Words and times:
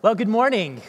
Well, 0.00 0.14
good 0.14 0.28
morning. 0.28 0.80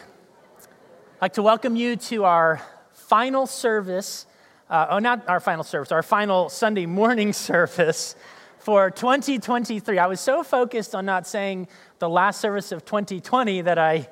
I'd 1.15 1.21
like 1.23 1.33
to 1.33 1.41
welcome 1.41 1.75
you 1.75 1.95
to 1.95 2.25
our 2.25 2.61
final 2.91 3.47
service. 3.47 4.27
Uh, 4.69 4.85
oh, 4.91 4.99
not 4.99 5.27
our 5.27 5.39
final 5.39 5.63
service, 5.63 5.91
our 5.91 6.03
final 6.03 6.47
Sunday 6.47 6.85
morning 6.85 7.33
service 7.49 8.15
for 8.59 8.91
2023. 8.91 9.97
I 9.97 10.05
was 10.05 10.19
so 10.19 10.43
focused 10.43 10.93
on 10.93 11.07
not 11.07 11.25
saying 11.25 11.69
the 11.97 12.07
last 12.07 12.39
service 12.39 12.71
of 12.71 12.85
2020 12.85 13.61
that 13.61 13.79
I 13.79 14.07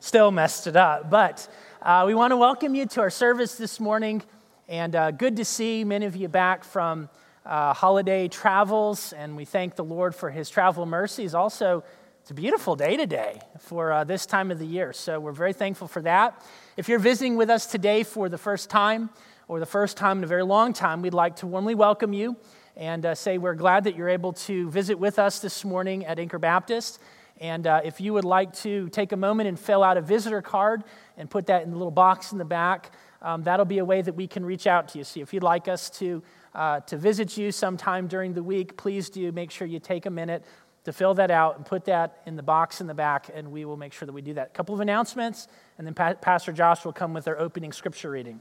still 0.00 0.30
messed 0.30 0.66
it 0.66 0.76
up. 0.76 1.10
But 1.10 1.46
uh, 1.82 2.04
we 2.06 2.14
want 2.14 2.30
to 2.30 2.38
welcome 2.38 2.74
you 2.74 2.86
to 2.86 3.02
our 3.02 3.10
service 3.10 3.56
this 3.56 3.78
morning, 3.78 4.22
and 4.66 4.96
uh, 4.96 5.10
good 5.10 5.36
to 5.36 5.44
see 5.44 5.84
many 5.84 6.06
of 6.06 6.16
you 6.16 6.28
back 6.28 6.64
from 6.64 7.10
uh, 7.44 7.74
holiday 7.74 8.28
travels, 8.28 9.12
and 9.12 9.36
we 9.36 9.44
thank 9.44 9.76
the 9.76 9.84
Lord 9.84 10.14
for 10.14 10.30
his 10.30 10.48
travel 10.48 10.86
mercies. 10.86 11.34
Also, 11.34 11.84
it's 12.28 12.32
a 12.32 12.34
beautiful 12.34 12.76
day 12.76 12.94
today 12.94 13.40
for 13.58 13.90
uh, 13.90 14.04
this 14.04 14.26
time 14.26 14.50
of 14.50 14.58
the 14.58 14.66
year, 14.66 14.92
so 14.92 15.18
we're 15.18 15.32
very 15.32 15.54
thankful 15.54 15.88
for 15.88 16.02
that. 16.02 16.44
If 16.76 16.86
you're 16.86 16.98
visiting 16.98 17.36
with 17.36 17.48
us 17.48 17.64
today 17.64 18.02
for 18.02 18.28
the 18.28 18.36
first 18.36 18.68
time, 18.68 19.08
or 19.48 19.60
the 19.60 19.64
first 19.64 19.96
time 19.96 20.18
in 20.18 20.24
a 20.24 20.26
very 20.26 20.44
long 20.44 20.74
time, 20.74 21.00
we'd 21.00 21.14
like 21.14 21.36
to 21.36 21.46
warmly 21.46 21.74
welcome 21.74 22.12
you 22.12 22.36
and 22.76 23.06
uh, 23.06 23.14
say 23.14 23.38
we're 23.38 23.54
glad 23.54 23.84
that 23.84 23.96
you're 23.96 24.10
able 24.10 24.34
to 24.34 24.68
visit 24.68 24.98
with 24.98 25.18
us 25.18 25.38
this 25.38 25.64
morning 25.64 26.04
at 26.04 26.18
Anchor 26.18 26.38
Baptist. 26.38 26.98
And 27.40 27.66
uh, 27.66 27.80
if 27.82 27.98
you 27.98 28.12
would 28.12 28.26
like 28.26 28.52
to 28.56 28.90
take 28.90 29.12
a 29.12 29.16
moment 29.16 29.48
and 29.48 29.58
fill 29.58 29.82
out 29.82 29.96
a 29.96 30.02
visitor 30.02 30.42
card 30.42 30.84
and 31.16 31.30
put 31.30 31.46
that 31.46 31.62
in 31.62 31.70
the 31.70 31.78
little 31.78 31.90
box 31.90 32.32
in 32.32 32.36
the 32.36 32.44
back, 32.44 32.92
um, 33.22 33.42
that'll 33.44 33.64
be 33.64 33.78
a 33.78 33.86
way 33.86 34.02
that 34.02 34.12
we 34.12 34.26
can 34.26 34.44
reach 34.44 34.66
out 34.66 34.88
to 34.88 34.98
you. 34.98 35.04
See, 35.04 35.22
if 35.22 35.32
you'd 35.32 35.42
like 35.42 35.66
us 35.66 35.88
to 35.90 36.22
uh, 36.54 36.80
to 36.80 36.96
visit 36.96 37.36
you 37.36 37.52
sometime 37.52 38.06
during 38.06 38.34
the 38.34 38.42
week, 38.42 38.76
please 38.76 39.08
do 39.10 39.30
make 39.32 39.50
sure 39.50 39.66
you 39.66 39.78
take 39.78 40.06
a 40.06 40.10
minute 40.10 40.44
to 40.88 40.92
fill 40.94 41.12
that 41.12 41.30
out 41.30 41.56
and 41.58 41.66
put 41.66 41.84
that 41.84 42.22
in 42.24 42.34
the 42.34 42.42
box 42.42 42.80
in 42.80 42.86
the 42.86 42.94
back, 42.94 43.30
and 43.34 43.52
we 43.52 43.66
will 43.66 43.76
make 43.76 43.92
sure 43.92 44.06
that 44.06 44.12
we 44.12 44.22
do 44.22 44.32
that. 44.32 44.46
A 44.46 44.50
couple 44.50 44.74
of 44.74 44.80
announcements, 44.80 45.46
and 45.76 45.86
then 45.86 45.92
pa- 45.92 46.14
Pastor 46.14 46.50
Josh 46.50 46.82
will 46.82 46.94
come 46.94 47.12
with 47.12 47.28
our 47.28 47.38
opening 47.38 47.72
scripture 47.72 48.10
reading. 48.10 48.40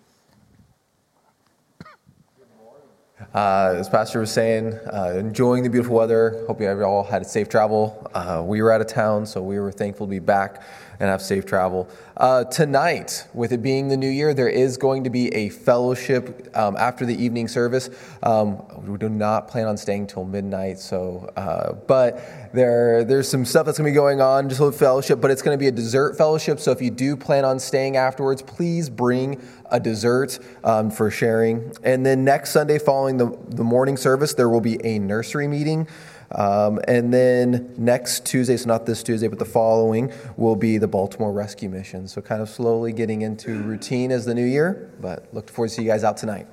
Uh, 3.34 3.73
as 3.78 3.90
Pastor 3.90 4.22
was 4.22 4.31
saying, 4.31 4.73
uh, 4.94 5.16
enjoying 5.18 5.64
the 5.64 5.70
beautiful 5.70 5.98
weather. 5.98 6.45
Hope 6.48 6.62
you 6.62 6.70
all 6.84 7.03
had 7.03 7.23
a 7.23 7.25
safe 7.25 7.50
travel. 7.50 8.09
Uh, 8.14 8.42
we 8.45 8.62
were 8.62 8.72
out 8.72 8.80
of 8.80 8.88
town, 8.88 9.25
so 9.25 9.42
we 9.42 9.59
were 9.59 9.72
thankful 9.72 10.06
to 10.06 10.12
be 10.12 10.20
back 10.20 10.64
and 11.00 11.09
have 11.09 11.22
safe 11.22 11.45
travel. 11.45 11.88
Uh, 12.16 12.44
tonight, 12.45 13.28
with 13.34 13.52
it 13.52 13.62
being 13.62 13.88
the 13.90 13.98
new 13.98 14.09
year, 14.09 14.34
there 14.34 14.50
is 14.50 14.78
going 14.78 15.03
to 15.03 15.09
be 15.09 15.34
a 15.36 15.50
fellowship 15.50 16.50
um, 16.58 16.76
after 16.78 17.06
the 17.06 17.16
evening 17.16 17.48
service. 17.48 17.90
Um, 18.23 18.64
we 18.86 18.98
do 18.98 19.09
not 19.09 19.48
plan 19.48 19.68
on 19.68 19.78
staying 19.78 20.08
till 20.08 20.25
midnight, 20.25 20.80
so 20.80 21.31
uh, 21.36 21.73
but 21.88 22.52
there 22.53 23.03
there's 23.03 23.30
some 23.30 23.45
stuff 23.45 23.66
that's 23.66 23.78
going 23.78 23.88
to 23.88 23.92
be 23.92 23.95
going 23.95 24.22
on 24.22 24.50
just 24.50 24.62
a 24.62 24.72
fellowship, 24.72 25.22
but 25.22 25.30
it's 25.30 25.44
going 25.44 25.56
to 25.56 25.59
be 25.59 25.68
a 25.68 25.72
dessert 25.72 26.18
fellowship. 26.18 26.59
So 26.59 26.72
if 26.72 26.81
you 26.81 26.90
do 26.90 27.16
plan 27.16 27.45
on 27.45 27.59
staying 27.59 27.98
afterwards, 27.98 28.42
please 28.42 28.90
bring 28.90 29.42
a 29.70 29.80
dessert 29.80 30.40
um, 30.64 30.90
for 30.90 31.12
sharing. 31.12 31.72
And 31.84 32.06
then 32.06 32.23
next 32.23 32.52
Sunday, 32.52 32.80
following 32.80 33.18
the 33.18 33.38
the 33.50 33.64
morning 33.64 33.98
service, 33.98 34.34
there 34.34 34.50
will 34.50 34.62
be 34.62 34.84
a 34.84 34.98
nursery 34.98 35.48
meeting. 35.48 35.88
Um, 36.31 36.80
and 36.88 37.14
then 37.14 37.73
next 37.78 38.25
Tuesday, 38.25 38.58
so 38.58 38.67
not 38.67 38.86
this 38.86 39.02
Tuesday, 39.02 39.28
but 39.28 39.39
the 39.39 39.45
following, 39.45 40.11
will 40.36 40.56
be 40.56 40.78
the 40.78 40.88
Baltimore 40.88 41.31
Rescue 41.31 41.69
Mission. 41.69 42.08
So 42.08 42.22
kind 42.22 42.42
of 42.42 42.50
slowly 42.50 42.92
getting 42.92 43.22
into 43.22 43.61
routine 43.64 44.11
as 44.11 44.25
the 44.25 44.36
new 44.36 44.45
year, 44.45 44.92
but 45.00 45.28
look 45.34 45.50
forward 45.50 45.69
to 45.69 45.75
see 45.75 45.84
you 45.84 45.89
guys 45.89 46.03
out 46.03 46.17
tonight. 46.17 46.47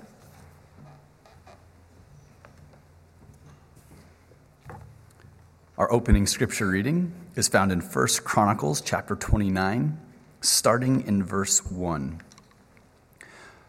Our 5.77 5.93
opening 5.93 6.29
scripture 6.29 6.69
reading 6.69 7.13
is 7.35 7.49
found 7.49 7.73
in 7.73 7.81
1 7.81 8.07
Chronicles 8.23 8.81
chapter 8.81 9.17
29, 9.17 9.99
starting 10.41 11.05
in 11.05 11.25
verse 11.25 11.67
1. 11.67 12.23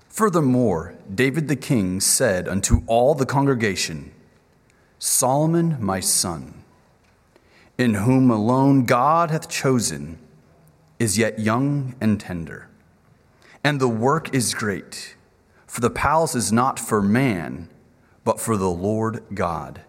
Furthermore, 0.07 0.93
David 1.13 1.47
the 1.47 1.55
king 1.55 1.99
said 1.99 2.47
unto 2.47 2.83
all 2.85 3.15
the 3.15 3.25
congregation, 3.25 4.11
Solomon 5.05 5.77
my 5.79 5.99
son, 5.99 6.63
in 7.77 7.93
whom 7.93 8.31
alone 8.31 8.85
God 8.85 9.29
hath 9.29 9.47
chosen, 9.47 10.17
is 10.97 11.15
yet 11.15 11.37
young 11.37 11.93
and 12.01 12.19
tender. 12.19 12.69
And 13.63 13.79
the 13.79 13.87
work 13.87 14.33
is 14.33 14.55
great, 14.55 15.15
for 15.67 15.79
the 15.79 15.91
palace 15.91 16.33
is 16.33 16.51
not 16.51 16.79
for 16.79 17.03
man, 17.03 17.69
but 18.23 18.41
for 18.41 18.57
the 18.57 18.69
Lord 18.69 19.23
God. 19.31 19.81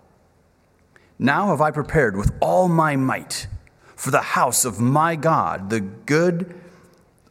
Now 1.18 1.46
have 1.46 1.62
I 1.62 1.70
prepared 1.70 2.14
with 2.14 2.30
all 2.38 2.68
my 2.68 2.94
might 2.94 3.46
for 3.96 4.10
the 4.10 4.20
house 4.20 4.66
of 4.66 4.80
my 4.80 5.16
God 5.16 5.70
the 5.70 5.80
good, 5.80 6.54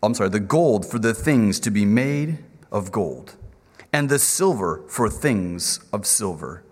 I'm 0.01 0.15
sorry, 0.15 0.29
the 0.29 0.39
gold 0.39 0.87
for 0.87 0.97
the 0.97 1.13
things 1.13 1.59
to 1.59 1.69
be 1.69 1.85
made 1.85 2.39
of 2.71 2.91
gold, 2.91 3.35
and 3.93 4.09
the 4.09 4.17
silver 4.17 4.81
for 4.87 5.07
things 5.07 5.79
of 5.93 6.07
silver 6.07 6.63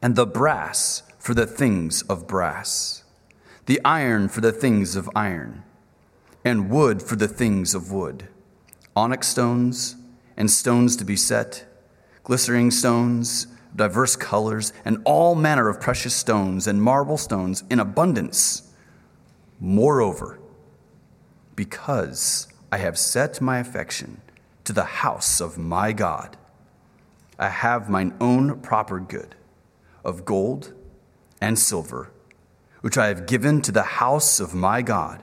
and 0.00 0.14
the 0.16 0.26
brass 0.26 1.02
for 1.18 1.34
the 1.34 1.46
things 1.46 2.02
of 2.02 2.26
brass, 2.26 3.04
the 3.66 3.80
iron 3.84 4.28
for 4.28 4.40
the 4.40 4.52
things 4.52 4.96
of 4.96 5.10
iron, 5.14 5.64
and 6.44 6.70
wood 6.70 7.02
for 7.02 7.16
the 7.16 7.28
things 7.28 7.74
of 7.74 7.92
wood, 7.92 8.28
onyx 8.94 9.28
stones 9.28 9.96
and 10.36 10.50
stones 10.50 10.96
to 10.96 11.04
be 11.04 11.16
set, 11.16 11.64
glistening 12.22 12.70
stones, 12.70 13.48
diverse 13.74 14.16
colors, 14.16 14.72
and 14.84 15.02
all 15.04 15.34
manner 15.34 15.68
of 15.68 15.80
precious 15.80 16.14
stones 16.14 16.66
and 16.66 16.82
marble 16.82 17.18
stones 17.18 17.64
in 17.68 17.80
abundance. 17.80 18.72
Moreover, 19.60 20.38
because 21.56 22.46
I 22.70 22.78
have 22.78 22.96
set 22.96 23.40
my 23.40 23.58
affection 23.58 24.20
to 24.64 24.72
the 24.72 24.84
house 24.84 25.40
of 25.40 25.58
my 25.58 25.92
God, 25.92 26.36
I 27.38 27.48
have 27.48 27.90
mine 27.90 28.14
own 28.20 28.60
proper 28.60 29.00
good 29.00 29.34
of 30.04 30.24
gold 30.24 30.72
and 31.40 31.58
silver, 31.58 32.10
which 32.80 32.98
I 32.98 33.08
have 33.08 33.26
given 33.26 33.60
to 33.62 33.72
the 33.72 33.82
house 33.82 34.40
of 34.40 34.54
my 34.54 34.82
God, 34.82 35.22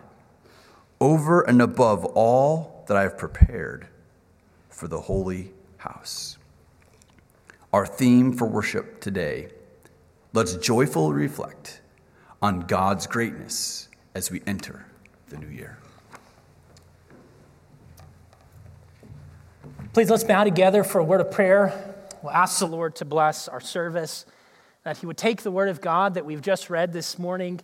over 0.99 1.41
and 1.41 1.61
above 1.61 2.05
all 2.05 2.83
that 2.87 2.97
I 2.97 3.03
have 3.03 3.17
prepared 3.17 3.87
for 4.69 4.87
the 4.87 5.01
holy 5.01 5.51
house. 5.77 6.37
Our 7.73 7.85
theme 7.85 8.33
for 8.33 8.47
worship 8.47 9.01
today 9.01 9.49
let's 10.33 10.55
joyfully 10.55 11.15
reflect 11.15 11.81
on 12.41 12.61
God's 12.61 13.07
greatness 13.07 13.87
as 14.13 14.29
we 14.29 14.41
enter 14.45 14.85
the 15.29 15.37
new 15.37 15.47
year. 15.47 15.77
Please 19.93 20.09
let's 20.09 20.25
bow 20.25 20.43
together 20.43 20.83
for 20.83 20.99
a 20.99 21.03
word 21.03 21.21
of 21.21 21.31
prayer. 21.31 21.95
We'll 22.21 22.33
ask 22.33 22.59
the 22.59 22.67
Lord 22.67 22.95
to 22.97 23.05
bless 23.05 23.47
our 23.47 23.61
service 23.61 24.25
that 24.85 24.99
He 24.99 25.05
would 25.07 25.17
take 25.17 25.41
the 25.41 25.51
Word 25.51 25.67
of 25.67 25.81
God 25.81 26.13
that 26.13 26.25
we've 26.25 26.41
just 26.41 26.69
read 26.69 26.93
this 26.93 27.19
morning 27.19 27.59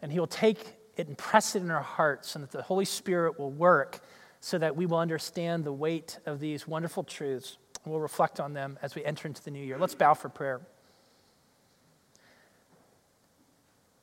and 0.00 0.10
He 0.10 0.18
will 0.18 0.26
take 0.26 0.78
it 0.96 1.08
and 1.08 1.18
press 1.18 1.54
it 1.54 1.62
in 1.62 1.70
our 1.70 1.82
hearts, 1.82 2.34
and 2.34 2.44
that 2.44 2.52
the 2.52 2.62
Holy 2.62 2.84
Spirit 2.84 3.38
will 3.38 3.50
work 3.50 4.00
so 4.40 4.56
that 4.56 4.76
we 4.76 4.86
will 4.86 4.98
understand 4.98 5.64
the 5.64 5.72
weight 5.72 6.18
of 6.24 6.40
these 6.40 6.66
wonderful 6.66 7.02
truths. 7.02 7.58
And 7.84 7.92
we'll 7.92 8.00
reflect 8.00 8.40
on 8.40 8.54
them 8.54 8.78
as 8.82 8.94
we 8.94 9.04
enter 9.04 9.26
into 9.28 9.42
the 9.42 9.50
new 9.50 9.62
year. 9.62 9.78
Let's 9.78 9.94
bow 9.94 10.14
for 10.14 10.28
prayer. 10.28 10.60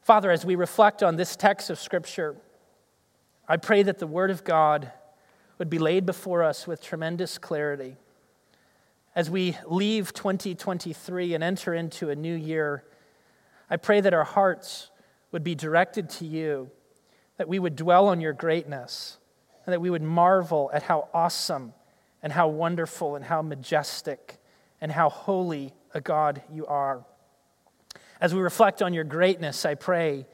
Father, 0.02 0.30
as 0.30 0.46
we 0.46 0.56
reflect 0.56 1.02
on 1.02 1.16
this 1.16 1.36
text 1.36 1.70
of 1.70 1.80
Scripture, 1.80 2.36
I 3.48 3.58
pray 3.58 3.82
that 3.84 4.00
the 4.00 4.08
Word 4.08 4.30
of 4.30 4.44
God 4.44 4.92
would 5.58 5.70
be 5.70 5.80
laid 5.80 6.06
before 6.06 6.44
us 6.44 6.68
with 6.68 6.82
tremendous 6.84 7.38
clarity 7.38 7.96
as 9.18 9.32
we 9.32 9.58
leave 9.66 10.14
2023 10.14 11.34
and 11.34 11.44
enter 11.44 11.74
into 11.74 12.12
a 12.12 12.16
new 12.16 12.36
year, 12.36 12.84
I 13.68 13.78
pray 13.78 14.00
that 14.00 14.14
our 14.14 14.24
hearts 14.24 14.92
would 15.32 15.44
be 15.44 15.56
directed 15.56 16.12
to 16.12 16.26
you, 16.28 16.70
that 17.38 17.48
we 17.48 17.58
would 17.58 17.76
dwell 17.76 18.10
on 18.10 18.22
your 18.22 18.34
greatness, 18.34 19.18
and 19.66 19.74
that 19.74 19.82
we 19.82 19.90
would 19.90 20.04
marvel 20.04 20.70
at 20.72 20.84
how 20.84 21.10
awesome 21.16 21.74
and 22.22 22.32
how 22.32 22.48
wonderful 22.48 23.16
and 23.16 23.26
how 23.26 23.42
majestic 23.42 24.38
and 24.80 24.92
how 24.92 25.10
holy 25.10 25.74
a 25.96 26.00
God 26.00 26.44
you 26.54 26.68
are. 26.68 27.04
As 28.22 28.36
we 28.36 28.42
reflect 28.42 28.84
on 28.84 28.94
your 28.94 29.04
greatness, 29.04 29.66
I 29.66 29.74
pray 29.74 30.28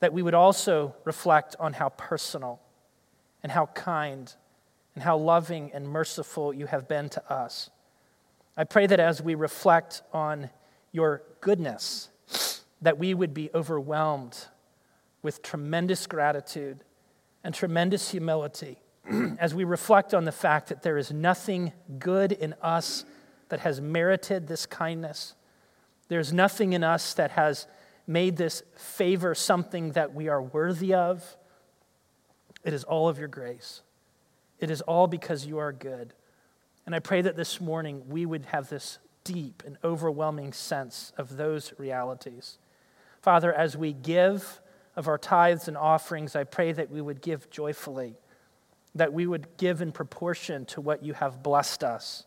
that 0.00 0.14
we 0.14 0.22
would 0.22 0.32
also 0.32 0.96
reflect 1.04 1.54
on 1.60 1.74
how 1.74 1.90
personal 1.90 2.62
and 3.42 3.52
how 3.52 3.66
kind 3.66 4.34
and 4.94 5.04
how 5.04 5.18
loving 5.18 5.70
and 5.74 5.86
merciful 5.86 6.54
you 6.54 6.64
have 6.64 6.88
been 6.88 7.10
to 7.10 7.30
us. 7.30 7.68
I 8.56 8.64
pray 8.64 8.86
that 8.86 9.00
as 9.00 9.22
we 9.22 9.34
reflect 9.34 10.02
on 10.12 10.50
your 10.92 11.22
goodness, 11.40 12.10
that 12.82 12.98
we 12.98 13.14
would 13.14 13.32
be 13.32 13.50
overwhelmed 13.54 14.36
with 15.22 15.42
tremendous 15.42 16.06
gratitude 16.06 16.84
and 17.44 17.54
tremendous 17.54 18.10
humility 18.10 18.78
as 19.38 19.54
we 19.54 19.64
reflect 19.64 20.12
on 20.12 20.24
the 20.24 20.32
fact 20.32 20.68
that 20.68 20.82
there 20.82 20.98
is 20.98 21.12
nothing 21.12 21.72
good 21.98 22.32
in 22.32 22.54
us 22.60 23.04
that 23.48 23.60
has 23.60 23.80
merited 23.80 24.48
this 24.48 24.66
kindness. 24.66 25.34
There's 26.08 26.32
nothing 26.32 26.72
in 26.72 26.84
us 26.84 27.14
that 27.14 27.32
has 27.32 27.66
made 28.06 28.36
this 28.36 28.62
favor 28.76 29.34
something 29.34 29.92
that 29.92 30.14
we 30.14 30.28
are 30.28 30.42
worthy 30.42 30.92
of. 30.92 31.36
It 32.64 32.72
is 32.72 32.84
all 32.84 33.08
of 33.08 33.18
your 33.18 33.28
grace. 33.28 33.82
It 34.58 34.70
is 34.70 34.80
all 34.82 35.06
because 35.06 35.46
you 35.46 35.58
are 35.58 35.72
good. 35.72 36.12
And 36.86 36.94
I 36.94 36.98
pray 36.98 37.22
that 37.22 37.36
this 37.36 37.60
morning 37.60 38.02
we 38.08 38.26
would 38.26 38.46
have 38.46 38.68
this 38.68 38.98
deep 39.24 39.62
and 39.64 39.78
overwhelming 39.84 40.52
sense 40.52 41.12
of 41.16 41.36
those 41.36 41.72
realities. 41.78 42.58
Father, 43.20 43.52
as 43.52 43.76
we 43.76 43.92
give 43.92 44.60
of 44.96 45.08
our 45.08 45.18
tithes 45.18 45.68
and 45.68 45.76
offerings, 45.76 46.34
I 46.34 46.44
pray 46.44 46.72
that 46.72 46.90
we 46.90 47.00
would 47.00 47.22
give 47.22 47.48
joyfully, 47.50 48.16
that 48.94 49.12
we 49.12 49.26
would 49.26 49.56
give 49.56 49.80
in 49.80 49.92
proportion 49.92 50.64
to 50.66 50.80
what 50.80 51.04
you 51.04 51.14
have 51.14 51.42
blessed 51.42 51.84
us. 51.84 52.24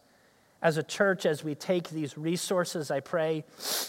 As 0.62 0.78
a 0.78 0.84
church, 0.84 1.26
as 1.26 1.44
we 1.44 1.54
take 1.54 1.90
these 1.90 2.18
resources, 2.18 2.90
I 2.90 3.02
pray 3.02 3.44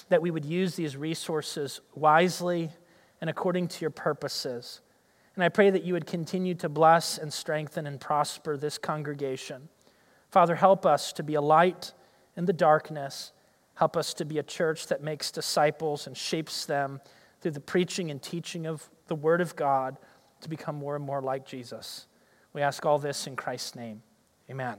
that 0.09 0.21
we 0.21 0.31
would 0.31 0.45
use 0.45 0.75
these 0.75 0.97
resources 0.97 1.81
wisely 1.95 2.71
and 3.21 3.31
according 3.31 3.69
to 3.69 3.81
your 3.81 3.91
purposes. 3.91 4.81
And 5.37 5.45
I 5.45 5.49
pray 5.49 5.71
that 5.71 5.85
you 5.85 5.95
would 5.95 6.07
continue 6.07 6.55
to 6.57 6.69
bless 6.69 7.19
and 7.19 7.33
strengthen 7.33 7.87
and 7.87 8.01
prosper 8.01 8.57
this 8.57 8.79
congregation. 8.79 9.69
Father, 10.31 10.55
help 10.55 10.85
us 10.85 11.13
to 11.15 11.23
be 11.23 11.35
a 11.35 11.41
light 11.41 11.93
in 12.37 12.45
the 12.45 12.53
darkness. 12.53 13.33
Help 13.75 13.97
us 13.97 14.15
to 14.15 14.25
be 14.25 14.39
a 14.39 14.43
church 14.43 14.87
that 14.89 15.03
makes 15.03 15.31
disciples 15.31 16.07
and 16.07 16.17
shapes 16.17 16.67
them 16.67 17.01
through 17.41 17.53
the 17.53 17.61
preaching 17.61 18.11
and 18.11 18.23
teaching 18.23 18.67
of 18.67 18.89
the 19.07 19.15
Word 19.15 19.41
of 19.41 19.55
God 19.57 19.97
to 20.41 20.49
become 20.49 20.77
more 20.77 20.97
and 20.97 21.05
more 21.05 21.23
like 21.23 21.47
Jesus. 21.47 22.07
We 22.53 22.63
ask 22.63 22.85
all 22.87 22.99
this 22.99 23.27
in 23.27 23.37
Christ's 23.37 23.75
name. 23.75 24.03
Amen. 24.51 24.77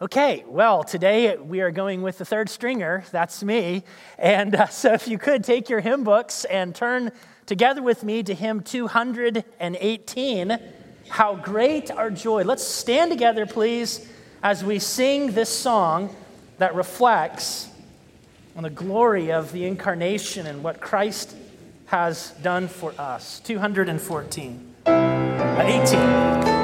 Okay, 0.00 0.44
well, 0.46 0.84
today 0.84 1.36
we 1.38 1.62
are 1.62 1.70
going 1.70 2.02
with 2.02 2.18
the 2.18 2.24
third 2.26 2.50
stringer. 2.50 3.02
That's 3.12 3.42
me. 3.42 3.82
And 4.18 4.54
uh, 4.54 4.66
so 4.66 4.92
if 4.92 5.08
you 5.08 5.16
could 5.16 5.42
take 5.42 5.70
your 5.70 5.80
hymn 5.80 6.04
books 6.04 6.44
and 6.44 6.74
turn 6.74 7.12
together 7.46 7.82
with 7.82 8.04
me 8.04 8.22
to 8.24 8.34
hymn 8.34 8.60
218 8.60 10.58
How 11.08 11.34
Great 11.34 11.90
Our 11.90 12.10
Joy. 12.10 12.42
Let's 12.44 12.64
stand 12.64 13.10
together, 13.10 13.46
please 13.46 14.08
as 14.42 14.62
we 14.62 14.78
sing 14.78 15.32
this 15.32 15.48
song 15.48 16.14
that 16.58 16.74
reflects 16.74 17.68
on 18.54 18.62
the 18.62 18.70
glory 18.70 19.32
of 19.32 19.50
the 19.52 19.64
incarnation 19.64 20.46
and 20.46 20.62
what 20.62 20.80
Christ 20.80 21.34
has 21.86 22.30
done 22.42 22.68
for 22.68 22.94
us. 22.98 23.40
214. 23.40 24.74
Uh, 24.86 25.62
18. 25.64 26.55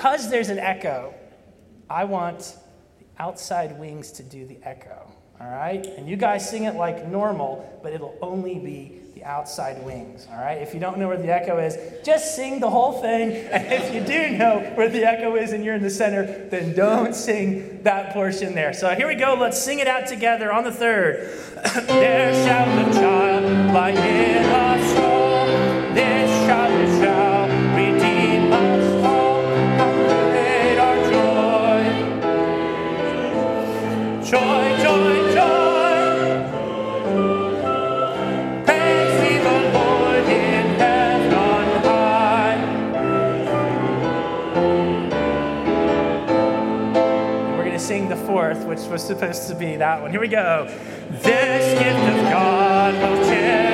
Because 0.00 0.30
there's 0.30 0.48
an 0.48 0.58
echo, 0.58 1.12
I 1.90 2.04
want 2.04 2.56
the 2.98 3.22
outside 3.22 3.78
wings 3.78 4.10
to 4.12 4.22
do 4.22 4.46
the 4.46 4.56
echo. 4.62 5.12
All 5.38 5.46
right? 5.46 5.84
And 5.84 6.08
you 6.08 6.16
guys 6.16 6.48
sing 6.48 6.64
it 6.64 6.74
like 6.74 7.06
normal, 7.06 7.78
but 7.82 7.92
it'll 7.92 8.16
only 8.22 8.58
be 8.58 8.98
the 9.14 9.22
outside 9.24 9.84
wings. 9.84 10.26
All 10.30 10.38
right? 10.38 10.56
If 10.56 10.72
you 10.72 10.80
don't 10.80 10.96
know 10.96 11.06
where 11.06 11.18
the 11.18 11.30
echo 11.30 11.58
is, 11.58 11.76
just 12.02 12.34
sing 12.34 12.60
the 12.60 12.70
whole 12.70 13.02
thing. 13.02 13.46
And 13.52 13.70
if 13.70 13.92
you 13.92 14.00
do 14.00 14.38
know 14.38 14.72
where 14.74 14.88
the 14.88 15.04
echo 15.04 15.36
is 15.36 15.52
and 15.52 15.62
you're 15.62 15.74
in 15.74 15.82
the 15.82 15.90
center, 15.90 16.48
then 16.48 16.74
don't 16.74 17.14
sing 17.14 17.82
that 17.82 18.14
portion 18.14 18.54
there. 18.54 18.72
So 18.72 18.94
here 18.94 19.06
we 19.06 19.16
go. 19.16 19.36
Let's 19.38 19.62
sing 19.62 19.80
it 19.80 19.86
out 19.86 20.06
together 20.06 20.50
on 20.50 20.64
the 20.64 20.72
third. 20.72 21.28
there 21.88 22.32
shall 22.46 22.86
the 22.86 22.98
child 22.98 23.74
lie 23.74 23.90
in 23.90 24.44
a. 24.46 25.94
This 25.94 26.46
child 26.46 26.88
shall 27.02 27.20
redeem 27.20 27.29
which 48.70 48.88
was 48.88 49.02
supposed 49.02 49.48
to 49.48 49.54
be 49.56 49.76
that 49.76 50.00
one. 50.00 50.12
Here 50.12 50.20
we 50.20 50.28
go. 50.28 50.66
This 51.10 51.78
gift 51.78 51.98
of 51.98 52.30
God 52.30 52.94
will 52.94 53.24
cherish 53.26 53.69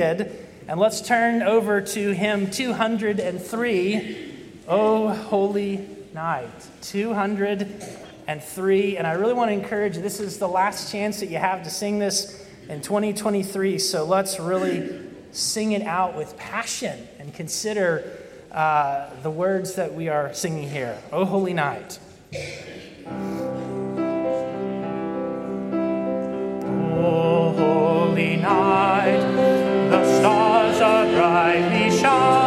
And 0.00 0.80
let's 0.80 1.02
turn 1.02 1.42
over 1.42 1.82
to 1.82 2.10
hymn 2.12 2.50
203, 2.50 4.34
Oh 4.66 5.08
Holy 5.08 5.86
Night. 6.14 6.68
203. 6.80 8.96
And 8.96 9.06
I 9.06 9.12
really 9.12 9.34
want 9.34 9.50
to 9.50 9.52
encourage 9.52 9.96
you, 9.96 10.02
this 10.02 10.18
is 10.18 10.38
the 10.38 10.48
last 10.48 10.90
chance 10.90 11.20
that 11.20 11.26
you 11.26 11.36
have 11.36 11.62
to 11.64 11.70
sing 11.70 11.98
this 11.98 12.48
in 12.70 12.80
2023. 12.80 13.78
So 13.78 14.06
let's 14.06 14.40
really 14.40 15.00
sing 15.32 15.72
it 15.72 15.82
out 15.82 16.16
with 16.16 16.34
passion 16.38 17.06
and 17.18 17.34
consider 17.34 18.10
uh, 18.52 19.10
the 19.22 19.30
words 19.30 19.74
that 19.74 19.92
we 19.92 20.08
are 20.08 20.32
singing 20.32 20.70
here. 20.70 20.98
Oh 21.12 21.26
Holy 21.26 21.52
Night. 21.52 21.98
Oh, 27.02 27.52
holy 27.52 28.36
night, 28.36 29.59
are 31.40 31.52
brightly 31.52 32.39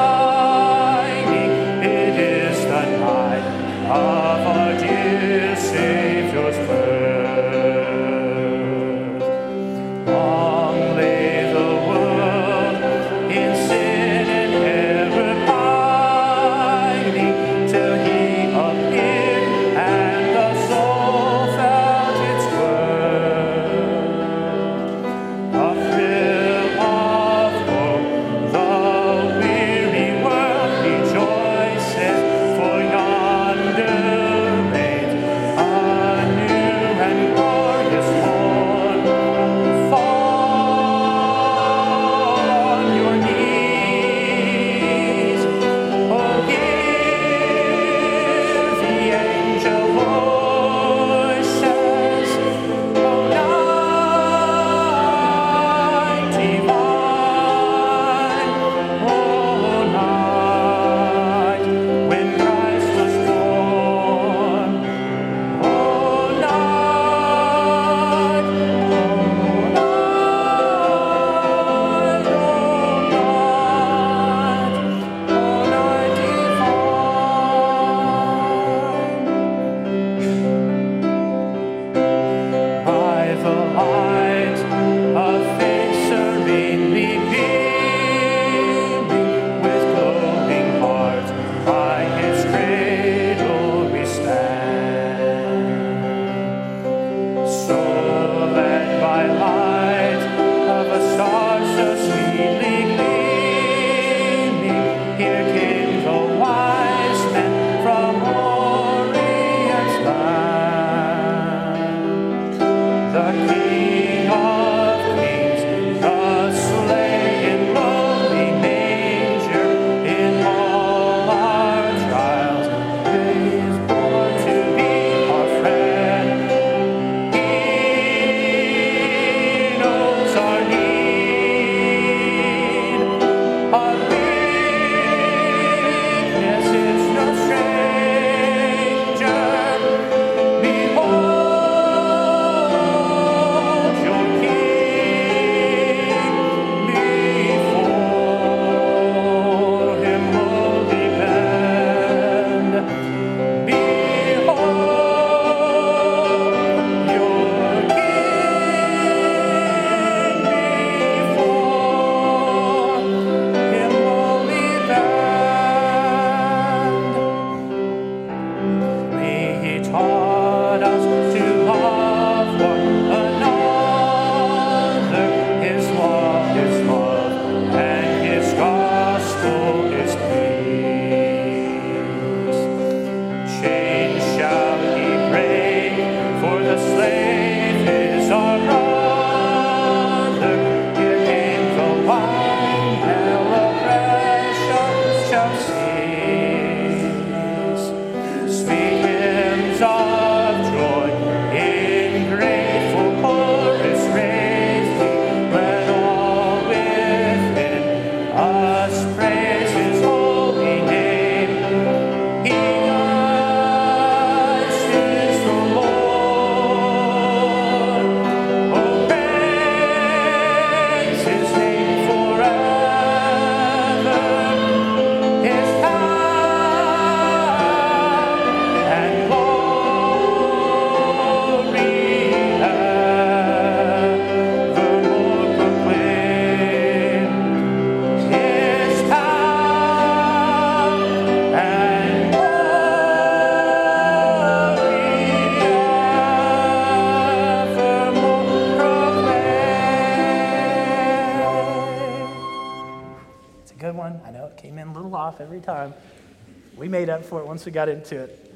into 258.03 258.21
it. 258.21 258.53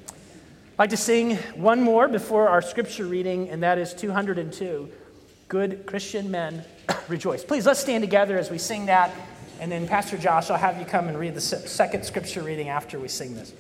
I'd 0.74 0.80
like 0.80 0.90
to 0.90 0.98
sing 0.98 1.38
one 1.56 1.82
more 1.82 2.10
before 2.10 2.50
our 2.50 2.62
scripture 2.62 3.06
reading, 3.06 3.50
and 3.50 3.64
that 3.64 3.78
is 3.78 3.94
202 3.94 4.90
Good 5.48 5.86
Christian 5.86 6.30
Men 6.30 6.66
Rejoice. 7.08 7.46
Please, 7.46 7.66
let's 7.66 7.80
stand 7.80 8.04
together 8.04 8.38
as 8.38 8.52
we 8.52 8.58
sing 8.58 8.88
that, 8.88 9.12
and 9.62 9.72
then 9.72 9.88
Pastor 9.88 10.18
Josh, 10.18 10.50
I'll 10.50 10.58
have 10.58 10.78
you 10.78 10.86
come 10.86 11.08
and 11.08 11.18
read 11.18 11.34
the 11.34 11.42
second 11.42 12.04
scripture 12.04 12.44
reading 12.44 12.68
after 12.68 13.00
we 13.00 13.08
sing 13.08 13.36
this. 13.36 13.54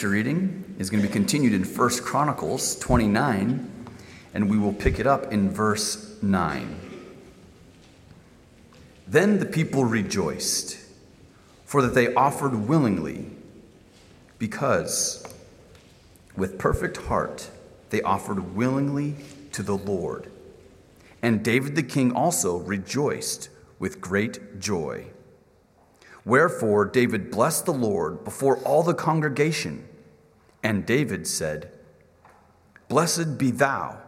Scripture 0.00 0.14
reading 0.14 0.76
is 0.78 0.88
going 0.88 1.02
to 1.02 1.06
be 1.06 1.12
continued 1.12 1.52
in 1.52 1.62
1 1.62 1.90
Chronicles 2.04 2.74
29, 2.78 3.86
and 4.32 4.48
we 4.48 4.56
will 4.56 4.72
pick 4.72 4.98
it 4.98 5.06
up 5.06 5.30
in 5.30 5.50
verse 5.50 6.16
9. 6.22 6.80
Then 9.06 9.40
the 9.40 9.44
people 9.44 9.84
rejoiced, 9.84 10.78
for 11.66 11.82
that 11.82 11.94
they 11.94 12.14
offered 12.14 12.66
willingly, 12.66 13.26
because 14.38 15.22
with 16.34 16.58
perfect 16.58 16.96
heart 16.96 17.50
they 17.90 18.00
offered 18.00 18.56
willingly 18.56 19.16
to 19.52 19.62
the 19.62 19.76
Lord. 19.76 20.32
And 21.20 21.44
David 21.44 21.76
the 21.76 21.82
king 21.82 22.12
also 22.12 22.56
rejoiced 22.56 23.50
with 23.78 24.00
great 24.00 24.60
joy. 24.60 25.08
Wherefore 26.24 26.86
David 26.86 27.30
blessed 27.30 27.66
the 27.66 27.74
Lord 27.74 28.24
before 28.24 28.56
all 28.60 28.82
the 28.82 28.94
congregation. 28.94 29.88
And 30.62 30.86
David 30.86 31.26
said, 31.26 31.70
Blessed 32.88 33.38
be 33.38 33.50
thou, 33.50 33.98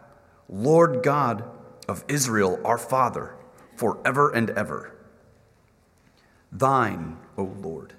Lord 0.49 1.03
God 1.03 1.45
of 1.89 2.05
Israel, 2.09 2.61
our 2.65 2.79
Father, 2.79 3.35
forever 3.77 4.31
and 4.31 4.51
ever. 4.51 4.95
Thine, 6.51 7.17
O 7.39 7.45
Lord, 7.45 7.95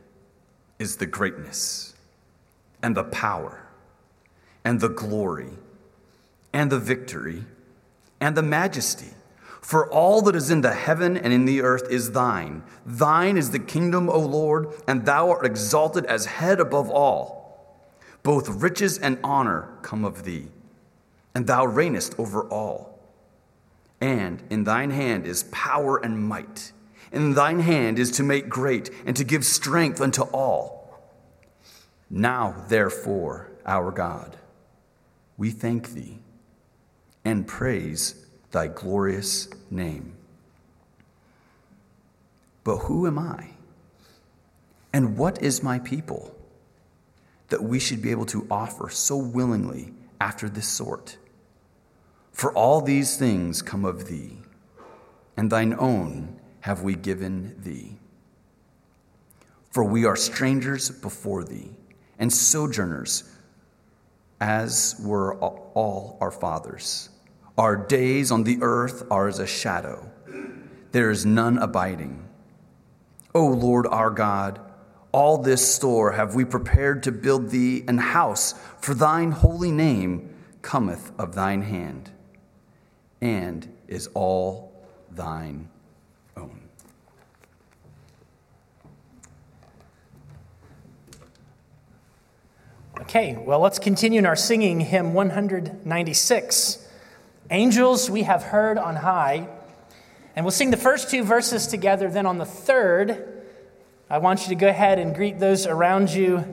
is 0.78 0.98
the 0.98 1.06
greatness, 1.06 1.96
and 2.82 2.96
the 2.96 3.04
power, 3.04 3.68
and 4.64 4.80
the 4.80 4.90
glory, 4.90 5.52
and 6.52 6.72
the 6.72 6.80
victory 6.80 7.46
and 8.24 8.38
the 8.38 8.42
majesty. 8.42 9.10
For 9.60 9.92
all 9.92 10.22
that 10.22 10.36
is 10.36 10.50
in 10.50 10.62
the 10.62 10.74
heaven 10.74 11.18
and 11.18 11.34
in 11.34 11.44
the 11.44 11.62
earth 11.62 11.90
is 11.90 12.12
thine. 12.12 12.64
Thine 12.86 13.36
is 13.36 13.52
the 13.52 13.60
kingdom, 13.60 14.10
O 14.10 14.20
Lord, 14.20 14.70
and 14.88 15.06
thou 15.06 15.30
art 15.30 15.46
exalted 15.46 16.06
as 16.06 16.26
head 16.26 16.62
above 16.62 16.90
all. 16.90 17.43
Both 18.24 18.50
riches 18.50 18.98
and 18.98 19.20
honor 19.24 19.70
come 19.82 20.06
of 20.06 20.24
thee, 20.24 20.48
and 21.36 21.46
thou 21.46 21.66
reignest 21.66 22.18
over 22.18 22.44
all. 22.44 23.00
And 24.00 24.42
in 24.50 24.64
thine 24.64 24.92
hand 24.92 25.28
is 25.28 25.44
power 25.52 25.98
and 25.98 26.28
might. 26.28 26.72
In 27.12 27.34
thine 27.34 27.60
hand 27.60 28.00
is 28.00 28.12
to 28.12 28.24
make 28.24 28.50
great 28.50 28.90
and 29.06 29.16
to 29.18 29.24
give 29.24 29.46
strength 29.46 30.02
unto 30.02 30.24
all. 30.24 31.02
Now, 32.10 32.66
therefore, 32.70 33.52
our 33.66 33.92
God, 33.92 34.38
we 35.38 35.52
thank 35.52 35.94
thee 35.94 36.20
and 37.26 37.48
praise 37.48 38.26
thy 38.52 38.68
glorious 38.68 39.48
name. 39.70 40.14
But 42.64 42.78
who 42.78 43.08
am 43.08 43.20
I? 43.20 43.50
And 44.94 45.18
what 45.18 45.42
is 45.42 45.64
my 45.64 45.80
people 45.80 46.33
that 47.54 47.62
we 47.62 47.78
should 47.78 48.02
be 48.02 48.10
able 48.10 48.26
to 48.26 48.48
offer 48.50 48.90
so 48.90 49.16
willingly 49.16 49.94
after 50.20 50.50
this 50.50 50.68
sort? 50.68 51.18
For 52.32 52.52
all 52.52 52.82
these 52.82 53.16
things 53.16 53.62
come 53.62 53.86
of 53.86 54.08
thee, 54.08 54.40
and 55.38 55.52
thine 55.52 55.76
own 55.78 56.40
have 56.62 56.82
we 56.82 56.96
given 56.96 57.56
thee. 57.62 58.00
For 59.70 59.84
we 59.84 60.04
are 60.04 60.16
strangers 60.16 60.90
before 60.90 61.44
thee, 61.44 61.70
and 62.18 62.34
sojourners, 62.34 63.24
as 64.42 64.96
were 65.00 65.36
all 65.36 66.18
our 66.22 66.32
fathers. 66.32 67.10
Our 67.56 67.76
days 67.76 68.32
on 68.32 68.46
the 68.46 68.58
earth 68.64 69.06
are 69.12 69.28
as 69.28 69.38
a 69.38 69.46
shadow, 69.46 70.10
there 70.92 71.12
is 71.12 71.24
none 71.24 71.60
abiding. 71.60 72.28
O 73.36 73.46
Lord 73.46 73.86
our 73.86 74.10
God, 74.10 74.60
all 75.14 75.38
this 75.38 75.74
store 75.76 76.12
have 76.14 76.36
we 76.36 76.44
prepared 76.44 77.04
to 77.04 77.12
build 77.12 77.52
thee 77.52 77.86
an 77.88 78.00
house, 78.00 78.56
for 78.82 78.94
thine 78.94 79.32
holy 79.32 79.72
name 79.72 80.34
cometh 80.62 81.12
of 81.20 81.36
thine 81.36 81.62
hand, 81.62 82.10
and 83.22 83.72
is 83.88 84.10
all 84.16 84.74
thine 85.12 85.70
own. 86.36 86.62
Okay, 93.02 93.38
well, 93.40 93.60
let's 93.60 93.80
continue 93.80 94.18
in 94.18 94.26
our 94.26 94.36
singing 94.36 94.80
hymn 94.80 95.14
196. 95.14 96.88
Angels 97.52 98.10
we 98.10 98.24
have 98.24 98.44
heard 98.44 98.80
on 98.80 98.96
high. 98.96 99.48
And 100.36 100.44
we'll 100.44 100.52
sing 100.52 100.72
the 100.72 100.78
first 100.78 101.12
two 101.12 101.24
verses 101.24 101.68
together. 101.68 102.10
Then 102.10 102.26
on 102.26 102.40
the 102.40 102.46
third, 102.46 103.33
I 104.14 104.20
want 104.20 104.44
you 104.44 104.50
to 104.50 104.56
go 104.56 104.68
ahead 104.68 105.00
and 105.00 105.16
greet 105.16 105.40
those 105.40 105.66
around 105.66 106.14
you. 106.14 106.46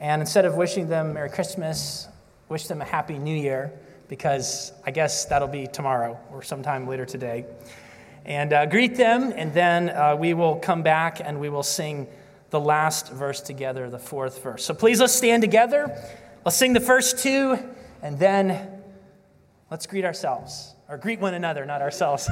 And 0.00 0.20
instead 0.20 0.46
of 0.46 0.56
wishing 0.56 0.88
them 0.88 1.12
Merry 1.12 1.30
Christmas, 1.30 2.08
wish 2.48 2.66
them 2.66 2.80
a 2.80 2.84
Happy 2.84 3.20
New 3.20 3.36
Year, 3.36 3.72
because 4.08 4.72
I 4.84 4.90
guess 4.90 5.24
that'll 5.26 5.46
be 5.46 5.68
tomorrow 5.68 6.18
or 6.32 6.42
sometime 6.42 6.88
later 6.88 7.06
today. 7.06 7.44
And 8.24 8.52
uh, 8.52 8.66
greet 8.66 8.96
them, 8.96 9.32
and 9.36 9.54
then 9.54 9.90
uh, 9.90 10.16
we 10.18 10.34
will 10.34 10.56
come 10.56 10.82
back 10.82 11.20
and 11.20 11.38
we 11.38 11.48
will 11.48 11.62
sing 11.62 12.08
the 12.50 12.58
last 12.58 13.12
verse 13.12 13.40
together, 13.40 13.88
the 13.90 13.98
fourth 14.00 14.42
verse. 14.42 14.64
So 14.64 14.74
please 14.74 14.98
let's 14.98 15.12
stand 15.12 15.40
together. 15.40 15.96
Let's 16.44 16.56
sing 16.56 16.72
the 16.72 16.80
first 16.80 17.20
two, 17.20 17.56
and 18.02 18.18
then 18.18 18.82
let's 19.70 19.86
greet 19.86 20.04
ourselves, 20.04 20.74
or 20.88 20.98
greet 20.98 21.20
one 21.20 21.34
another, 21.34 21.64
not 21.64 21.80
ourselves. 21.80 22.28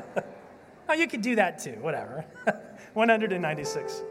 oh, 0.88 0.94
you 0.94 1.06
could 1.06 1.20
do 1.20 1.34
that 1.34 1.58
too, 1.58 1.76
whatever. 1.82 2.24
196. 2.96 4.04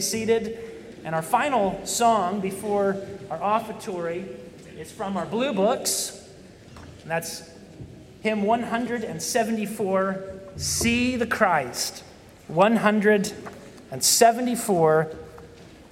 Seated. 0.00 0.58
And 1.04 1.14
our 1.14 1.22
final 1.22 1.80
song 1.86 2.40
before 2.40 2.96
our 3.30 3.38
offertory 3.38 4.26
is 4.76 4.92
from 4.92 5.16
our 5.16 5.26
blue 5.26 5.52
books. 5.52 6.28
And 7.02 7.10
that's 7.10 7.48
hymn 8.20 8.42
174 8.42 10.24
See 10.56 11.16
the 11.16 11.26
Christ. 11.26 12.02
174 12.48 15.16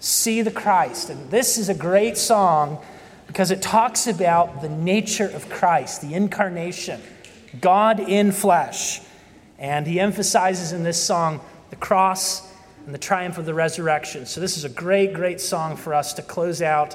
See 0.00 0.42
the 0.42 0.50
Christ. 0.50 1.10
And 1.10 1.30
this 1.30 1.58
is 1.58 1.68
a 1.68 1.74
great 1.74 2.16
song 2.16 2.82
because 3.26 3.50
it 3.50 3.60
talks 3.62 4.06
about 4.06 4.62
the 4.62 4.68
nature 4.68 5.28
of 5.28 5.48
Christ, 5.48 6.02
the 6.02 6.14
incarnation, 6.14 7.00
God 7.60 8.00
in 8.00 8.32
flesh. 8.32 9.00
And 9.58 9.86
he 9.86 10.00
emphasizes 10.00 10.72
in 10.72 10.82
this 10.82 11.02
song 11.02 11.40
the 11.70 11.76
cross 11.76 12.47
and 12.88 12.94
the 12.94 12.98
triumph 12.98 13.36
of 13.36 13.44
the 13.44 13.52
resurrection. 13.52 14.24
So, 14.24 14.40
this 14.40 14.56
is 14.56 14.64
a 14.64 14.68
great, 14.70 15.12
great 15.12 15.42
song 15.42 15.76
for 15.76 15.92
us 15.92 16.14
to 16.14 16.22
close 16.22 16.62
out 16.62 16.94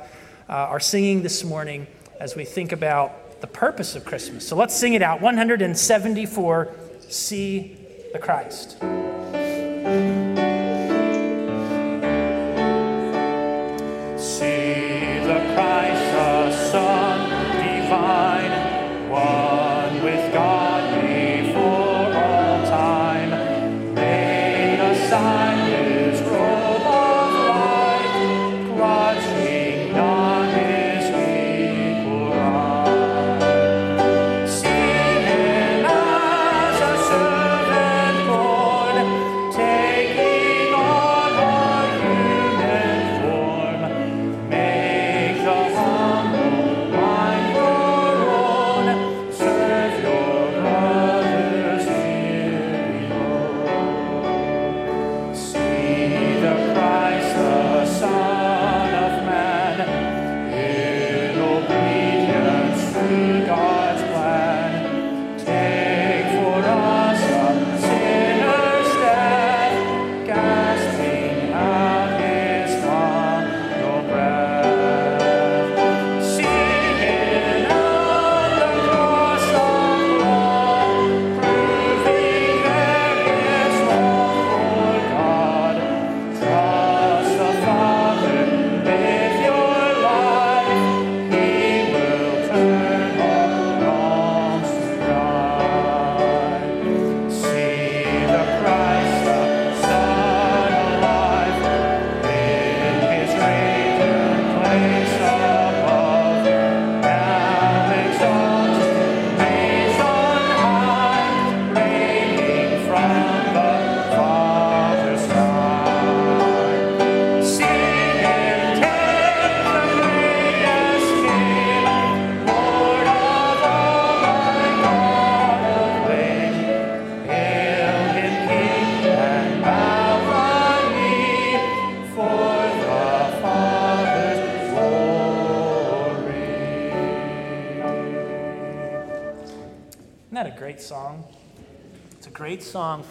uh, 0.49 0.53
our 0.53 0.79
singing 0.79 1.21
this 1.21 1.43
morning 1.43 1.85
as 2.19 2.35
we 2.35 2.45
think 2.45 2.71
about 2.71 3.41
the 3.41 3.47
purpose 3.47 3.95
of 3.95 4.03
Christmas. 4.03 4.47
So, 4.47 4.55
let's 4.55 4.75
sing 4.75 4.95
it 4.95 5.03
out 5.03 5.21
174 5.21 6.75
See 7.09 7.77
the 8.11 8.17
Christ. 8.17 8.77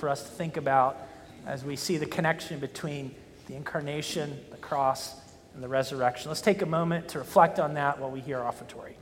For 0.03 0.09
us 0.09 0.25
to 0.25 0.31
think 0.31 0.57
about 0.57 0.97
as 1.47 1.65
we 1.65 1.77
see 1.77 1.97
the 1.97 2.07
connection 2.07 2.59
between 2.59 3.15
the 3.47 3.55
incarnation, 3.55 4.37
the 4.51 4.57
cross, 4.57 5.15
and 5.55 5.63
the 5.63 5.69
resurrection. 5.69 6.29
Let's 6.29 6.41
take 6.41 6.61
a 6.61 6.67
moment 6.67 7.07
to 7.11 7.21
reflect 7.21 7.61
on 7.61 7.75
that 7.75 8.01
while 8.01 8.11
we 8.11 8.19
hear 8.19 8.41
offertory. 8.41 8.95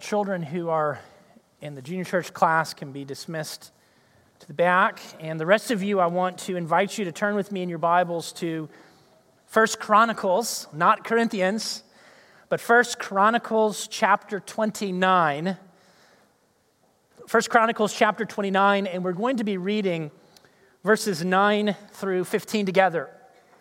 Children 0.00 0.42
who 0.42 0.70
are 0.70 0.98
in 1.60 1.74
the 1.74 1.82
junior 1.82 2.04
church 2.04 2.32
class 2.32 2.72
can 2.72 2.90
be 2.90 3.04
dismissed 3.04 3.70
to 4.38 4.46
the 4.46 4.54
back. 4.54 4.98
And 5.20 5.38
the 5.38 5.44
rest 5.44 5.70
of 5.70 5.82
you, 5.82 6.00
I 6.00 6.06
want 6.06 6.38
to 6.38 6.56
invite 6.56 6.96
you 6.96 7.04
to 7.04 7.12
turn 7.12 7.34
with 7.34 7.52
me 7.52 7.62
in 7.62 7.68
your 7.68 7.78
Bibles 7.78 8.32
to 8.34 8.68
First 9.46 9.78
Chronicles, 9.78 10.66
not 10.72 11.04
Corinthians, 11.04 11.82
but 12.48 12.60
First 12.60 12.98
Chronicles 12.98 13.86
chapter 13.88 14.40
29. 14.40 15.58
First 17.26 17.50
Chronicles 17.50 17.92
chapter 17.92 18.24
29, 18.24 18.86
and 18.86 19.04
we're 19.04 19.12
going 19.12 19.36
to 19.36 19.44
be 19.44 19.58
reading 19.58 20.10
verses 20.82 21.22
9 21.22 21.76
through 21.92 22.24
15 22.24 22.64
together. 22.64 23.10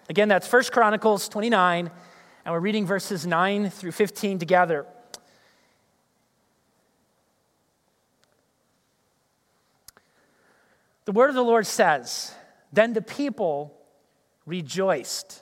Again, 0.07 0.29
that's 0.29 0.47
First 0.47 0.71
Chronicles 0.71 1.27
29, 1.27 1.91
and 2.45 2.53
we're 2.53 2.61
reading 2.61 2.85
verses 2.85 3.27
9 3.27 3.69
through 3.69 3.91
15 3.91 4.39
together. 4.39 4.85
The 11.09 11.13
word 11.13 11.29
of 11.29 11.35
the 11.35 11.43
Lord 11.43 11.65
says, 11.65 12.35
Then 12.71 12.93
the 12.93 13.01
people 13.01 13.75
rejoiced, 14.45 15.41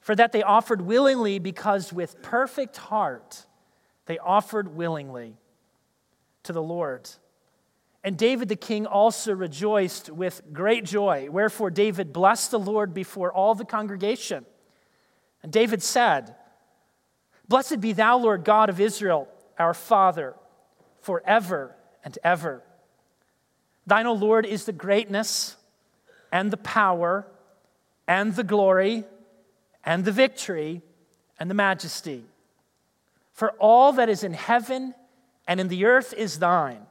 for 0.00 0.16
that 0.16 0.32
they 0.32 0.42
offered 0.42 0.80
willingly, 0.80 1.38
because 1.38 1.92
with 1.92 2.20
perfect 2.22 2.76
heart 2.76 3.46
they 4.06 4.18
offered 4.18 4.74
willingly 4.74 5.36
to 6.42 6.52
the 6.52 6.60
Lord. 6.60 7.08
And 8.02 8.18
David 8.18 8.48
the 8.48 8.56
king 8.56 8.84
also 8.84 9.32
rejoiced 9.32 10.10
with 10.10 10.42
great 10.52 10.84
joy. 10.84 11.28
Wherefore 11.30 11.70
David 11.70 12.12
blessed 12.12 12.50
the 12.50 12.58
Lord 12.58 12.92
before 12.92 13.32
all 13.32 13.54
the 13.54 13.64
congregation. 13.64 14.44
And 15.44 15.52
David 15.52 15.84
said, 15.84 16.34
Blessed 17.46 17.80
be 17.80 17.92
thou, 17.92 18.18
Lord 18.18 18.42
God 18.42 18.70
of 18.70 18.80
Israel, 18.80 19.28
our 19.56 19.72
Father, 19.72 20.34
forever 21.00 21.76
and 22.02 22.18
ever. 22.24 22.63
Thine, 23.86 24.06
O 24.06 24.12
Lord, 24.14 24.46
is 24.46 24.64
the 24.64 24.72
greatness 24.72 25.56
and 26.32 26.50
the 26.50 26.56
power 26.56 27.26
and 28.08 28.34
the 28.34 28.44
glory 28.44 29.04
and 29.84 30.04
the 30.04 30.12
victory 30.12 30.82
and 31.38 31.50
the 31.50 31.54
majesty. 31.54 32.24
For 33.32 33.50
all 33.52 33.92
that 33.94 34.08
is 34.08 34.24
in 34.24 34.32
heaven 34.32 34.94
and 35.46 35.60
in 35.60 35.68
the 35.68 35.84
earth 35.84 36.14
is 36.14 36.38
thine. 36.38 36.86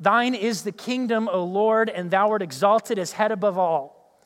Thine 0.00 0.34
is 0.34 0.62
the 0.62 0.72
kingdom, 0.72 1.28
O 1.32 1.44
Lord, 1.44 1.88
and 1.88 2.10
thou 2.10 2.30
art 2.30 2.42
exalted 2.42 2.98
as 2.98 3.12
head 3.12 3.32
above 3.32 3.56
all. 3.56 4.20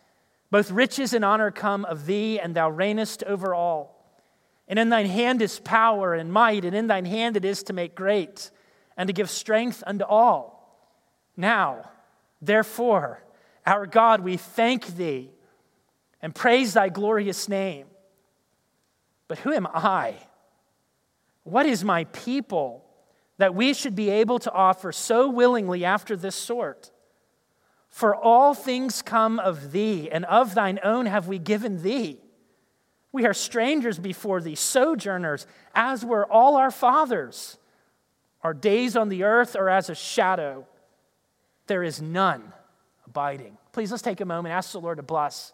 Both 0.50 0.70
riches 0.70 1.12
and 1.12 1.24
honor 1.24 1.50
come 1.50 1.84
of 1.84 2.06
thee, 2.06 2.40
and 2.40 2.54
thou 2.54 2.70
reignest 2.70 3.22
over 3.24 3.54
all. 3.54 3.94
And 4.66 4.78
in 4.78 4.88
thine 4.88 5.06
hand 5.06 5.42
is 5.42 5.60
power 5.60 6.14
and 6.14 6.32
might, 6.32 6.64
and 6.64 6.74
in 6.74 6.86
thine 6.86 7.04
hand 7.04 7.36
it 7.36 7.44
is 7.44 7.62
to 7.64 7.72
make 7.72 7.94
great 7.94 8.50
and 8.96 9.06
to 9.06 9.12
give 9.12 9.30
strength 9.30 9.84
unto 9.86 10.04
all. 10.04 10.57
Now, 11.38 11.88
therefore, 12.42 13.22
our 13.64 13.86
God, 13.86 14.22
we 14.22 14.36
thank 14.36 14.84
thee 14.96 15.30
and 16.20 16.34
praise 16.34 16.74
thy 16.74 16.88
glorious 16.88 17.48
name. 17.48 17.86
But 19.28 19.38
who 19.38 19.52
am 19.52 19.68
I? 19.68 20.16
What 21.44 21.64
is 21.64 21.84
my 21.84 22.04
people 22.04 22.84
that 23.36 23.54
we 23.54 23.72
should 23.72 23.94
be 23.94 24.10
able 24.10 24.40
to 24.40 24.52
offer 24.52 24.90
so 24.90 25.30
willingly 25.30 25.84
after 25.84 26.16
this 26.16 26.34
sort? 26.34 26.90
For 27.88 28.16
all 28.16 28.52
things 28.52 29.00
come 29.00 29.38
of 29.38 29.70
thee, 29.70 30.10
and 30.10 30.24
of 30.24 30.54
thine 30.54 30.80
own 30.82 31.06
have 31.06 31.28
we 31.28 31.38
given 31.38 31.82
thee. 31.82 32.18
We 33.12 33.26
are 33.26 33.32
strangers 33.32 34.00
before 34.00 34.40
thee, 34.40 34.56
sojourners, 34.56 35.46
as 35.72 36.04
were 36.04 36.30
all 36.30 36.56
our 36.56 36.72
fathers. 36.72 37.58
Our 38.42 38.54
days 38.54 38.96
on 38.96 39.08
the 39.08 39.22
earth 39.22 39.54
are 39.54 39.68
as 39.68 39.88
a 39.88 39.94
shadow 39.94 40.66
there 41.68 41.82
is 41.82 42.02
none 42.02 42.52
abiding. 43.06 43.56
Please 43.72 43.90
let's 43.90 44.02
take 44.02 44.20
a 44.20 44.24
moment, 44.24 44.54
ask 44.54 44.72
the 44.72 44.80
Lord 44.80 44.96
to 44.96 45.02
bless 45.02 45.52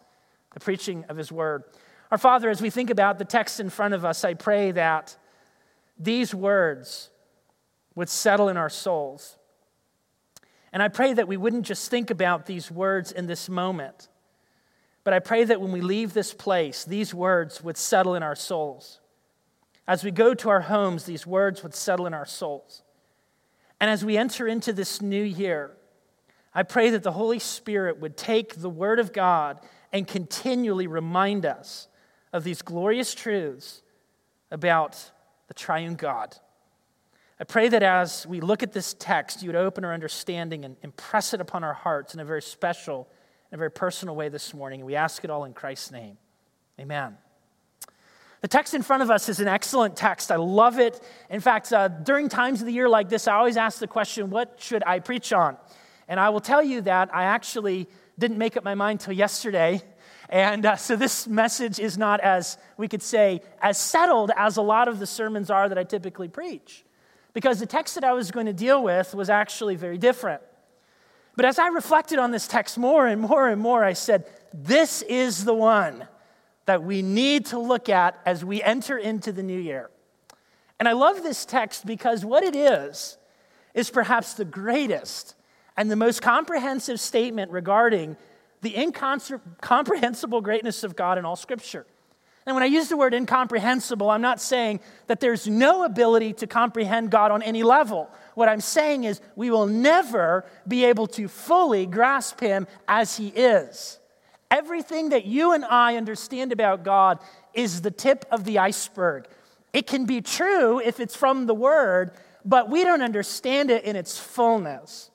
the 0.53 0.61
preaching 0.61 1.05
of 1.09 1.16
his 1.16 1.31
word. 1.31 1.64
Our 2.11 2.18
Father, 2.18 2.48
as 2.48 2.62
we 2.62 2.70
think 2.70 2.90
about 2.90 3.18
the 3.18 3.24
text 3.24 3.61
in 3.61 3.70
front 3.70 3.94
of 3.94 4.05
us, 4.05 4.24
I 4.24 4.35
pray 4.35 4.70
that 4.72 5.16
these 5.98 6.35
words 6.35 7.11
would 7.94 8.09
settle 8.09 8.48
in 8.48 8.57
our 8.57 8.68
souls. 8.70 9.37
And 10.72 10.83
I 10.83 10.88
pray 10.88 11.12
that 11.12 11.29
we 11.29 11.37
wouldn't 11.37 11.66
just 11.66 11.90
think 11.90 12.11
about 12.11 12.46
these 12.46 12.70
words 12.70 13.12
in 13.12 13.27
this 13.27 13.48
moment, 13.48 14.09
but 15.05 15.14
I 15.14 15.20
pray 15.20 15.44
that 15.44 15.61
when 15.61 15.70
we 15.70 15.81
leave 15.81 16.14
this 16.14 16.35
place, 16.35 16.85
these 16.85 17.14
words 17.14 17.62
would 17.62 17.77
settle 17.77 18.14
in 18.14 18.22
our 18.22 18.35
souls. 18.35 19.00
As 19.87 20.03
we 20.03 20.11
go 20.11 20.35
to 20.35 20.48
our 20.48 20.62
homes, 20.62 21.05
these 21.05 21.27
words 21.27 21.62
would 21.62 21.74
settle 21.74 22.07
in 22.07 22.14
our 22.14 22.27
souls. 22.27 22.83
And 23.81 23.90
as 23.90 24.05
we 24.05 24.16
enter 24.16 24.48
into 24.48 24.72
this 24.72 25.03
new 25.03 25.22
year, 25.22 25.77
I 26.55 26.62
pray 26.62 26.90
that 26.90 27.03
the 27.03 27.12
Holy 27.12 27.38
Spirit 27.38 28.01
would 28.01 28.17
take 28.17 28.57
the 28.57 28.71
Word 28.71 29.01
of 29.01 29.12
God 29.12 29.61
and 29.93 30.07
continually 30.07 30.87
remind 30.87 31.45
us 31.45 31.88
of 32.33 32.45
these 32.45 32.62
glorious 32.62 33.14
truths 33.14 33.83
about 34.51 35.11
the 35.49 35.55
triune 35.55 35.97
God. 35.97 36.37
I 37.40 37.45
pray 37.45 37.69
that 37.69 37.83
as 37.83 38.27
we 38.27 38.40
look 38.40 38.62
at 38.62 38.73
this 38.73 38.95
text, 38.95 39.43
you 39.43 39.49
would 39.49 39.57
open 39.57 39.85
our 39.85 39.93
understanding 39.93 40.64
and 40.64 40.77
impress 40.83 41.35
it 41.35 41.40
upon 41.40 41.64
our 41.64 41.75
hearts 41.75 42.14
in 42.14 42.21
a 42.21 42.25
very 42.25 42.43
special 42.43 43.09
and 43.51 43.59
a 43.59 43.59
very 43.59 43.71
personal 43.71 44.14
way 44.14 44.29
this 44.29 44.55
morning. 44.55 44.81
And 44.81 44.87
we 44.87 44.95
ask 44.95 45.25
it 45.25 45.31
all 45.31 45.45
in 45.45 45.53
Christ's 45.53 45.90
name. 45.90 46.17
Amen. 46.79 47.17
The 48.40 48.49
text 48.49 48.75
in 48.75 48.83
front 48.83 49.03
of 49.03 49.11
us 49.11 49.29
is 49.29 49.40
an 49.40 49.49
excellent 49.49 49.97
text. 49.97 50.31
I 50.31 50.37
love 50.37 50.79
it. 50.79 51.01
In 51.31 51.40
fact, 51.40 51.73
uh, 51.73 51.88
during 51.88 52.29
times 52.29 52.61
of 52.61 52.67
the 52.67 52.73
year 52.73 52.88
like 52.88 53.09
this, 53.09 53.27
I 53.27 53.35
always 53.35 53.57
ask 53.57 53.79
the 53.79 53.87
question, 53.87 54.31
what 54.31 54.57
should 54.59 54.85
I 54.85 55.01
preach 55.01 55.33
on? 55.33 55.57
And 56.09 56.21
I 56.21 56.29
will 56.29 56.40
tell 56.40 56.62
you 56.62 56.81
that 56.83 57.14
I 57.14 57.25
actually 57.25 57.88
didn't 58.19 58.38
make 58.38 58.57
up 58.57 58.64
my 58.64 58.75
mind 58.75 59.01
till 59.01 59.14
yesterday. 59.14 59.83
And 60.29 60.67
uh, 60.67 60.77
so 60.77 60.97
this 60.97 61.27
message 61.27 61.79
is 61.79 61.99
not 61.99 62.21
as, 62.21 62.59
we 62.77 62.88
could 62.88 63.03
say, 63.03 63.40
as 63.61 63.79
settled 63.79 64.31
as 64.37 64.57
a 64.57 64.62
lot 64.62 64.88
of 64.88 64.99
the 64.99 65.07
sermons 65.07 65.51
are 65.51 65.69
that 65.69 65.79
I 65.79 65.85
typically 65.85 66.29
preach. 66.29 66.85
Because 67.33 67.59
the 67.59 67.67
text 67.67 67.95
that 67.97 68.05
I 68.05 68.12
was 68.12 68.31
going 68.31 68.47
to 68.47 68.53
deal 68.53 68.83
with 68.83 69.14
was 69.14 69.29
actually 69.29 69.77
very 69.77 69.99
different. 69.99 70.43
But 71.37 71.45
as 71.45 71.59
I 71.59 71.69
reflected 71.69 72.19
on 72.19 72.31
this 72.31 72.47
text 72.47 72.79
more 72.79 73.07
and 73.07 73.21
more 73.21 73.49
and 73.49 73.61
more, 73.61 73.83
I 73.83 73.95
said, 73.95 74.27
this 74.53 75.03
is 75.03 75.45
the 75.45 75.55
one 75.55 76.07
that 76.67 76.83
we 76.83 77.03
need 77.03 77.47
to 77.47 77.59
look 77.59 77.88
at 77.88 78.21
as 78.25 78.45
we 78.45 78.62
enter 78.62 78.97
into 78.97 79.33
the 79.33 79.43
new 79.43 79.59
year. 79.59 79.90
And 80.79 80.88
I 80.88 80.93
love 80.93 81.23
this 81.23 81.45
text 81.45 81.87
because 81.87 82.25
what 82.25 82.45
it 82.45 82.55
is, 82.55 83.19
is 83.75 83.90
perhaps 83.90 84.35
the 84.35 84.45
greatest 84.45 85.35
and 85.77 85.91
the 85.91 85.97
most 85.97 86.23
comprehensive 86.23 87.01
statement 87.01 87.51
regarding 87.51 88.17
the 88.63 88.77
incomprehensible 88.77 90.41
greatness 90.41 90.85
of 90.85 90.97
God 90.97 91.19
in 91.19 91.25
all 91.25 91.37
Scripture. 91.37 91.87
And 92.47 92.55
when 92.55 92.63
I 92.63 92.67
use 92.67 92.89
the 92.89 92.97
word 92.97 93.15
incomprehensible, 93.15 94.11
I'm 94.11 94.21
not 94.21 94.41
saying 94.41 94.81
that 95.07 95.21
there's 95.21 95.47
no 95.49 95.85
ability 95.85 96.35
to 96.35 96.47
comprehend 96.47 97.11
God 97.11 97.31
on 97.31 97.43
any 97.43 97.63
level. 97.63 98.11
What 98.35 98.49
I'm 98.49 98.61
saying 98.61 99.05
is 99.05 99.21
we 99.35 99.51
will 99.51 99.67
never 99.67 100.45
be 100.69 100.85
able 100.85 101.07
to 101.09 101.27
fully 101.27 101.87
grasp 101.87 102.41
Him 102.41 102.67
as 102.87 103.17
He 103.17 103.29
is. 103.29 103.99
Everything 104.51 105.09
that 105.09 105.25
you 105.25 105.53
and 105.53 105.65
I 105.65 105.97
understand 105.97 106.53
about 106.53 106.85
God 106.85 107.19
is 107.55 107.81
the 107.81 107.91
tip 107.91 108.27
of 108.31 108.45
the 108.45 108.59
iceberg. 108.59 109.27
It 109.73 109.87
can 109.87 110.05
be 110.05 110.21
true 110.21 110.81
if 110.81 111.01
it's 111.01 111.17
from 111.17 111.47
the 111.47 111.55
Word, 111.55 112.13
but 112.45 112.69
we 112.69 112.85
don't 112.85 113.03
understand 113.03 113.71
it 113.71 113.85
in 113.85 113.97
its 113.97 114.19
fullness. 114.19 115.11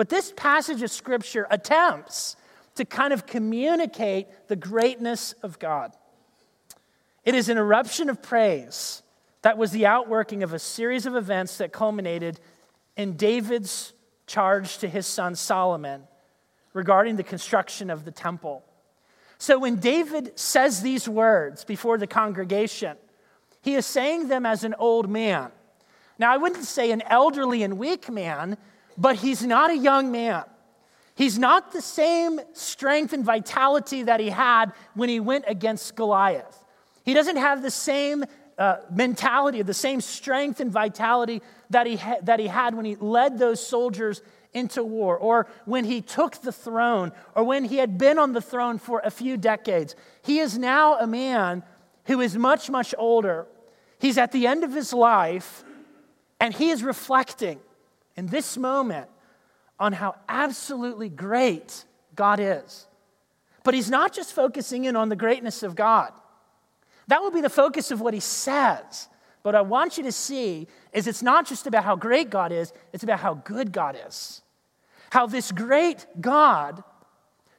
But 0.00 0.08
this 0.08 0.32
passage 0.34 0.80
of 0.80 0.90
Scripture 0.90 1.46
attempts 1.50 2.34
to 2.76 2.86
kind 2.86 3.12
of 3.12 3.26
communicate 3.26 4.28
the 4.48 4.56
greatness 4.56 5.34
of 5.42 5.58
God. 5.58 5.92
It 7.22 7.34
is 7.34 7.50
an 7.50 7.58
eruption 7.58 8.08
of 8.08 8.22
praise 8.22 9.02
that 9.42 9.58
was 9.58 9.72
the 9.72 9.84
outworking 9.84 10.42
of 10.42 10.54
a 10.54 10.58
series 10.58 11.04
of 11.04 11.16
events 11.16 11.58
that 11.58 11.74
culminated 11.74 12.40
in 12.96 13.18
David's 13.18 13.92
charge 14.26 14.78
to 14.78 14.88
his 14.88 15.06
son 15.06 15.34
Solomon 15.34 16.04
regarding 16.72 17.16
the 17.16 17.22
construction 17.22 17.90
of 17.90 18.06
the 18.06 18.10
temple. 18.10 18.64
So 19.36 19.58
when 19.58 19.76
David 19.76 20.32
says 20.34 20.80
these 20.80 21.10
words 21.10 21.62
before 21.62 21.98
the 21.98 22.06
congregation, 22.06 22.96
he 23.60 23.74
is 23.74 23.84
saying 23.84 24.28
them 24.28 24.46
as 24.46 24.64
an 24.64 24.74
old 24.78 25.10
man. 25.10 25.50
Now, 26.18 26.32
I 26.32 26.38
wouldn't 26.38 26.64
say 26.64 26.90
an 26.90 27.02
elderly 27.02 27.62
and 27.62 27.76
weak 27.76 28.08
man 28.08 28.56
but 29.00 29.16
he's 29.16 29.42
not 29.42 29.70
a 29.70 29.76
young 29.76 30.12
man. 30.12 30.44
He's 31.14 31.38
not 31.38 31.72
the 31.72 31.80
same 31.80 32.38
strength 32.52 33.14
and 33.14 33.24
vitality 33.24 34.02
that 34.02 34.20
he 34.20 34.28
had 34.28 34.72
when 34.94 35.08
he 35.08 35.20
went 35.20 35.46
against 35.48 35.96
Goliath. 35.96 36.64
He 37.02 37.14
doesn't 37.14 37.36
have 37.36 37.62
the 37.62 37.70
same 37.70 38.24
uh, 38.58 38.76
mentality, 38.92 39.62
the 39.62 39.72
same 39.72 40.02
strength 40.02 40.60
and 40.60 40.70
vitality 40.70 41.40
that 41.70 41.86
he, 41.86 41.96
ha- 41.96 42.18
that 42.22 42.40
he 42.40 42.46
had 42.46 42.74
when 42.74 42.84
he 42.84 42.94
led 42.96 43.38
those 43.38 43.66
soldiers 43.66 44.20
into 44.52 44.84
war, 44.84 45.16
or 45.16 45.46
when 45.64 45.84
he 45.84 46.02
took 46.02 46.42
the 46.42 46.52
throne, 46.52 47.12
or 47.34 47.44
when 47.44 47.64
he 47.64 47.76
had 47.76 47.96
been 47.96 48.18
on 48.18 48.32
the 48.32 48.40
throne 48.40 48.78
for 48.78 49.00
a 49.04 49.10
few 49.10 49.36
decades. 49.36 49.94
He 50.22 50.40
is 50.40 50.58
now 50.58 50.98
a 50.98 51.06
man 51.06 51.62
who 52.04 52.20
is 52.20 52.36
much, 52.36 52.68
much 52.68 52.94
older. 52.98 53.46
He's 53.98 54.18
at 54.18 54.32
the 54.32 54.46
end 54.46 54.64
of 54.64 54.74
his 54.74 54.92
life, 54.92 55.64
And 56.40 56.52
he 56.54 56.70
is 56.70 56.82
reflecting 56.82 57.60
in 58.16 58.26
this 58.26 58.56
moment 58.56 59.08
on 59.78 59.92
how 59.92 60.16
absolutely 60.28 61.08
great 61.08 61.84
God 62.14 62.38
is. 62.40 62.86
But 63.64 63.74
he's 63.74 63.90
not 63.90 64.12
just 64.12 64.32
focusing 64.32 64.84
in 64.84 64.96
on 64.96 65.08
the 65.08 65.16
greatness 65.16 65.62
of 65.62 65.74
God. 65.74 66.12
That 67.08 67.22
will 67.22 67.30
be 67.30 67.40
the 67.40 67.50
focus 67.50 67.90
of 67.90 68.00
what 68.00 68.14
he 68.14 68.20
says. 68.20 69.08
But 69.42 69.54
I 69.54 69.62
want 69.62 69.96
you 69.96 70.04
to 70.04 70.12
see 70.12 70.68
is 70.92 71.06
it's 71.06 71.22
not 71.22 71.46
just 71.46 71.66
about 71.66 71.84
how 71.84 71.96
great 71.96 72.30
God 72.30 72.52
is, 72.52 72.72
it's 72.92 73.02
about 73.02 73.20
how 73.20 73.34
good 73.34 73.72
God 73.72 73.98
is. 74.06 74.42
How 75.10 75.26
this 75.26 75.50
great 75.50 76.06
God, 76.20 76.84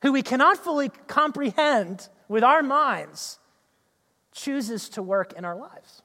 who 0.02 0.12
we 0.12 0.22
cannot 0.22 0.58
fully 0.58 0.90
comprehend 1.08 2.08
with 2.28 2.44
our 2.44 2.64
minds, 2.64 3.40
chooses 4.32 4.90
to 4.90 5.02
work 5.02 5.34
in 5.34 5.44
our 5.44 5.56
lives. 5.56 6.04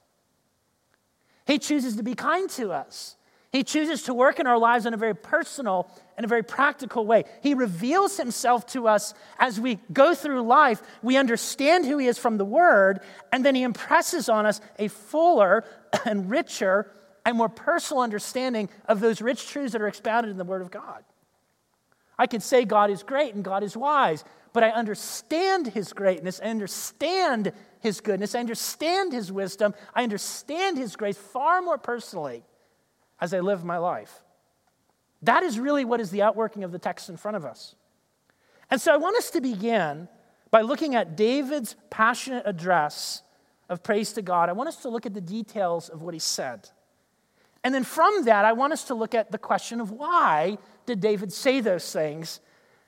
He 1.45 1.59
chooses 1.59 1.95
to 1.95 2.03
be 2.03 2.15
kind 2.15 2.49
to 2.51 2.71
us. 2.71 3.16
He 3.51 3.63
chooses 3.63 4.03
to 4.03 4.13
work 4.13 4.39
in 4.39 4.47
our 4.47 4.57
lives 4.57 4.85
in 4.85 4.93
a 4.93 4.97
very 4.97 5.15
personal 5.15 5.89
and 6.17 6.25
a 6.25 6.27
very 6.27 6.43
practical 6.43 7.05
way. 7.05 7.23
He 7.41 7.53
reveals 7.53 8.17
himself 8.17 8.65
to 8.67 8.87
us 8.87 9.13
as 9.39 9.59
we 9.59 9.79
go 9.93 10.13
through 10.13 10.41
life. 10.41 10.81
We 11.01 11.15
understand 11.15 11.85
who 11.85 11.97
he 11.97 12.07
is 12.07 12.17
from 12.17 12.37
the 12.37 12.45
word, 12.45 12.99
and 13.31 13.45
then 13.45 13.55
he 13.55 13.63
impresses 13.63 14.27
on 14.27 14.45
us 14.45 14.59
a 14.77 14.89
fuller 14.89 15.63
and 16.05 16.29
richer 16.29 16.91
and 17.25 17.37
more 17.37 17.49
personal 17.49 18.03
understanding 18.03 18.69
of 18.85 18.99
those 18.99 19.21
rich 19.21 19.47
truths 19.47 19.71
that 19.73 19.81
are 19.81 19.87
expounded 19.87 20.31
in 20.31 20.37
the 20.37 20.43
word 20.43 20.61
of 20.61 20.71
God. 20.71 21.03
I 22.19 22.27
could 22.27 22.43
say 22.43 22.65
God 22.65 22.89
is 22.89 23.03
great 23.03 23.33
and 23.33 23.43
God 23.43 23.63
is 23.63 23.77
wise, 23.77 24.25
but 24.51 24.63
I 24.63 24.69
understand 24.71 25.67
his 25.67 25.93
greatness, 25.93 26.41
I 26.43 26.47
understand 26.47 27.53
his 27.79 28.01
goodness, 28.01 28.35
I 28.35 28.39
understand 28.39 29.13
his 29.13 29.31
wisdom, 29.31 29.73
I 29.93 30.03
understand 30.03 30.77
his 30.77 30.95
grace 30.95 31.17
far 31.17 31.61
more 31.61 31.77
personally 31.77 32.43
as 33.19 33.33
I 33.33 33.39
live 33.39 33.63
my 33.63 33.77
life. 33.77 34.23
That 35.21 35.43
is 35.43 35.59
really 35.59 35.85
what 35.85 35.99
is 35.99 36.11
the 36.11 36.21
outworking 36.21 36.63
of 36.63 36.71
the 36.71 36.79
text 36.79 37.09
in 37.09 37.17
front 37.17 37.37
of 37.37 37.45
us. 37.45 37.75
And 38.69 38.79
so 38.79 38.93
I 38.93 38.97
want 38.97 39.17
us 39.17 39.31
to 39.31 39.41
begin 39.41 40.07
by 40.51 40.61
looking 40.61 40.95
at 40.95 41.15
David's 41.17 41.75
passionate 41.89 42.43
address 42.45 43.23
of 43.69 43.83
praise 43.83 44.13
to 44.13 44.21
God. 44.21 44.49
I 44.49 44.53
want 44.53 44.69
us 44.69 44.77
to 44.83 44.89
look 44.89 45.05
at 45.05 45.13
the 45.13 45.21
details 45.21 45.89
of 45.89 46.01
what 46.01 46.13
he 46.13 46.19
said. 46.19 46.69
And 47.63 47.73
then 47.73 47.83
from 47.83 48.25
that, 48.25 48.45
I 48.45 48.53
want 48.53 48.73
us 48.73 48.85
to 48.85 48.95
look 48.95 49.15
at 49.15 49.31
the 49.31 49.37
question 49.37 49.81
of 49.81 49.91
why 49.91 50.57
did 50.85 50.99
David 51.01 51.33
say 51.33 51.59
those 51.59 51.91
things? 51.91 52.39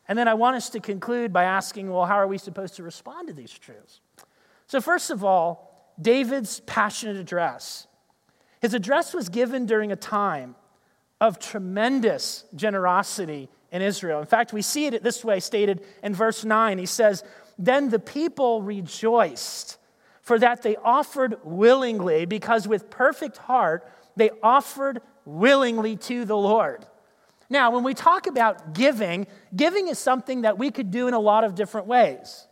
And 0.08 0.18
then 0.18 0.28
I 0.28 0.34
want 0.34 0.56
us 0.56 0.70
to 0.72 0.80
conclude 0.80 1.34
by 1.34 1.44
asking, 1.44 1.92
well, 1.92 2.06
how 2.06 2.16
are 2.16 2.28
we 2.28 2.38
supposed 2.38 2.76
to 2.76 2.84
respond 2.84 3.28
to 3.28 3.34
these 3.34 3.52
truths? 3.52 4.00
So, 4.68 4.80
first 4.82 5.12
of 5.12 5.24
all, 5.24 5.94
David's 6.02 6.62
passionate 6.62 7.18
address. 7.18 7.88
His 8.62 8.74
address 8.74 9.14
was 9.14 9.30
given 9.30 9.66
during 9.66 9.92
a 9.92 9.96
time 9.96 10.56
of 11.22 11.40
tremendous 11.40 12.46
generosity 12.56 13.50
in 13.72 13.82
Israel. 13.82 14.20
In 14.20 14.26
fact, 14.26 14.54
we 14.54 14.62
see 14.62 14.88
it 14.88 15.04
this 15.04 15.24
way 15.24 15.40
stated 15.40 15.82
in 16.04 16.14
verse 16.14 16.44
9. 16.44 16.78
He 16.78 16.86
says, 16.86 17.24
Then 17.58 17.90
the 17.90 18.00
people 18.00 18.62
rejoiced, 18.62 19.78
for 20.22 20.40
that 20.40 20.62
they 20.62 20.76
offered 20.78 21.38
willingly, 21.44 22.26
because 22.26 22.68
with 22.68 22.90
perfect 22.90 23.38
heart 23.38 23.90
they 24.16 24.32
offered 24.44 25.02
willingly 25.26 25.96
to 25.96 26.26
the 26.26 26.38
Lord. 26.38 26.86
Now, 27.50 27.72
when 27.72 27.84
we 27.84 27.94
talk 27.94 28.28
about 28.28 28.74
giving, 28.74 29.26
giving 29.56 29.88
is 29.88 29.98
something 29.98 30.42
that 30.42 30.58
we 30.58 30.70
could 30.70 30.92
do 30.92 31.08
in 31.08 31.14
a 31.14 31.20
lot 31.20 31.44
of 31.44 31.56
different 31.56 31.88
ways. 31.88 32.48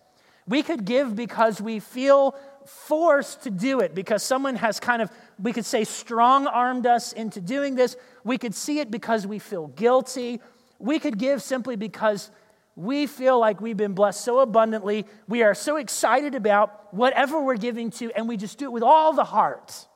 We 0.47 0.63
could 0.63 0.85
give 0.85 1.15
because 1.15 1.61
we 1.61 1.79
feel 1.79 2.35
forced 2.70 3.43
to 3.43 3.49
do 3.49 3.80
it, 3.80 3.95
because 3.95 4.24
someone 4.24 4.55
has 4.55 4.80
kind 4.80 5.01
of, 5.01 5.09
we 5.39 5.53
could 5.53 5.65
say, 5.65 5.84
strong 5.84 6.47
armed 6.47 6.86
us 6.86 7.13
into 7.13 7.41
doing 7.41 7.76
this. 7.76 7.95
We 8.24 8.38
could 8.38 8.53
see 8.53 8.80
it 8.80 8.91
because 8.91 9.26
we 9.26 9.39
feel 9.39 9.68
guilty. 9.68 10.41
We 10.80 10.99
could 10.99 11.18
give 11.18 11.41
simply 11.41 11.76
because 11.76 12.30
we 12.76 13.07
feel 13.07 13.39
like 13.39 13.59
we've 13.59 13.78
been 13.78 13.93
blessed 13.93 14.22
so 14.22 14.39
abundantly. 14.39 15.05
We 15.28 15.41
are 15.43 15.55
so 15.55 15.78
excited 15.78 16.36
about 16.36 16.93
whatever 16.93 17.41
we're 17.41 17.57
giving 17.57 17.89
to, 17.91 18.11
and 18.11 18.28
we 18.28 18.38
just 18.38 18.59
do 18.59 18.65
it 18.65 18.72
with 18.72 18.84
all 18.84 19.13
the 19.13 19.24
heart. 19.24 19.88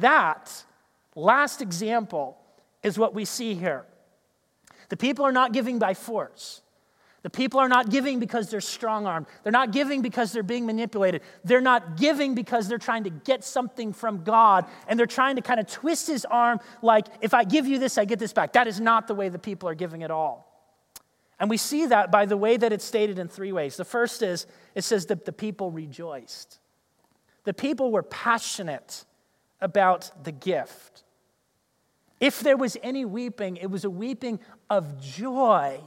That 0.00 0.64
last 1.16 1.60
example 1.60 2.38
is 2.82 2.96
what 2.98 3.14
we 3.14 3.24
see 3.24 3.54
here. 3.54 3.84
The 4.90 4.96
people 4.96 5.24
are 5.24 5.32
not 5.32 5.52
giving 5.52 5.78
by 5.78 5.94
force. 5.94 6.60
The 7.24 7.30
people 7.30 7.58
are 7.58 7.70
not 7.70 7.88
giving 7.88 8.20
because 8.20 8.50
they're 8.50 8.60
strong 8.60 9.06
armed. 9.06 9.26
They're 9.42 9.50
not 9.50 9.72
giving 9.72 10.02
because 10.02 10.30
they're 10.30 10.42
being 10.42 10.66
manipulated. 10.66 11.22
They're 11.42 11.62
not 11.62 11.96
giving 11.96 12.34
because 12.34 12.68
they're 12.68 12.76
trying 12.76 13.04
to 13.04 13.10
get 13.10 13.42
something 13.42 13.94
from 13.94 14.24
God 14.24 14.66
and 14.86 14.98
they're 14.98 15.06
trying 15.06 15.36
to 15.36 15.42
kind 15.42 15.58
of 15.58 15.66
twist 15.66 16.06
his 16.06 16.26
arm 16.26 16.60
like, 16.82 17.06
if 17.22 17.32
I 17.32 17.44
give 17.44 17.66
you 17.66 17.78
this, 17.78 17.96
I 17.96 18.04
get 18.04 18.18
this 18.18 18.34
back. 18.34 18.52
That 18.52 18.68
is 18.68 18.78
not 18.78 19.08
the 19.08 19.14
way 19.14 19.30
the 19.30 19.38
people 19.38 19.70
are 19.70 19.74
giving 19.74 20.02
at 20.02 20.10
all. 20.10 20.54
And 21.40 21.48
we 21.48 21.56
see 21.56 21.86
that 21.86 22.12
by 22.12 22.26
the 22.26 22.36
way 22.36 22.58
that 22.58 22.74
it's 22.74 22.84
stated 22.84 23.18
in 23.18 23.28
three 23.28 23.52
ways. 23.52 23.78
The 23.78 23.86
first 23.86 24.22
is 24.22 24.46
it 24.74 24.84
says 24.84 25.06
that 25.06 25.24
the 25.24 25.32
people 25.32 25.70
rejoiced, 25.70 26.60
the 27.44 27.54
people 27.54 27.90
were 27.90 28.02
passionate 28.02 29.06
about 29.62 30.24
the 30.24 30.32
gift. 30.32 31.04
If 32.20 32.40
there 32.40 32.58
was 32.58 32.76
any 32.82 33.06
weeping, 33.06 33.56
it 33.56 33.70
was 33.70 33.86
a 33.86 33.90
weeping 33.90 34.40
of 34.68 35.00
joy 35.00 35.80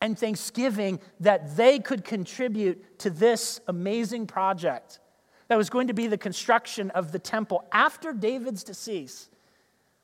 and 0.00 0.18
thanksgiving 0.18 1.00
that 1.20 1.56
they 1.56 1.78
could 1.78 2.04
contribute 2.04 2.98
to 3.00 3.10
this 3.10 3.60
amazing 3.66 4.26
project 4.26 5.00
that 5.48 5.56
was 5.56 5.70
going 5.70 5.88
to 5.88 5.94
be 5.94 6.06
the 6.06 6.18
construction 6.18 6.90
of 6.90 7.10
the 7.12 7.18
temple 7.18 7.64
after 7.72 8.12
David's 8.12 8.62
decease, 8.62 9.28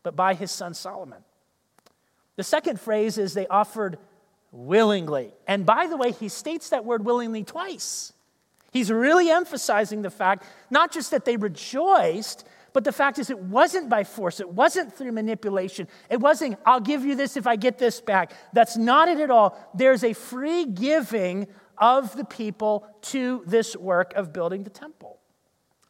but 0.03 0.17
by 0.17 0.35
his 0.35 0.51
son 0.51 0.75
Solomon. 0.75 1.23
The 2.37 2.43
second 2.43 2.81
phrase 2.81 3.19
is 3.19 3.35
they 3.35 3.47
offered 3.47 3.99
willingly. 4.51 5.33
And 5.47 5.67
by 5.67 5.87
the 5.87 5.97
way, 5.97 6.13
he 6.13 6.29
states 6.29 6.71
that 6.71 6.85
word 6.85 7.05
willingly 7.05 7.45
twice. 7.45 8.13
He's 8.73 8.91
really 8.91 9.31
emphasizing 9.31 10.03
the 10.03 10.11
fact 10.11 10.45
not 10.71 10.91
just 10.91 11.13
that 11.13 11.25
they 11.25 11.37
rejoiced, 11.37 12.45
but 12.75 12.83
the 12.83 12.93
fact 12.93 13.21
is, 13.21 13.31
it 13.31 13.39
wasn't 13.39 13.89
by 13.89 14.03
force. 14.03 14.41
It 14.41 14.51
wasn't 14.51 14.93
through 14.93 15.13
manipulation. 15.13 15.87
It 16.11 16.19
wasn't, 16.19 16.59
I'll 16.67 16.81
give 16.81 17.05
you 17.05 17.15
this 17.15 17.37
if 17.37 17.47
I 17.47 17.55
get 17.55 17.79
this 17.79 18.01
back. 18.01 18.33
That's 18.53 18.77
not 18.77 19.09
it 19.09 19.21
at 19.21 19.31
all. 19.31 19.57
There's 19.75 20.03
a 20.03 20.13
free 20.13 20.67
giving 20.67 21.47
of 21.79 22.17
the 22.17 22.25
people 22.25 22.87
to 23.03 23.45
this 23.47 23.77
work 23.77 24.13
of 24.15 24.33
building 24.33 24.65
the 24.65 24.71
temple. 24.71 25.21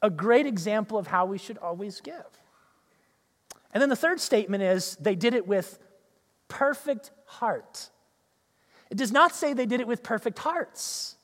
A 0.02 0.10
great 0.10 0.46
example 0.46 0.98
of 0.98 1.06
how 1.06 1.24
we 1.24 1.38
should 1.38 1.56
always 1.56 2.02
give. 2.02 2.22
And 3.72 3.80
then 3.80 3.88
the 3.88 3.96
third 3.96 4.20
statement 4.20 4.62
is 4.62 4.96
they 5.00 5.14
did 5.14 5.32
it 5.32 5.46
with 5.46 5.78
perfect 6.48 7.12
heart. 7.24 7.88
It 8.90 8.98
does 8.98 9.10
not 9.10 9.34
say 9.34 9.54
they 9.54 9.64
did 9.64 9.80
it 9.80 9.86
with 9.86 10.02
perfect 10.02 10.38
hearts. 10.38 11.16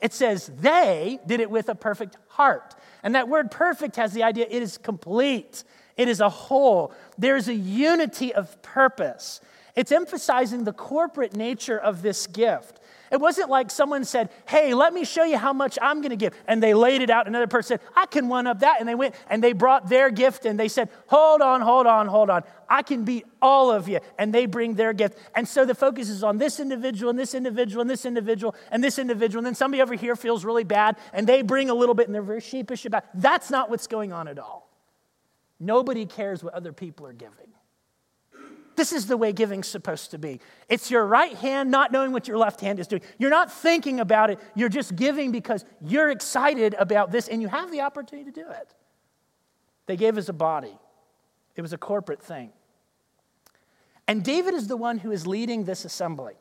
It 0.00 0.12
says 0.12 0.50
they 0.60 1.18
did 1.26 1.40
it 1.40 1.50
with 1.50 1.68
a 1.68 1.74
perfect 1.74 2.16
heart. 2.28 2.76
And 3.02 3.14
that 3.14 3.28
word 3.28 3.50
perfect 3.50 3.96
has 3.96 4.12
the 4.12 4.22
idea 4.22 4.46
it 4.48 4.62
is 4.62 4.78
complete, 4.78 5.64
it 5.96 6.08
is 6.08 6.20
a 6.20 6.28
whole. 6.28 6.92
There's 7.18 7.48
a 7.48 7.54
unity 7.54 8.32
of 8.32 8.60
purpose. 8.62 9.40
It's 9.76 9.92
emphasizing 9.92 10.64
the 10.64 10.72
corporate 10.72 11.34
nature 11.34 11.78
of 11.78 12.02
this 12.02 12.26
gift. 12.26 12.79
It 13.10 13.20
wasn't 13.20 13.50
like 13.50 13.70
someone 13.70 14.04
said, 14.04 14.30
Hey, 14.46 14.72
let 14.72 14.94
me 14.94 15.04
show 15.04 15.24
you 15.24 15.36
how 15.36 15.52
much 15.52 15.78
I'm 15.82 16.00
going 16.00 16.10
to 16.10 16.16
give. 16.16 16.34
And 16.46 16.62
they 16.62 16.74
laid 16.74 17.02
it 17.02 17.10
out. 17.10 17.26
Another 17.26 17.48
person 17.48 17.78
said, 17.78 17.88
I 17.96 18.06
can 18.06 18.28
one 18.28 18.46
up 18.46 18.60
that. 18.60 18.76
And 18.78 18.88
they 18.88 18.94
went 18.94 19.14
and 19.28 19.42
they 19.42 19.52
brought 19.52 19.88
their 19.88 20.10
gift 20.10 20.46
and 20.46 20.58
they 20.58 20.68
said, 20.68 20.88
Hold 21.08 21.40
on, 21.42 21.60
hold 21.60 21.86
on, 21.86 22.06
hold 22.06 22.30
on. 22.30 22.42
I 22.68 22.82
can 22.82 23.04
beat 23.04 23.26
all 23.42 23.72
of 23.72 23.88
you. 23.88 23.98
And 24.18 24.32
they 24.32 24.46
bring 24.46 24.74
their 24.74 24.92
gift. 24.92 25.18
And 25.34 25.48
so 25.48 25.64
the 25.64 25.74
focus 25.74 26.08
is 26.08 26.22
on 26.22 26.38
this 26.38 26.60
individual 26.60 27.10
and 27.10 27.18
this 27.18 27.34
individual 27.34 27.80
and 27.80 27.90
this 27.90 28.04
individual 28.04 28.54
and 28.70 28.82
this 28.82 28.98
individual. 28.98 29.40
And 29.40 29.46
then 29.46 29.54
somebody 29.56 29.82
over 29.82 29.94
here 29.94 30.14
feels 30.14 30.44
really 30.44 30.64
bad 30.64 30.96
and 31.12 31.26
they 31.26 31.42
bring 31.42 31.68
a 31.68 31.74
little 31.74 31.94
bit 31.94 32.06
and 32.06 32.14
they're 32.14 32.22
very 32.22 32.40
sheepish 32.40 32.86
about 32.86 33.04
it. 33.04 33.10
That's 33.14 33.50
not 33.50 33.70
what's 33.70 33.88
going 33.88 34.12
on 34.12 34.28
at 34.28 34.38
all. 34.38 34.70
Nobody 35.58 36.06
cares 36.06 36.44
what 36.44 36.54
other 36.54 36.72
people 36.72 37.06
are 37.06 37.12
giving. 37.12 37.52
This 38.80 38.94
is 38.94 39.04
the 39.04 39.18
way 39.18 39.34
giving's 39.34 39.68
supposed 39.68 40.12
to 40.12 40.18
be. 40.18 40.40
It's 40.66 40.90
your 40.90 41.04
right 41.04 41.36
hand 41.36 41.70
not 41.70 41.92
knowing 41.92 42.12
what 42.12 42.26
your 42.26 42.38
left 42.38 42.62
hand 42.62 42.80
is 42.80 42.86
doing. 42.86 43.02
You're 43.18 43.28
not 43.28 43.52
thinking 43.52 44.00
about 44.00 44.30
it, 44.30 44.38
you're 44.54 44.70
just 44.70 44.96
giving 44.96 45.32
because 45.32 45.66
you're 45.82 46.08
excited 46.08 46.74
about 46.78 47.12
this 47.12 47.28
and 47.28 47.42
you 47.42 47.48
have 47.48 47.70
the 47.70 47.82
opportunity 47.82 48.32
to 48.32 48.42
do 48.42 48.48
it. 48.48 48.74
They 49.84 49.98
gave 49.98 50.16
as 50.16 50.30
a 50.30 50.32
body, 50.32 50.78
it 51.56 51.60
was 51.60 51.74
a 51.74 51.76
corporate 51.76 52.22
thing. 52.22 52.52
And 54.08 54.24
David 54.24 54.54
is 54.54 54.66
the 54.66 54.78
one 54.78 54.96
who 54.96 55.10
is 55.10 55.26
leading 55.26 55.64
this 55.64 55.84
assembly. 55.84 56.36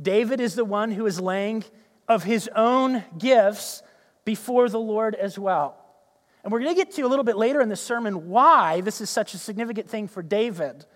David 0.00 0.40
is 0.40 0.54
the 0.54 0.64
one 0.64 0.92
who 0.92 1.04
is 1.04 1.20
laying 1.20 1.62
of 2.08 2.24
his 2.24 2.48
own 2.56 3.04
gifts 3.18 3.82
before 4.24 4.70
the 4.70 4.80
Lord 4.80 5.14
as 5.14 5.38
well. 5.38 5.76
And 6.42 6.50
we're 6.50 6.60
going 6.60 6.74
to 6.74 6.82
get 6.82 6.94
to 6.94 7.02
a 7.02 7.06
little 7.06 7.22
bit 7.22 7.36
later 7.36 7.60
in 7.60 7.68
the 7.68 7.76
sermon 7.76 8.30
why 8.30 8.80
this 8.80 9.02
is 9.02 9.10
such 9.10 9.34
a 9.34 9.38
significant 9.38 9.90
thing 9.90 10.08
for 10.08 10.22
David 10.22 10.86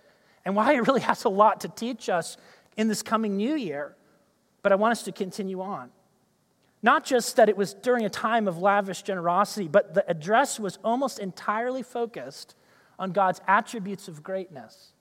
and 0.45 0.57
why 0.57 0.75
it 0.75 0.87
really 0.87 1.01
has 1.01 1.25
a 1.25 1.29
lot 1.29 1.61
to 1.61 1.69
teach 1.69 2.09
us 2.09 2.37
in 2.77 2.89
this 2.89 3.03
coming 3.03 3.37
new 3.37 3.55
year. 3.55 3.97
But 4.63 4.73
I 4.73 4.77
want 4.77 4.93
us 4.93 5.03
to 5.05 5.13
continue 5.13 5.61
on. 5.61 5.91
Not 6.83 7.05
just 7.05 7.37
that 7.37 7.49
it 7.49 7.57
was 7.57 7.75
during 7.75 8.05
a 8.05 8.11
time 8.11 8.49
of 8.49 8.59
lavish 8.59 9.03
generosity, 9.03 9.69
but 9.69 9.95
the 9.95 10.09
address 10.11 10.59
was 10.59 10.79
almost 10.83 11.19
entirely 11.21 11.83
focused 11.83 12.57
on 12.99 13.13
God's 13.13 13.41
attributes 13.47 14.09
of 14.09 14.23
greatness. 14.23 14.93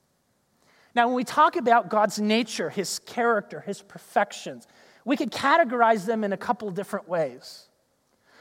Now, 0.93 1.07
when 1.07 1.15
we 1.15 1.23
talk 1.23 1.55
about 1.55 1.89
God's 1.89 2.19
nature, 2.19 2.69
his 2.69 2.99
character, 2.99 3.61
his 3.61 3.81
perfections, 3.81 4.67
we 5.05 5.17
could 5.17 5.31
categorize 5.31 6.05
them 6.05 6.23
in 6.23 6.33
a 6.33 6.37
couple 6.37 6.69
different 6.69 7.07
ways. 7.07 7.67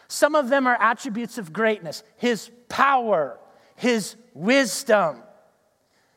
Some 0.08 0.34
of 0.34 0.48
them 0.48 0.66
are 0.66 0.76
attributes 0.80 1.38
of 1.38 1.52
greatness 1.52 2.02
his 2.16 2.50
power, 2.68 3.38
his 3.76 4.16
wisdom, 4.34 5.22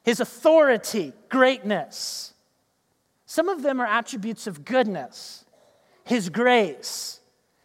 his 0.03 0.19
authority, 0.19 1.13
greatness. 1.29 2.33
Some 3.25 3.49
of 3.49 3.63
them 3.63 3.79
are 3.79 3.87
attributes 3.87 4.47
of 4.47 4.65
goodness, 4.65 5.45
his 6.03 6.29
grace, 6.29 7.19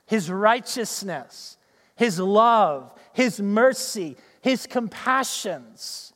his 0.07 0.31
righteousness, 0.31 1.57
his 1.97 2.19
love, 2.19 2.95
his 3.13 3.41
mercy, 3.41 4.17
his 4.41 4.67
compassions. 4.67 6.13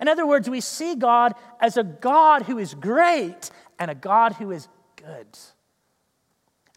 In 0.00 0.08
other 0.08 0.26
words, 0.26 0.48
we 0.48 0.60
see 0.60 0.94
God 0.94 1.34
as 1.60 1.76
a 1.76 1.84
God 1.84 2.42
who 2.42 2.58
is 2.58 2.74
great 2.74 3.50
and 3.78 3.90
a 3.90 3.94
God 3.94 4.34
who 4.34 4.50
is 4.50 4.68
good. 4.96 5.26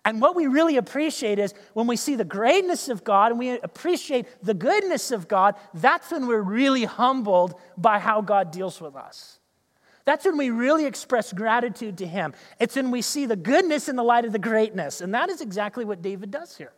And 0.08 0.22
what 0.22 0.38
we 0.38 0.47
really 0.47 0.78
appreciate 0.78 1.38
is 1.38 1.53
when 1.74 1.86
we 1.86 1.97
see 1.97 2.16
the 2.16 2.24
greatness 2.24 2.88
of 2.88 3.03
God 3.03 3.32
and 3.32 3.38
we 3.38 3.60
appreciate 3.60 4.26
the 4.41 4.53
goodness 4.53 5.12
of 5.12 5.28
God, 5.28 5.55
that's 5.74 6.10
when 6.10 6.28
we're 6.28 6.39
really 6.39 6.86
humbled 6.86 7.55
by 7.76 7.99
how 7.99 8.22
God 8.22 8.51
deals 8.51 8.80
with 8.80 8.95
us. 8.95 9.39
That's 10.05 10.24
when 10.24 10.38
we 10.38 10.49
really 10.49 10.86
express 10.86 11.34
gratitude 11.34 11.97
to 11.97 12.08
Him. 12.08 12.34
It's 12.58 12.78
when 12.78 12.89
we 12.89 13.01
see 13.01 13.26
the 13.26 13.36
goodness 13.36 13.89
in 13.89 13.97
the 13.97 14.03
light 14.03 14.24
of 14.24 14.32
the 14.32 14.39
greatness. 14.39 15.01
And 15.01 15.14
that 15.14 15.30
is 15.30 15.41
exactly 15.41 15.84
what 15.84 16.01
David 16.01 16.32
does 16.32 16.55
here. 16.55 16.72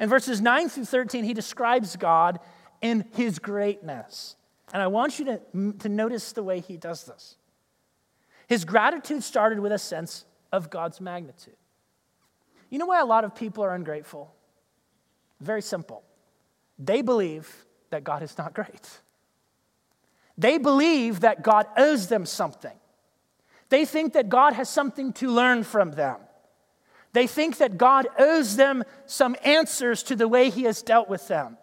In 0.00 0.08
verses 0.08 0.40
9 0.40 0.70
through 0.70 0.86
13, 0.86 1.22
he 1.22 1.34
describes 1.34 1.94
God 1.94 2.40
in 2.80 3.04
His 3.12 3.38
greatness. 3.38 4.34
And 4.72 4.82
I 4.82 4.88
want 4.88 5.20
you 5.20 5.26
to, 5.26 5.72
to 5.78 5.88
notice 5.88 6.32
the 6.32 6.42
way 6.42 6.58
he 6.58 6.76
does 6.76 7.04
this. 7.04 7.36
His 8.48 8.64
gratitude 8.64 9.22
started 9.22 9.60
with 9.60 9.70
a 9.70 9.78
sense 9.78 10.24
of 10.50 10.68
God's 10.68 11.00
magnitude. 11.00 11.54
You 12.72 12.78
know 12.78 12.86
why 12.86 13.00
a 13.00 13.04
lot 13.04 13.24
of 13.24 13.34
people 13.34 13.62
are 13.62 13.74
ungrateful? 13.74 14.34
Very 15.42 15.60
simple. 15.60 16.02
They 16.78 17.02
believe 17.02 17.66
that 17.90 18.02
God 18.02 18.22
is 18.22 18.38
not 18.38 18.54
great. 18.54 18.88
They 20.38 20.56
believe 20.56 21.20
that 21.20 21.42
God 21.42 21.66
owes 21.76 22.06
them 22.06 22.24
something. 22.24 22.72
They 23.68 23.84
think 23.84 24.14
that 24.14 24.30
God 24.30 24.54
has 24.54 24.70
something 24.70 25.12
to 25.14 25.28
learn 25.28 25.64
from 25.64 25.90
them. 25.92 26.16
They 27.12 27.26
think 27.26 27.58
that 27.58 27.76
God 27.76 28.08
owes 28.18 28.56
them 28.56 28.84
some 29.04 29.36
answers 29.44 30.02
to 30.04 30.16
the 30.16 30.26
way 30.26 30.48
He 30.48 30.62
has 30.62 30.80
dealt 30.80 31.10
with 31.10 31.28
them. 31.28 31.58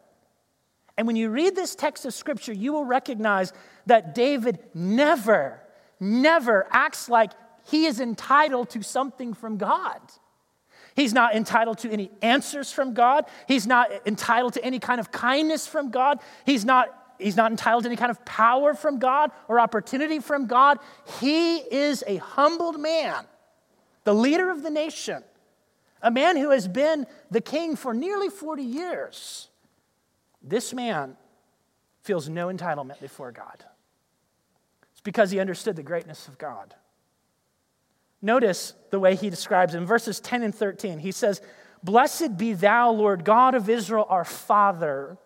And 0.96 1.08
when 1.08 1.16
you 1.16 1.32
read 1.32 1.56
this 1.56 1.74
text 1.74 2.06
of 2.06 2.14
Scripture, 2.14 2.54
you 2.54 2.72
will 2.72 2.86
recognize 2.86 3.52
that 3.88 4.14
David 4.14 4.60
never, 4.76 5.60
never 6.00 6.68
acts 6.70 7.10
like 7.10 7.32
he 7.64 7.88
is 7.88 8.00
entitled 8.00 8.70
to 8.70 8.84
something 8.84 9.34
from 9.34 9.58
God. 9.58 10.02
He's 11.00 11.14
not 11.14 11.34
entitled 11.34 11.78
to 11.78 11.90
any 11.90 12.12
answers 12.22 12.74
from 12.74 12.94
God. 12.94 13.24
He's 13.48 13.66
not 13.66 13.90
entitled 14.06 14.56
to 14.56 14.66
any 14.66 14.80
kind 14.80 15.00
of 15.00 15.12
kindness 15.12 15.66
from 15.66 15.92
God. 15.92 16.20
He's 16.46 16.66
not, 16.66 16.90
he's 17.18 17.38
not 17.38 17.52
entitled 17.52 17.84
to 17.84 17.90
any 17.90 17.96
kind 17.96 18.12
of 18.12 18.26
power 18.26 18.74
from 18.74 19.00
God 19.00 19.32
or 19.48 19.62
opportunity 19.62 20.20
from 20.20 20.48
God. 20.48 20.78
He 21.22 21.56
is 21.60 22.04
a 22.06 22.18
humbled 22.18 22.82
man, 22.82 23.24
the 24.04 24.14
leader 24.14 24.50
of 24.50 24.62
the 24.62 24.70
nation, 24.70 25.24
a 26.02 26.12
man 26.12 26.36
who 26.36 26.50
has 26.50 26.68
been 26.68 27.08
the 27.32 27.40
king 27.40 27.78
for 27.78 27.94
nearly 27.94 28.28
40 28.28 28.62
years. 28.62 29.48
This 30.44 30.74
man 30.74 31.16
feels 32.02 32.28
no 32.28 32.48
entitlement 32.50 33.00
before 33.00 33.32
God. 33.32 33.64
It's 34.92 35.02
because 35.02 35.32
he 35.32 35.40
understood 35.40 35.78
the 35.78 35.82
greatness 35.84 36.28
of 36.28 36.38
God. 36.38 36.76
Notice 38.22 38.74
the 38.90 39.00
way 39.00 39.16
he 39.16 39.30
describes 39.30 39.76
in 39.76 39.86
verses 39.86 40.20
10 40.20 40.44
and 40.44 40.54
13. 40.54 41.00
He 41.00 41.12
says, 41.12 41.42
Blessed 41.84 42.38
be 42.38 42.54
thou, 42.54 42.92
Lord 42.92 43.24
God 43.24 43.56
of 43.56 43.70
Israel, 43.70 44.06
our 44.10 44.26
Father. 44.26 45.18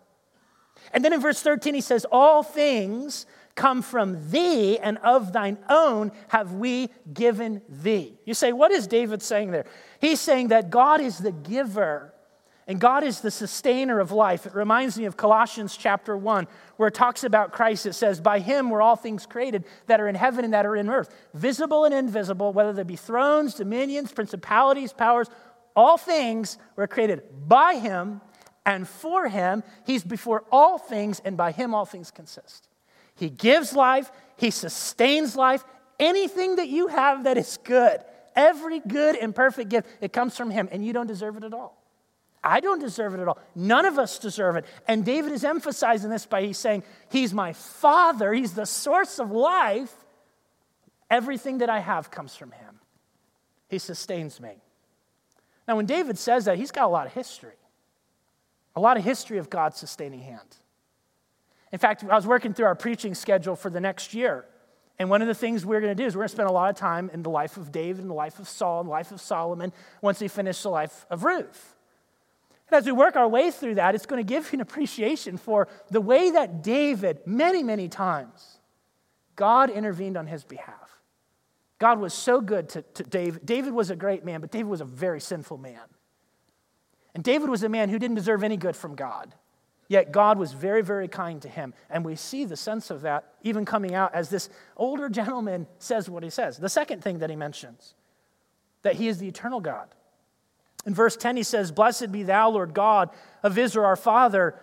And 0.92 1.04
then 1.04 1.14
in 1.14 1.22
verse 1.22 1.42
13, 1.42 1.74
he 1.74 1.82
says, 1.82 2.06
All 2.12 2.44
things 2.44 3.26
come 3.56 3.82
from 3.82 4.30
thee, 4.32 4.78
and 4.78 4.98
of 5.00 5.34
thine 5.34 5.58
own 5.70 6.12
have 6.30 6.54
we 6.54 6.90
given 7.14 7.62
thee. 7.68 8.18
You 8.26 8.34
say, 8.34 8.52
What 8.52 8.72
is 8.72 8.88
David 8.88 9.22
saying 9.22 9.52
there? 9.52 9.66
He's 10.00 10.20
saying 10.20 10.50
that 10.50 10.70
God 10.70 11.02
is 11.02 11.18
the 11.18 11.32
giver 11.32 12.13
and 12.68 12.80
God 12.80 13.04
is 13.04 13.20
the 13.20 13.32
sustainer 13.32 14.00
of 14.00 14.12
life. 14.12 14.46
It 14.46 14.56
reminds 14.56 14.98
me 14.98 15.06
of 15.06 15.18
Colossians 15.18 15.76
chapter 15.76 16.16
1, 16.16 16.48
where 16.78 16.88
it 16.88 16.94
talks 16.94 17.24
about 17.24 17.52
Christ. 17.52 17.86
It 17.86 17.94
says, 17.94 18.22
By 18.22 18.40
him 18.40 18.70
were 18.70 18.82
all 18.82 18.96
things 18.96 19.26
created 19.26 19.66
that 19.88 20.00
are 20.00 20.08
in 20.08 20.16
heaven 20.16 20.46
and 20.46 20.54
that 20.54 20.66
are 20.66 20.76
in 20.76 20.90
earth, 20.90 21.14
visible 21.34 21.84
and 21.84 21.94
invisible, 21.94 22.54
whether 22.54 22.72
they 22.72 22.84
be 22.84 22.96
thrones, 22.96 23.56
dominions, 23.56 24.14
principalities, 24.14 24.94
powers, 24.94 25.30
all 25.76 25.98
things 25.98 26.58
were 26.76 26.88
created 26.88 27.24
by 27.48 27.76
him 27.76 28.22
and 28.66 28.88
for 28.88 29.28
him. 29.28 29.64
He's 29.86 30.04
before 30.04 30.46
all 30.52 30.78
things, 30.78 31.22
and 31.26 31.36
by 31.36 31.52
him 31.52 31.76
all 31.76 31.86
things 31.86 32.12
consist. 32.12 32.70
He 33.16 33.30
gives 33.30 33.74
life, 33.74 34.12
he 34.38 34.52
sustains 34.52 35.36
life. 35.36 35.64
Anything 36.00 36.56
that 36.56 36.70
you 36.70 36.88
have 36.88 37.26
that 37.26 37.38
is 37.38 37.60
good, 37.64 38.00
every 38.36 38.80
good 38.80 39.16
and 39.16 39.36
perfect 39.36 39.70
gift, 39.70 39.88
it 40.02 40.14
comes 40.14 40.38
from 40.38 40.50
him, 40.50 40.70
and 40.72 40.86
you 40.86 40.94
don't 40.94 41.08
deserve 41.08 41.38
it 41.38 41.44
at 41.44 41.54
all. 41.54 41.83
I 42.44 42.60
don't 42.60 42.80
deserve 42.80 43.14
it 43.14 43.22
at 43.22 43.28
all. 43.28 43.40
None 43.56 43.86
of 43.86 43.98
us 43.98 44.20
deserve 44.20 44.58
it. 44.58 44.66
And 44.88 45.06
David 45.06 45.32
is 45.32 45.44
emphasizing 45.44 46.10
this 46.10 46.26
by 46.26 46.42
he's 46.42 46.58
saying, 46.58 46.84
He's 47.10 47.34
my 47.34 47.54
father, 47.54 48.34
He's 48.34 48.54
the 48.54 48.66
source 48.66 49.20
of 49.20 49.32
life. 49.32 49.94
Everything 51.10 51.60
that 51.60 51.70
I 51.70 51.80
have 51.80 52.12
comes 52.12 52.36
from 52.36 52.52
Him. 52.52 52.80
He 53.70 53.80
sustains 53.80 54.40
me. 54.40 54.62
Now, 55.68 55.76
when 55.76 55.86
David 55.86 56.18
says 56.18 56.46
that, 56.46 56.58
he's 56.58 56.72
got 56.72 56.86
a 56.86 56.90
lot 56.90 57.08
of 57.08 57.14
history, 57.14 57.56
a 58.76 58.80
lot 58.80 58.98
of 58.98 59.04
history 59.04 59.38
of 59.38 59.50
God's 59.50 59.78
sustaining 59.78 60.22
hand. 60.22 60.58
In 61.72 61.80
fact, 61.80 62.04
I 62.04 62.16
was 62.16 62.28
working 62.28 62.54
through 62.54 62.66
our 62.66 62.76
preaching 62.76 63.16
schedule 63.16 63.56
for 63.56 63.70
the 63.70 63.80
next 63.80 64.14
year. 64.14 64.46
And 65.00 65.10
one 65.10 65.22
of 65.22 65.28
the 65.28 65.34
things 65.34 65.66
we're 65.66 65.82
going 65.82 65.96
to 65.96 66.02
do 66.02 66.06
is 66.06 66.16
we're 66.16 66.22
going 66.22 66.28
to 66.30 66.34
spend 66.34 66.50
a 66.50 66.54
lot 66.54 66.70
of 66.70 66.76
time 66.76 67.10
in 67.12 67.24
the 67.24 67.30
life 67.30 67.58
of 67.58 67.72
David 67.72 68.02
and 68.02 68.10
the 68.10 68.16
life 68.16 68.38
of 68.38 68.48
Saul 68.48 68.82
and 68.82 68.88
the 68.88 68.92
life 68.92 69.12
of 69.12 69.20
Solomon 69.20 69.74
once 70.02 70.22
we 70.22 70.28
finish 70.28 70.62
the 70.62 70.70
life 70.70 71.06
of 71.10 71.24
Ruth. 71.24 71.73
And 72.70 72.78
as 72.78 72.86
we 72.86 72.92
work 72.92 73.16
our 73.16 73.28
way 73.28 73.52
through 73.52 73.76
that, 73.76 73.96
it's 73.96 74.06
going 74.06 74.24
to 74.24 74.28
give 74.28 74.52
you 74.52 74.58
an 74.58 74.62
appreciation 74.62 75.38
for 75.38 75.68
the 75.90 76.02
way 76.02 76.32
that 76.32 76.64
David, 76.64 77.20
many, 77.26 77.64
many 77.64 77.88
times, 77.88 78.60
God 79.36 79.70
intervened 79.70 80.18
on 80.18 80.28
his 80.28 80.44
behalf. 80.44 81.00
God 81.80 82.00
was 82.00 82.14
so 82.14 82.40
good 82.40 82.70
to, 82.70 82.82
to 82.82 83.04
David. 83.04 83.46
David 83.46 83.74
was 83.74 83.90
a 83.90 83.96
great 83.96 84.24
man, 84.24 84.42
but 84.42 84.52
David 84.52 84.68
was 84.68 84.82
a 84.82 84.86
very 84.86 85.20
sinful 85.20 85.58
man. 85.58 85.82
And 87.14 87.24
David 87.24 87.50
was 87.50 87.64
a 87.64 87.70
man 87.70 87.90
who 87.90 88.00
didn't 88.00 88.16
deserve 88.16 88.44
any 88.44 88.58
good 88.58 88.76
from 88.76 88.96
God. 88.96 89.36
Yet 89.88 90.12
God 90.12 90.40
was 90.40 90.54
very, 90.54 90.82
very 90.82 91.08
kind 91.08 91.42
to 91.42 91.50
him. 91.50 91.74
And 91.90 92.06
we 92.06 92.16
see 92.16 92.46
the 92.46 92.56
sense 92.56 92.90
of 92.90 93.02
that 93.02 93.34
even 93.44 93.66
coming 93.66 93.94
out 93.94 94.16
as 94.16 94.30
this 94.30 94.50
older 94.78 95.10
gentleman 95.10 95.68
says 95.78 96.10
what 96.10 96.24
he 96.24 96.30
says. 96.30 96.58
The 96.58 96.70
second 96.70 97.04
thing 97.04 97.20
that 97.20 97.30
he 97.30 97.36
mentions, 97.36 97.94
that 98.82 98.96
he 98.96 99.08
is 99.08 99.20
the 99.20 99.28
eternal 99.28 99.60
God. 99.60 99.90
In 100.86 100.94
verse 100.94 101.16
10, 101.16 101.38
he 101.38 101.44
says, 101.44 101.72
Blessed 101.72 102.12
be 102.12 102.24
thou, 102.24 102.50
Lord 102.50 102.74
God 102.74 103.10
of 103.42 103.58
Israel, 103.58 103.86
our 103.86 103.96
Father, 103.96 104.56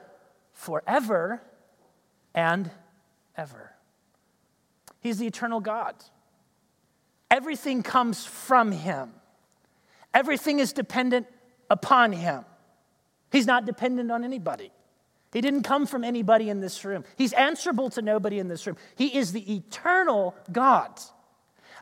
forever 0.52 1.42
and 2.34 2.70
ever. 3.36 3.72
He's 5.00 5.18
the 5.18 5.26
eternal 5.26 5.60
God. 5.60 5.94
Everything 7.30 7.82
comes 7.82 8.26
from 8.26 8.72
him, 8.72 9.12
everything 10.12 10.58
is 10.58 10.72
dependent 10.72 11.26
upon 11.70 12.12
him. 12.12 12.44
He's 13.32 13.46
not 13.46 13.64
dependent 13.64 14.10
on 14.10 14.24
anybody. 14.24 14.72
He 15.32 15.40
didn't 15.40 15.62
come 15.62 15.86
from 15.86 16.02
anybody 16.02 16.50
in 16.50 16.58
this 16.58 16.84
room. 16.84 17.04
He's 17.16 17.32
answerable 17.32 17.88
to 17.90 18.02
nobody 18.02 18.40
in 18.40 18.48
this 18.48 18.66
room. 18.66 18.76
He 18.96 19.16
is 19.16 19.30
the 19.30 19.54
eternal 19.54 20.34
God. 20.50 20.98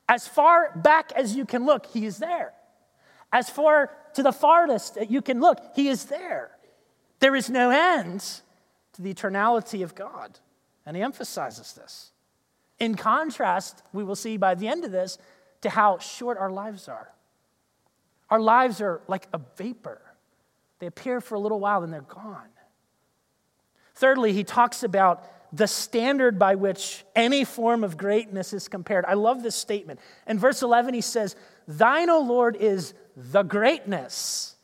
As 0.06 0.28
far 0.28 0.72
back 0.76 1.12
as 1.12 1.34
you 1.34 1.46
can 1.46 1.64
look, 1.64 1.86
He 1.86 2.04
is 2.04 2.18
there. 2.18 2.52
As 3.32 3.48
far 3.48 3.90
to 4.18 4.24
the 4.24 4.32
farthest 4.32 4.96
that 4.96 5.12
you 5.12 5.22
can 5.22 5.38
look, 5.38 5.60
He 5.76 5.86
is 5.86 6.06
there. 6.06 6.50
There 7.20 7.36
is 7.36 7.48
no 7.48 7.70
end 7.70 8.20
to 8.94 9.02
the 9.02 9.14
eternality 9.14 9.84
of 9.84 9.94
God. 9.94 10.40
And 10.84 10.96
He 10.96 11.04
emphasizes 11.04 11.72
this. 11.74 12.10
In 12.80 12.96
contrast, 12.96 13.80
we 13.92 14.02
will 14.02 14.16
see 14.16 14.36
by 14.36 14.56
the 14.56 14.66
end 14.66 14.84
of 14.84 14.90
this 14.90 15.18
to 15.60 15.70
how 15.70 15.98
short 15.98 16.36
our 16.36 16.50
lives 16.50 16.88
are. 16.88 17.12
Our 18.28 18.40
lives 18.40 18.80
are 18.80 19.02
like 19.06 19.28
a 19.32 19.40
vapor, 19.56 20.00
they 20.80 20.86
appear 20.86 21.20
for 21.20 21.36
a 21.36 21.40
little 21.40 21.60
while 21.60 21.84
and 21.84 21.92
they're 21.92 22.00
gone. 22.00 22.48
Thirdly, 23.94 24.32
he 24.32 24.42
talks 24.42 24.82
about 24.82 25.24
the 25.52 25.68
standard 25.68 26.40
by 26.40 26.56
which 26.56 27.04
any 27.14 27.44
form 27.44 27.84
of 27.84 27.96
greatness 27.96 28.52
is 28.52 28.66
compared. 28.66 29.04
I 29.04 29.14
love 29.14 29.44
this 29.44 29.54
statement. 29.54 30.00
In 30.26 30.40
verse 30.40 30.62
11, 30.62 30.94
he 30.94 31.02
says, 31.02 31.36
Thine, 31.68 32.08
O 32.08 32.20
Lord, 32.20 32.56
is 32.56 32.94
the 33.14 33.42
greatness. 33.42 34.56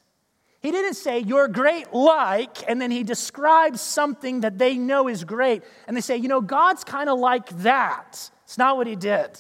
He 0.61 0.71
didn't 0.71 0.95
say, 0.95 1.19
You're 1.19 1.49
great 1.49 1.93
like, 1.93 2.69
and 2.69 2.81
then 2.81 2.91
he 2.91 3.03
describes 3.03 3.83
something 3.83 4.41
that 4.41 4.57
they 4.57 4.79
know 4.79 5.09
is 5.09 5.23
great. 5.23 5.63
And 5.87 5.95
they 5.95 6.01
say, 6.01 6.17
You 6.17 6.29
know, 6.29 6.41
God's 6.41 6.83
kind 6.83 7.11
of 7.11 7.19
like 7.19 7.51
that. 7.59 8.31
It's 8.45 8.57
not 8.57 8.79
what 8.79 8.87
he 8.87 8.97
did. 8.97 9.39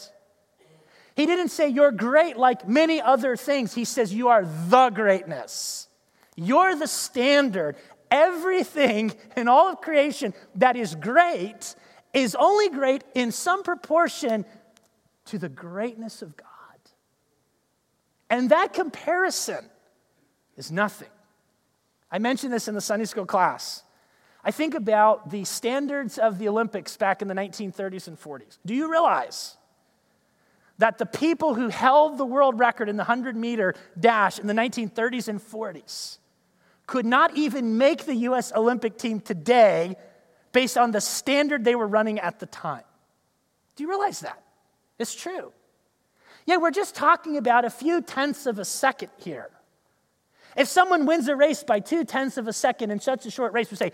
He 1.17 1.25
didn't 1.25 1.49
say, 1.49 1.69
You're 1.69 1.93
great 1.93 2.37
like 2.37 2.69
many 2.69 3.01
other 3.01 3.37
things. 3.37 3.75
He 3.75 3.87
says, 3.87 4.13
You 4.13 4.29
are 4.29 4.45
the 4.45 4.91
greatness. 4.91 5.89
You're 6.37 6.77
the 6.77 6.87
standard. 6.87 7.77
Everything 8.11 9.13
in 9.35 9.49
all 9.49 9.71
of 9.71 9.81
creation 9.81 10.35
that 10.57 10.77
is 10.77 10.95
great 10.95 11.75
is 12.13 12.35
only 12.35 12.69
great 12.69 13.03
in 13.15 13.33
some 13.33 13.63
proportion 13.63 14.45
to 15.27 15.39
the 15.39 15.49
greatness 15.49 16.21
of 16.21 16.37
God. 16.37 16.54
And 18.35 18.51
that 18.51 18.73
comparison 18.73 19.65
is 20.57 20.73
nothing. 20.73 21.09
I 22.11 22.19
mentioned 22.19 22.53
this 22.53 22.67
in 22.67 22.75
the 22.75 22.81
Sunday 22.81 23.05
school 23.05 23.27
class. 23.27 23.85
I 24.43 24.51
think 24.51 24.75
about 24.75 25.31
the 25.31 25.45
standards 25.45 26.19
of 26.19 26.41
the 26.41 26.49
Olympics 26.49 26.97
back 26.97 27.23
in 27.23 27.29
the 27.29 27.35
1930s 27.35 28.09
and 28.09 28.21
40s. 28.21 28.59
Do 28.67 28.75
you 28.75 28.91
realize 28.91 29.57
that 30.79 30.99
the 30.99 31.07
people 31.07 31.55
who 31.55 31.69
held 31.69 32.19
the 32.19 32.25
world 32.25 32.59
record 32.59 32.89
in 32.89 32.97
the 32.97 33.05
100 33.05 33.37
meter 33.37 33.73
dash 34.01 34.41
in 34.41 34.49
the 34.49 34.53
1930s 34.53 35.29
and 35.29 35.41
40s 35.41 36.19
could 36.89 37.07
not 37.07 37.37
even 37.37 37.79
make 37.79 38.05
the 38.05 38.17
US 38.17 38.53
Olympic 38.53 38.99
team 38.99 39.21
today 39.21 39.95
based 40.51 40.77
on 40.77 40.91
the 40.91 41.01
standard 41.01 41.63
they 41.63 41.77
were 41.77 41.87
running 41.87 42.19
at 42.19 42.41
the 42.41 42.47
time? 42.47 42.83
Do 43.77 43.85
you 43.85 43.89
realize 43.89 44.19
that? 44.21 44.43
It's 44.99 45.15
true. 45.15 45.53
Yeah, 46.47 46.59
we're 46.59 46.71
just 46.71 46.95
talking 46.95 47.37
about 47.37 47.65
a 47.65 47.71
few 47.71 48.03
tenths 48.03 48.47
of 48.47 48.59
a 48.59 48.65
second 48.65 49.11
here. 49.17 49.51
If 50.57 50.69
someone 50.69 51.07
wins 51.07 51.29
a 51.29 51.37
race 51.37 51.65
by 51.65 51.81
two 51.81 52.05
tenths 52.05 52.37
of 52.37 52.47
a 52.47 52.53
second 52.53 52.91
in 52.91 53.01
such 53.01 53.27
a 53.27 53.31
short 53.31 53.53
race, 53.53 53.71
we 53.71 53.77
say, 53.77 53.93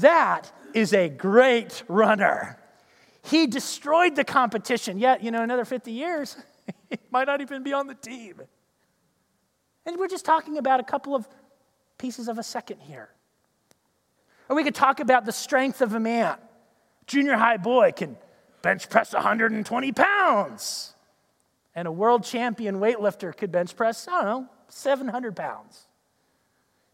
that 0.00 0.50
is 0.74 0.92
a 0.92 1.08
great 1.08 1.82
runner. 1.88 2.58
He 3.22 3.46
destroyed 3.46 4.16
the 4.16 4.24
competition. 4.24 4.98
Yet, 4.98 5.22
you 5.22 5.30
know, 5.30 5.42
another 5.42 5.64
50 5.64 5.92
years, 5.92 6.36
he 6.90 6.98
might 7.10 7.26
not 7.26 7.40
even 7.40 7.62
be 7.62 7.72
on 7.72 7.86
the 7.86 7.94
team. 7.94 8.40
And 9.86 9.98
we're 9.98 10.08
just 10.08 10.24
talking 10.24 10.58
about 10.58 10.80
a 10.80 10.84
couple 10.84 11.14
of 11.14 11.28
pieces 11.96 12.28
of 12.28 12.38
a 12.38 12.42
second 12.42 12.80
here. 12.80 13.10
Or 14.48 14.56
we 14.56 14.64
could 14.64 14.74
talk 14.74 15.00
about 15.00 15.26
the 15.26 15.32
strength 15.32 15.80
of 15.80 15.94
a 15.94 16.00
man. 16.00 16.36
Junior 17.06 17.36
high 17.36 17.56
boy 17.56 17.92
can 17.92 18.16
bench 18.62 18.88
press 18.88 19.12
120 19.12 19.92
pounds. 19.92 20.94
And 21.74 21.86
a 21.86 21.92
world 21.92 22.24
champion 22.24 22.76
weightlifter 22.80 23.36
could 23.36 23.52
bench 23.52 23.76
press, 23.76 24.08
I 24.08 24.22
don't 24.22 24.24
know, 24.24 24.48
700 24.68 25.36
pounds. 25.36 25.86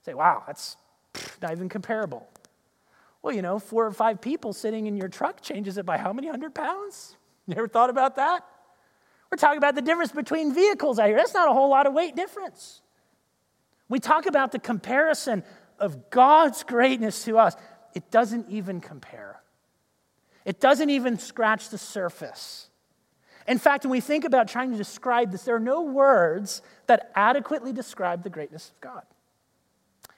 Say, 0.04 0.14
wow, 0.14 0.42
that's 0.46 0.76
not 1.40 1.52
even 1.52 1.68
comparable. 1.68 2.28
Well, 3.22 3.34
you 3.34 3.40
know, 3.40 3.58
four 3.58 3.86
or 3.86 3.90
five 3.90 4.20
people 4.20 4.52
sitting 4.52 4.86
in 4.86 4.98
your 4.98 5.08
truck 5.08 5.40
changes 5.40 5.78
it 5.78 5.86
by 5.86 5.96
how 5.96 6.12
many 6.12 6.28
hundred 6.28 6.54
pounds? 6.54 7.16
You 7.46 7.56
ever 7.56 7.68
thought 7.68 7.90
about 7.90 8.16
that? 8.16 8.42
We're 9.30 9.36
talking 9.36 9.58
about 9.58 9.74
the 9.74 9.82
difference 9.82 10.12
between 10.12 10.54
vehicles 10.54 10.98
out 10.98 11.08
here. 11.08 11.16
That's 11.18 11.34
not 11.34 11.46
a 11.46 11.52
whole 11.52 11.68
lot 11.68 11.86
of 11.86 11.92
weight 11.92 12.16
difference. 12.16 12.80
We 13.86 13.98
talk 13.98 14.24
about 14.24 14.50
the 14.50 14.58
comparison 14.58 15.42
of 15.78 16.08
God's 16.08 16.62
greatness 16.62 17.24
to 17.24 17.36
us. 17.36 17.54
It 17.94 18.10
doesn't 18.10 18.48
even 18.48 18.80
compare, 18.80 19.40
it 20.46 20.58
doesn't 20.58 20.88
even 20.88 21.18
scratch 21.18 21.68
the 21.68 21.76
surface. 21.76 22.70
In 23.46 23.58
fact, 23.58 23.84
when 23.84 23.90
we 23.90 24.00
think 24.00 24.24
about 24.24 24.48
trying 24.48 24.70
to 24.72 24.76
describe 24.76 25.30
this, 25.30 25.42
there 25.42 25.56
are 25.56 25.60
no 25.60 25.82
words 25.82 26.62
that 26.86 27.10
adequately 27.14 27.72
describe 27.72 28.22
the 28.22 28.30
greatness 28.30 28.70
of 28.70 28.80
God. 28.80 29.02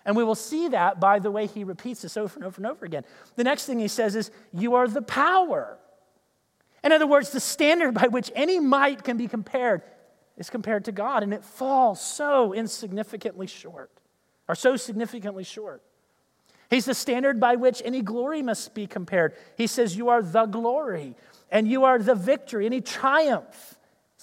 And 0.05 0.17
we 0.17 0.23
will 0.23 0.37
see 0.37 0.69
that 0.69 1.01
by 1.01 1.19
the 1.19 1.33
way 1.33 1.47
he 1.47 1.65
repeats 1.65 2.03
this 2.03 2.17
over 2.17 2.37
and 2.37 2.45
over 2.45 2.59
and 2.59 2.67
over 2.67 2.87
again. 2.87 3.05
The 3.35 3.43
next 3.43 3.67
thing 3.67 3.81
he 3.81 3.89
says 3.89 4.15
is, 4.15 4.31
You 4.53 4.75
are 4.75 4.87
the 4.87 5.03
power. 5.03 5.79
In 6.85 6.93
other 6.93 7.07
words, 7.07 7.31
the 7.31 7.41
standard 7.41 7.95
by 7.95 8.07
which 8.07 8.31
any 8.37 8.61
might 8.61 9.03
can 9.03 9.17
be 9.17 9.27
compared 9.27 9.83
is 10.37 10.51
compared 10.51 10.85
to 10.85 10.93
God, 10.93 11.25
and 11.25 11.35
it 11.35 11.45
falls 11.45 12.01
so 12.01 12.53
insignificantly 12.53 13.49
short, 13.49 13.91
or 14.49 14.55
so 14.55 14.77
significantly 14.77 15.43
short. 15.43 15.83
He's 16.71 16.85
the 16.85 16.95
standard 16.95 17.41
by 17.41 17.57
which 17.57 17.83
any 17.85 18.03
glory 18.03 18.43
must 18.43 18.75
be 18.75 18.87
compared. 18.87 19.35
He 19.57 19.67
says, 19.67 19.97
You 19.97 20.09
are 20.09 20.23
the 20.23 20.47
glory 20.47 21.17
and 21.51 21.69
you 21.69 21.85
are 21.85 21.99
the 21.99 22.15
victory, 22.15 22.67
any 22.67 22.81
triumph 22.81 23.77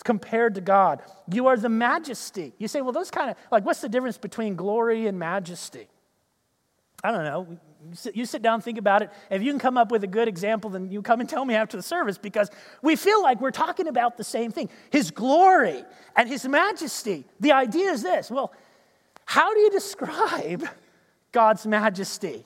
compared 0.04 0.56
to 0.56 0.62
God. 0.62 1.02
You 1.32 1.48
are 1.48 1.58
the 1.58 1.70
majesty. 1.70 2.54
You 2.58 2.68
say, 2.68 2.82
well, 2.82 2.92
those 2.92 3.10
kind 3.10 3.32
of, 3.32 3.38
like, 3.52 3.66
what's 3.66 3.82
the 3.82 3.90
difference 3.90 4.18
between 4.18 4.56
glory 4.56 5.08
and 5.08 5.18
majesty? 5.18 5.88
I 7.04 7.12
don't 7.12 7.24
know. 7.24 7.58
You 8.14 8.26
sit 8.26 8.42
down, 8.42 8.62
think 8.62 8.78
about 8.78 9.02
it. 9.02 9.10
If 9.30 9.42
you 9.42 9.52
can 9.52 9.60
come 9.60 9.78
up 9.78 9.92
with 9.92 10.04
a 10.06 10.08
good 10.08 10.30
example, 10.30 10.70
then 10.70 10.90
you 10.90 11.02
come 11.02 11.20
and 11.20 11.28
tell 11.28 11.44
me 11.44 11.54
after 11.54 11.76
the 11.76 11.84
service 11.84 12.18
because 12.18 12.50
we 12.82 12.96
feel 12.96 13.22
like 13.22 13.42
we're 13.42 13.52
talking 13.52 13.88
about 13.88 14.16
the 14.16 14.24
same 14.24 14.52
thing 14.52 14.70
His 14.90 15.12
glory 15.12 15.84
and 16.16 16.30
His 16.30 16.48
majesty. 16.48 17.26
The 17.42 17.52
idea 17.52 17.92
is 17.92 18.02
this 18.02 18.32
well, 18.32 18.54
how 19.26 19.54
do 19.54 19.60
you 19.60 19.70
describe 19.70 20.66
God's 21.34 21.68
majesty? 21.68 22.46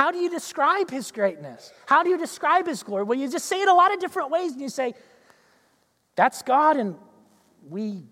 How 0.00 0.10
do 0.10 0.16
you 0.16 0.30
describe 0.30 0.90
his 0.90 1.12
greatness? 1.12 1.74
How 1.84 2.02
do 2.02 2.08
you 2.08 2.16
describe 2.16 2.66
his 2.66 2.82
glory? 2.82 3.02
Well, 3.02 3.18
you 3.18 3.30
just 3.30 3.44
say 3.44 3.60
it 3.60 3.68
a 3.68 3.74
lot 3.74 3.92
of 3.92 4.00
different 4.00 4.30
ways 4.30 4.52
and 4.52 4.58
you 4.62 4.70
say, 4.70 4.94
that's 6.16 6.40
God 6.40 6.78
and 6.78 6.96
we 7.68 8.04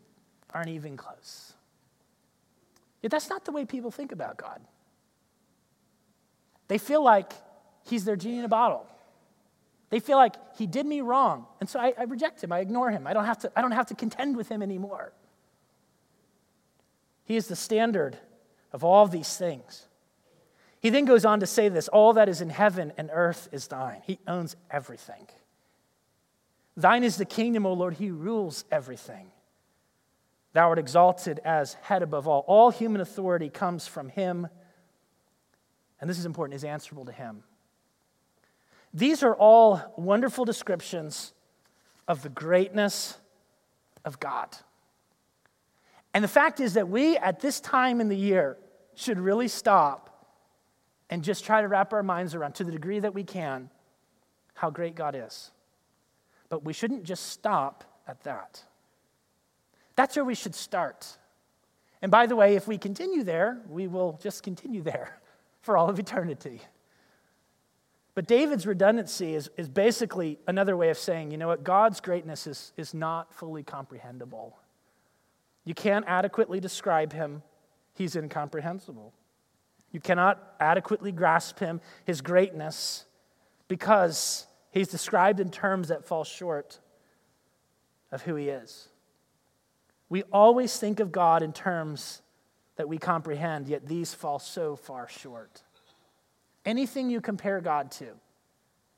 aren't 0.53 0.69
even 0.69 0.99
close. 0.99 1.55
Yet 3.01 3.11
that's 3.11 3.31
not 3.31 3.47
the 3.47 3.53
way 3.53 3.65
people 3.65 3.91
think 3.91 4.13
about 4.13 4.37
God. 4.37 4.61
They 6.67 6.77
feel 6.77 7.03
like 7.03 7.33
he's 7.87 8.05
their 8.05 8.17
genie 8.17 8.41
in 8.41 8.45
a 8.45 8.49
bottle. 8.49 8.87
They 9.89 9.99
feel 9.99 10.19
like 10.19 10.35
he 10.59 10.67
did 10.67 10.85
me 10.85 11.01
wrong. 11.01 11.47
And 11.59 11.71
so 11.71 11.81
I, 11.81 11.95
I 11.99 12.03
reject 12.03 12.45
him. 12.45 12.53
I 12.53 12.59
ignore 12.59 12.91
him. 12.91 13.07
I 13.07 13.15
don't, 13.15 13.25
have 13.25 13.39
to, 13.39 13.53
I 13.57 13.63
don't 13.63 13.73
have 13.73 13.87
to 13.87 13.95
contend 13.95 14.37
with 14.37 14.51
him 14.51 14.61
anymore. 14.61 15.15
He 17.25 17.37
is 17.37 17.49
the 17.49 17.57
standard 17.57 18.19
of 18.75 18.85
all 18.85 19.07
these 19.07 19.39
things. 19.39 19.88
He 20.81 20.91
then 20.91 21.05
goes 21.05 21.25
on 21.25 21.41
to 21.41 21.47
say 21.47 21.69
this 21.69 21.89
all 21.89 22.13
that 22.15 22.29
is 22.29 22.41
in 22.41 22.51
heaven 22.51 22.93
and 22.97 23.11
earth 23.13 23.49
is 23.53 23.67
thine. 23.67 24.03
He 24.05 24.19
owns 24.27 24.57
everything. 24.71 25.27
Thine 26.77 27.03
is 27.03 27.17
the 27.17 27.25
kingdom, 27.25 27.67
O 27.67 27.73
Lord. 27.73 27.95
He 27.95 28.11
rules 28.11 28.65
everything. 28.71 29.33
Thou 30.53 30.69
art 30.69 30.79
exalted 30.79 31.41
as 31.45 31.75
head 31.75 32.03
above 32.03 32.29
all. 32.29 32.45
All 32.47 32.71
human 32.71 33.01
authority 33.01 33.49
comes 33.49 33.87
from 33.87 34.09
him. 34.09 34.49
And 36.01 36.09
this 36.09 36.19
is 36.19 36.27
important, 36.27 36.55
is 36.55 36.65
answerable 36.65 37.05
to 37.07 37.13
him. 37.13 37.43
These 38.95 39.23
are 39.23 39.35
all 39.35 39.83
wonderful 39.97 40.45
descriptions 40.45 41.33
of 42.07 42.23
the 42.23 42.29
greatness 42.29 43.19
of 44.05 44.19
God. 44.21 44.57
And 46.15 46.25
the 46.25 46.29
fact 46.29 46.61
is 46.61 46.75
that 46.75 46.89
we, 46.89 47.17
at 47.17 47.41
this 47.41 47.61
time 47.61 48.01
in 48.01 48.09
the 48.09 48.17
year, 48.17 48.57
should 48.95 49.19
really 49.19 49.49
stop 49.49 50.08
and 51.11 51.23
just 51.23 51.45
try 51.45 51.61
to 51.61 51.69
wrap 51.69 51.93
our 51.93 52.03
minds 52.03 52.35
around, 52.35 52.55
to 52.57 52.65
the 52.65 52.73
degree 52.73 53.01
that 53.01 53.15
we 53.15 53.25
can, 53.25 53.71
how 54.55 54.71
great 54.71 54.95
God 54.95 55.15
is. 55.15 55.51
But 56.49 56.65
we 56.65 56.73
shouldn't 56.73 57.05
just 57.05 57.27
stop 57.27 57.85
at 58.07 58.23
that. 58.25 58.63
That's 59.97 60.17
where 60.17 60.25
we 60.25 60.35
should 60.35 60.55
start. 60.55 61.19
And 62.03 62.11
by 62.11 62.27
the 62.27 62.37
way, 62.37 62.55
if 62.55 62.69
we 62.69 62.79
continue 62.79 63.23
there, 63.23 63.59
we 63.69 63.87
will 63.87 64.19
just 64.23 64.43
continue 64.43 64.83
there 64.83 65.19
for 65.63 65.77
all 65.77 65.89
of 65.89 65.99
eternity. 65.99 66.61
But 68.15 68.27
David's 68.27 68.67
redundancy 68.67 69.35
is, 69.35 69.49
is 69.57 69.69
basically 69.69 70.39
another 70.49 70.77
way 70.77 70.91
of 70.91 70.99
saying, 70.99 71.31
you 71.31 71.37
know 71.37 71.47
what, 71.47 71.63
God's 71.63 72.01
greatness 72.01 72.49
is, 72.49 72.73
is 72.77 72.93
not 72.93 73.33
fully 73.33 73.63
comprehensible. 73.63 74.59
You 75.65 75.75
can't 75.75 76.05
adequately 76.09 76.59
describe 76.59 77.13
him, 77.13 77.43
he's 77.95 78.17
incomprehensible. 78.17 79.13
You 79.93 80.01
cannot 80.01 80.55
adequately 80.61 81.13
grasp 81.13 81.59
him, 81.59 81.81
his 82.05 82.21
greatness, 82.21 83.07
because 83.69 84.47
he's 84.71 84.89
described 84.89 85.41
in 85.41 85.51
terms 85.51 85.89
that 85.89 86.05
fall 86.05 86.25
short 86.25 86.79
of 88.13 88.23
who 88.23 88.35
he 88.35 88.49
is. 88.49 88.89
We 90.09 90.23
always 90.25 90.77
think 90.79 91.01
of 91.01 91.13
God 91.13 91.43
in 91.43 91.53
terms 91.53 92.23
that 92.77 92.89
we 92.89 92.99
comprehend, 92.99 93.69
yet 93.69 93.87
these 93.87 94.15
fall 94.15 94.39
so 94.39 94.77
far 94.77 95.09
short. 95.09 95.63
Anything 96.65 97.11
you 97.11 97.21
compare 97.21 97.61
God 97.61 97.91
to 97.93 98.09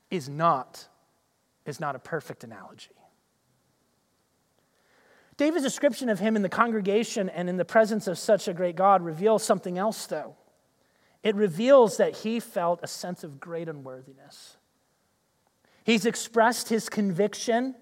is 0.09 0.29
not, 0.29 0.87
is 1.65 1.79
not 1.79 1.95
a 1.95 1.99
perfect 1.99 2.43
analogy. 2.43 2.91
David's 5.37 5.63
description 5.63 6.09
of 6.09 6.19
him 6.19 6.35
in 6.35 6.41
the 6.43 6.49
congregation 6.49 7.29
and 7.29 7.49
in 7.49 7.57
the 7.57 7.65
presence 7.65 8.07
of 8.07 8.19
such 8.19 8.47
a 8.47 8.53
great 8.53 8.75
God 8.75 9.01
reveals 9.01 9.43
something 9.43 9.77
else, 9.77 10.05
though. 10.05 10.35
It 11.23 11.35
reveals 11.35 11.97
that 11.97 12.17
he 12.17 12.39
felt 12.39 12.79
a 12.81 12.87
sense 12.87 13.23
of 13.23 13.39
great 13.39 13.67
unworthiness. 13.67 14.57
He's 15.83 16.05
expressed 16.05 16.69
his 16.69 16.89
conviction 16.89 17.75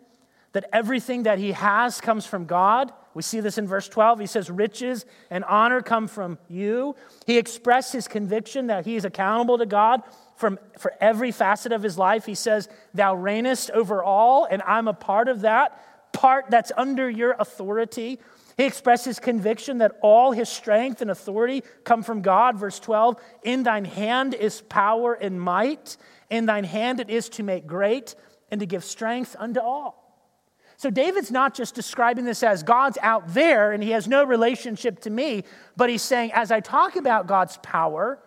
that 0.52 0.68
everything 0.74 1.24
that 1.24 1.38
he 1.38 1.52
has 1.52 2.02
comes 2.02 2.26
from 2.26 2.46
God, 2.46 2.92
We 3.14 3.24
see 3.24 3.40
this 3.40 3.58
in 3.58 3.68
verse 3.68 3.90
12. 3.90 4.20
He 4.20 4.26
says, 4.28 4.50
Riches 4.50 5.06
and 5.30 5.44
honor 5.46 5.82
come 5.82 6.08
from 6.08 6.38
you. 6.48 6.96
He 7.26 7.38
expressed 7.38 7.92
his 7.92 8.08
conviction 8.08 8.68
that 8.68 8.86
he 8.86 8.96
is 8.96 9.04
accountable 9.04 9.58
to 9.58 9.66
God 9.66 10.04
from, 10.38 10.60
for 10.78 10.94
every 11.02 11.32
facet 11.32 11.72
of 11.72 11.84
his 11.84 11.98
life. 11.98 12.26
He 12.26 12.36
says, 12.36 12.70
Thou 12.94 13.16
reignest 13.16 13.72
over 13.72 14.04
all, 14.04 14.46
and 14.46 14.62
I'm 14.62 14.88
a 14.88 14.94
part 14.94 15.28
of 15.28 15.42
that, 15.42 16.14
part 16.14 16.46
that's 16.50 16.72
under 16.78 17.10
your 17.10 17.36
authority. 17.40 18.20
He 18.60 18.66
expresses 18.66 19.22
conviction 19.22 19.78
that 19.78 19.97
all 20.01 20.34
his 20.34 20.49
strength 20.49 21.01
and 21.01 21.10
authority 21.10 21.64
come 21.86 22.03
from 22.03 22.22
God. 22.22 22.57
Verse 22.57 22.78
12, 22.78 23.16
In 23.43 23.64
thine 23.64 23.86
hand 23.86 24.34
is 24.34 24.60
power 24.60 25.14
and 25.14 25.39
might, 25.39 25.95
in 26.30 26.45
thine 26.45 26.66
hand 26.66 26.99
it 26.99 27.10
is 27.10 27.30
to 27.30 27.43
make 27.43 27.66
great 27.66 28.16
and 28.51 28.60
to 28.60 28.66
give 28.66 28.84
strength 28.84 29.34
unto 29.39 29.62
all. 29.62 30.28
So 30.76 30.89
David's 30.89 31.32
not 31.32 31.53
just 31.53 31.74
describing 31.74 32.26
this 32.26 32.43
as 32.43 32.62
God's 32.62 32.97
out 33.01 33.34
there 33.34 33.72
and 33.72 33.82
he 33.82 33.91
has 33.91 34.10
no 34.10 34.26
relationship 34.26 34.99
to 35.03 35.10
me, 35.10 35.45
but 35.78 35.89
he's 35.89 36.01
saying, 36.01 36.34
as 36.34 36.51
I 36.51 36.60
talk 36.60 36.97
about 36.97 37.28
God's 37.28 37.55
power 37.64 38.20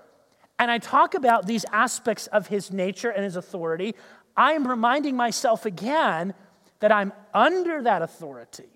and 0.59 0.71
I 0.71 0.79
talk 0.79 1.13
about 1.13 1.47
these 1.47 1.67
aspects 1.73 2.27
of 2.29 2.47
his 2.47 2.73
nature 2.73 3.11
and 3.11 3.23
his 3.23 3.37
authority, 3.37 3.95
I 4.35 4.53
am 4.53 4.67
reminding 4.67 5.15
myself 5.15 5.67
again 5.67 6.33
that 6.81 6.91
I'm 6.91 7.13
under 7.35 7.83
that 7.83 8.01
authority. 8.01 8.72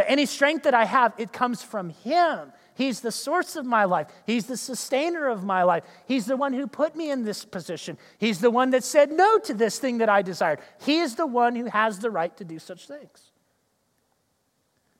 That 0.00 0.10
any 0.10 0.24
strength 0.24 0.62
that 0.62 0.72
I 0.72 0.86
have, 0.86 1.12
it 1.18 1.30
comes 1.30 1.62
from 1.62 1.90
him. 1.90 2.54
He's 2.74 3.02
the 3.02 3.12
source 3.12 3.54
of 3.54 3.66
my 3.66 3.84
life. 3.84 4.06
He's 4.24 4.46
the 4.46 4.56
sustainer 4.56 5.28
of 5.28 5.44
my 5.44 5.62
life. 5.62 5.84
He's 6.08 6.24
the 6.24 6.38
one 6.38 6.54
who 6.54 6.66
put 6.66 6.96
me 6.96 7.10
in 7.10 7.22
this 7.22 7.44
position. 7.44 7.98
He's 8.16 8.40
the 8.40 8.50
one 8.50 8.70
that 8.70 8.82
said 8.82 9.12
no 9.12 9.38
to 9.40 9.52
this 9.52 9.78
thing 9.78 9.98
that 9.98 10.08
I 10.08 10.22
desired. 10.22 10.60
He 10.86 11.00
is 11.00 11.16
the 11.16 11.26
one 11.26 11.54
who 11.54 11.66
has 11.66 11.98
the 11.98 12.10
right 12.10 12.34
to 12.38 12.46
do 12.46 12.58
such 12.58 12.86
things. 12.86 13.30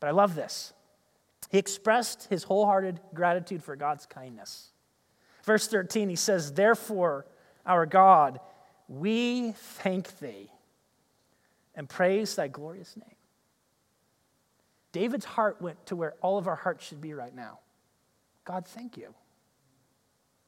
But 0.00 0.08
I 0.08 0.10
love 0.10 0.34
this. 0.34 0.74
He 1.48 1.56
expressed 1.56 2.26
his 2.28 2.44
wholehearted 2.44 3.00
gratitude 3.14 3.64
for 3.64 3.76
God's 3.76 4.04
kindness. 4.04 4.68
Verse 5.44 5.66
13, 5.66 6.10
he 6.10 6.16
says, 6.16 6.52
Therefore, 6.52 7.24
our 7.64 7.86
God, 7.86 8.38
we 8.86 9.52
thank 9.52 10.18
thee 10.18 10.50
and 11.74 11.88
praise 11.88 12.34
thy 12.34 12.48
glorious 12.48 12.94
name. 12.98 13.14
David's 14.92 15.24
heart 15.24 15.60
went 15.62 15.84
to 15.86 15.96
where 15.96 16.14
all 16.20 16.38
of 16.38 16.48
our 16.48 16.56
hearts 16.56 16.84
should 16.84 17.00
be 17.00 17.14
right 17.14 17.34
now. 17.34 17.60
God, 18.44 18.66
thank 18.66 18.96
you. 18.96 19.14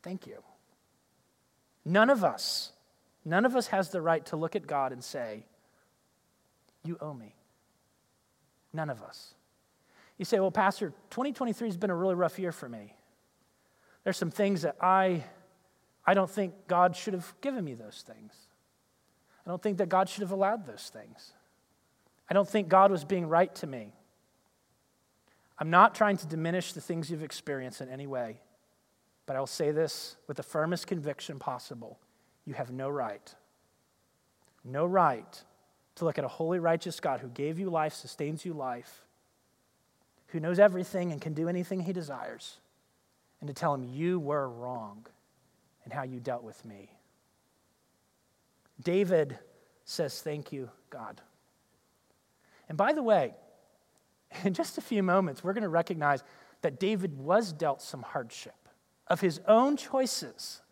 Thank 0.03 0.27
you. 0.27 0.43
None 1.85 2.11
of 2.11 2.25
us, 2.25 2.73
none 3.25 3.45
of 3.45 3.57
us 3.57 3.69
has 3.69 3.91
the 3.91 4.01
right 4.01 4.25
to 4.27 4.37
look 4.37 4.57
at 4.57 4.67
God 4.67 4.93
and 4.93 5.03
say, 5.03 5.45
You 6.85 6.97
owe 7.01 7.15
me. 7.15 7.35
None 8.73 8.91
of 8.91 9.03
us. 9.03 9.35
You 10.19 10.25
say, 10.25 10.41
Well, 10.41 10.51
Pastor, 10.51 10.91
2023 11.11 11.69
has 11.69 11.77
been 11.77 11.91
a 11.91 11.95
really 11.95 12.15
rough 12.15 12.39
year 12.39 12.53
for 12.53 12.69
me. 12.69 12.97
There's 14.05 14.17
some 14.17 14.31
things 14.31 14.63
that 14.63 14.77
I, 14.81 15.25
I 16.05 16.15
don't 16.15 16.31
think 16.31 16.55
God 16.67 16.97
should 16.97 17.15
have 17.15 17.33
given 17.41 17.65
me 17.65 17.75
those 17.75 18.05
things. 18.07 18.33
I 19.47 19.51
don't 19.51 19.63
think 19.63 19.79
that 19.79 19.89
God 19.89 20.09
should 20.09 20.23
have 20.23 20.33
allowed 20.33 20.67
those 20.67 20.91
things. 20.93 21.33
I 22.29 22.35
don't 22.35 22.49
think 22.49 22.69
God 22.69 22.91
was 22.91 23.05
being 23.05 23.29
right 23.29 23.53
to 23.57 23.67
me. 23.67 23.93
I'm 25.63 25.71
not 25.71 25.95
trying 25.95 26.17
to 26.17 26.27
diminish 26.27 26.73
the 26.73 26.81
things 26.81 27.09
you've 27.09 27.23
experienced 27.23 27.81
in 27.81 27.89
any 27.89 28.09
way, 28.09 28.41
but 29.27 29.37
I 29.37 29.39
will 29.39 29.47
say 29.47 29.71
this 29.71 30.17
with 30.27 30.37
the 30.37 30.43
firmest 30.43 30.89
conviction 30.89 31.39
possible 31.39 32.01
you 32.45 32.55
have 32.55 32.73
no 32.73 32.89
right, 32.89 33.33
no 34.65 34.85
right 34.85 35.45
to 35.95 36.05
look 36.05 36.19
at 36.19 36.25
a 36.25 36.29
holy, 36.29 36.59
righteous 36.59 36.99
God 36.99 37.21
who 37.21 37.29
gave 37.29 37.61
you 37.61 37.71
life, 37.71 37.93
sustains 37.93 38.45
you 38.45 38.55
life, 38.55 39.05
who 40.27 40.41
knows 40.41 40.59
everything 40.59 41.13
and 41.13 41.21
can 41.21 41.33
do 41.33 41.49
anything 41.49 41.79
he 41.79 41.93
desires, 41.93 42.59
and 43.41 43.47
to 43.47 43.55
tell 43.55 43.73
him 43.73 43.85
you 43.85 44.19
were 44.19 44.49
wrong 44.49 45.07
in 45.85 45.93
how 45.93 46.03
you 46.03 46.19
dealt 46.19 46.43
with 46.43 46.65
me. 46.65 46.91
David 48.83 49.39
says, 49.85 50.23
Thank 50.23 50.51
you, 50.51 50.71
God. 50.91 51.21
And 52.69 52.77
by 52.77 52.93
the 52.95 53.03
way, 53.05 53.35
in 54.45 54.55
just 54.55 54.79
a 54.79 54.81
few 54.81 55.03
moments, 55.03 55.43
we're 55.43 55.53
going 55.53 55.63
to 55.63 55.69
recognize 55.69 56.23
that 56.63 56.79
David 56.79 57.19
was 57.19 57.53
dealt 57.53 57.83
some 57.83 58.03
hardship 58.03 58.55
of 59.09 59.21
his 59.21 59.41
own 59.47 59.77
choices, 59.77 60.63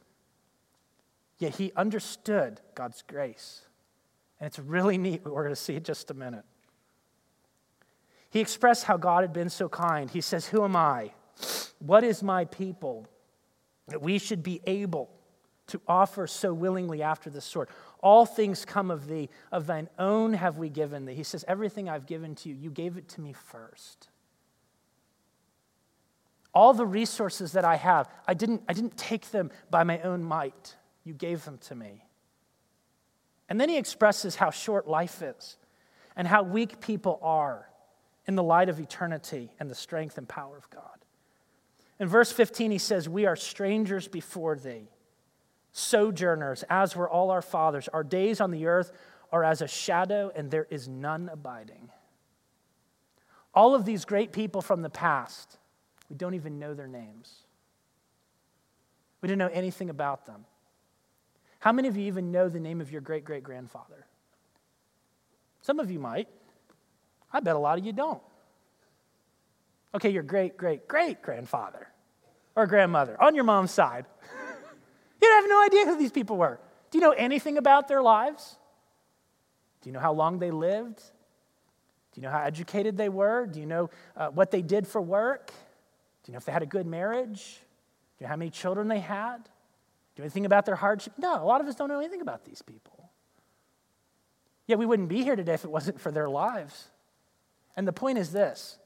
yet 1.38 1.56
he 1.56 1.72
understood 1.76 2.60
God's 2.74 3.02
grace. 3.06 3.62
And 4.38 4.46
it's 4.46 4.58
really 4.58 4.96
neat, 4.96 5.24
what 5.24 5.34
we're 5.34 5.42
going 5.42 5.54
to 5.54 5.60
see 5.60 5.76
in 5.76 5.82
just 5.82 6.10
a 6.10 6.14
minute. 6.14 6.44
He 8.30 8.40
expressed 8.40 8.84
how 8.84 8.96
God 8.96 9.22
had 9.22 9.32
been 9.32 9.50
so 9.50 9.68
kind. 9.68 10.08
He 10.08 10.20
says, 10.20 10.46
Who 10.46 10.64
am 10.64 10.76
I? 10.76 11.12
What 11.80 12.04
is 12.04 12.22
my 12.22 12.44
people? 12.44 13.06
That 13.88 14.00
we 14.00 14.18
should 14.18 14.42
be 14.42 14.60
able 14.66 15.10
to 15.66 15.80
offer 15.86 16.26
so 16.26 16.54
willingly 16.54 17.02
after 17.02 17.28
this 17.28 17.44
sort. 17.44 17.70
All 18.02 18.24
things 18.24 18.64
come 18.64 18.90
of 18.90 19.06
thee, 19.08 19.28
of 19.52 19.66
thine 19.66 19.88
own 19.98 20.32
have 20.32 20.56
we 20.56 20.70
given 20.70 21.04
thee. 21.04 21.14
He 21.14 21.22
says, 21.22 21.44
Everything 21.46 21.88
I've 21.88 22.06
given 22.06 22.34
to 22.36 22.48
you, 22.48 22.54
you 22.54 22.70
gave 22.70 22.96
it 22.96 23.08
to 23.10 23.20
me 23.20 23.32
first. 23.32 24.08
All 26.52 26.72
the 26.72 26.86
resources 26.86 27.52
that 27.52 27.64
I 27.64 27.76
have, 27.76 28.08
I 28.26 28.34
didn't, 28.34 28.62
I 28.68 28.72
didn't 28.72 28.96
take 28.96 29.30
them 29.30 29.50
by 29.70 29.84
my 29.84 30.00
own 30.00 30.24
might. 30.24 30.76
You 31.04 31.12
gave 31.12 31.44
them 31.44 31.58
to 31.68 31.74
me. 31.74 32.04
And 33.48 33.60
then 33.60 33.68
he 33.68 33.76
expresses 33.76 34.36
how 34.36 34.50
short 34.50 34.88
life 34.88 35.22
is 35.22 35.56
and 36.16 36.26
how 36.26 36.42
weak 36.42 36.80
people 36.80 37.18
are 37.22 37.68
in 38.26 38.34
the 38.34 38.42
light 38.42 38.68
of 38.68 38.80
eternity 38.80 39.50
and 39.60 39.70
the 39.70 39.74
strength 39.74 40.18
and 40.18 40.28
power 40.28 40.56
of 40.56 40.68
God. 40.70 41.04
In 41.98 42.08
verse 42.08 42.32
15, 42.32 42.70
he 42.70 42.78
says, 42.78 43.08
We 43.08 43.26
are 43.26 43.36
strangers 43.36 44.08
before 44.08 44.56
thee 44.56 44.88
sojourners, 45.72 46.64
as 46.68 46.96
were 46.96 47.08
all 47.08 47.30
our 47.30 47.42
fathers. 47.42 47.88
Our 47.88 48.04
days 48.04 48.40
on 48.40 48.50
the 48.50 48.66
earth 48.66 48.92
are 49.32 49.44
as 49.44 49.62
a 49.62 49.68
shadow, 49.68 50.32
and 50.34 50.50
there 50.50 50.66
is 50.70 50.88
none 50.88 51.28
abiding. 51.32 51.90
All 53.54 53.74
of 53.74 53.84
these 53.84 54.04
great 54.04 54.32
people 54.32 54.62
from 54.62 54.82
the 54.82 54.90
past, 54.90 55.58
we 56.08 56.16
don't 56.16 56.34
even 56.34 56.58
know 56.58 56.74
their 56.74 56.88
names. 56.88 57.44
We 59.20 59.28
don't 59.28 59.38
know 59.38 59.50
anything 59.52 59.90
about 59.90 60.26
them. 60.26 60.44
How 61.58 61.72
many 61.72 61.88
of 61.88 61.96
you 61.96 62.06
even 62.06 62.32
know 62.32 62.48
the 62.48 62.60
name 62.60 62.80
of 62.80 62.90
your 62.90 63.00
great 63.00 63.24
great 63.24 63.42
grandfather? 63.42 64.06
Some 65.62 65.78
of 65.78 65.90
you 65.90 65.98
might. 65.98 66.28
I 67.32 67.40
bet 67.40 67.54
a 67.54 67.58
lot 67.58 67.78
of 67.78 67.84
you 67.84 67.92
don't. 67.92 68.22
Okay, 69.94 70.10
your 70.10 70.22
great 70.22 70.56
great 70.56 70.88
great 70.88 71.20
grandfather 71.22 71.88
or 72.56 72.66
grandmother 72.66 73.20
on 73.22 73.34
your 73.34 73.44
mom's 73.44 73.70
side. 73.72 74.06
No 75.50 75.60
idea 75.64 75.84
who 75.84 75.98
these 75.98 76.12
people 76.12 76.36
were. 76.36 76.60
Do 76.90 76.98
you 76.98 77.02
know 77.02 77.10
anything 77.10 77.58
about 77.58 77.88
their 77.88 78.00
lives? 78.00 78.56
Do 79.82 79.88
you 79.88 79.92
know 79.92 79.98
how 80.00 80.12
long 80.12 80.38
they 80.38 80.52
lived? 80.52 80.98
Do 82.12 82.20
you 82.20 82.22
know 82.22 82.30
how 82.30 82.42
educated 82.42 82.96
they 82.96 83.08
were? 83.08 83.46
Do 83.46 83.58
you 83.58 83.66
know 83.66 83.90
uh, 84.16 84.28
what 84.28 84.52
they 84.52 84.62
did 84.62 84.86
for 84.86 85.00
work? 85.00 85.48
Do 85.48 86.30
you 86.30 86.32
know 86.32 86.38
if 86.38 86.44
they 86.44 86.52
had 86.52 86.62
a 86.62 86.66
good 86.66 86.86
marriage? 86.86 87.58
Do 88.16 88.22
you 88.22 88.26
know 88.26 88.28
how 88.28 88.36
many 88.36 88.50
children 88.50 88.86
they 88.86 89.00
had? 89.00 89.42
Do 89.42 89.48
you 90.16 90.22
know 90.22 90.24
anything 90.24 90.46
about 90.46 90.66
their 90.66 90.76
hardship? 90.76 91.14
No, 91.18 91.42
a 91.42 91.44
lot 91.44 91.60
of 91.60 91.66
us 91.66 91.74
don't 91.74 91.88
know 91.88 91.98
anything 91.98 92.20
about 92.20 92.44
these 92.44 92.62
people. 92.62 93.10
Yet 94.68 94.78
we 94.78 94.86
wouldn't 94.86 95.08
be 95.08 95.24
here 95.24 95.34
today 95.34 95.54
if 95.54 95.64
it 95.64 95.70
wasn't 95.70 96.00
for 96.00 96.12
their 96.12 96.28
lives. 96.28 96.90
And 97.76 97.88
the 97.88 97.92
point 97.92 98.18
is 98.18 98.30
this 98.30 98.78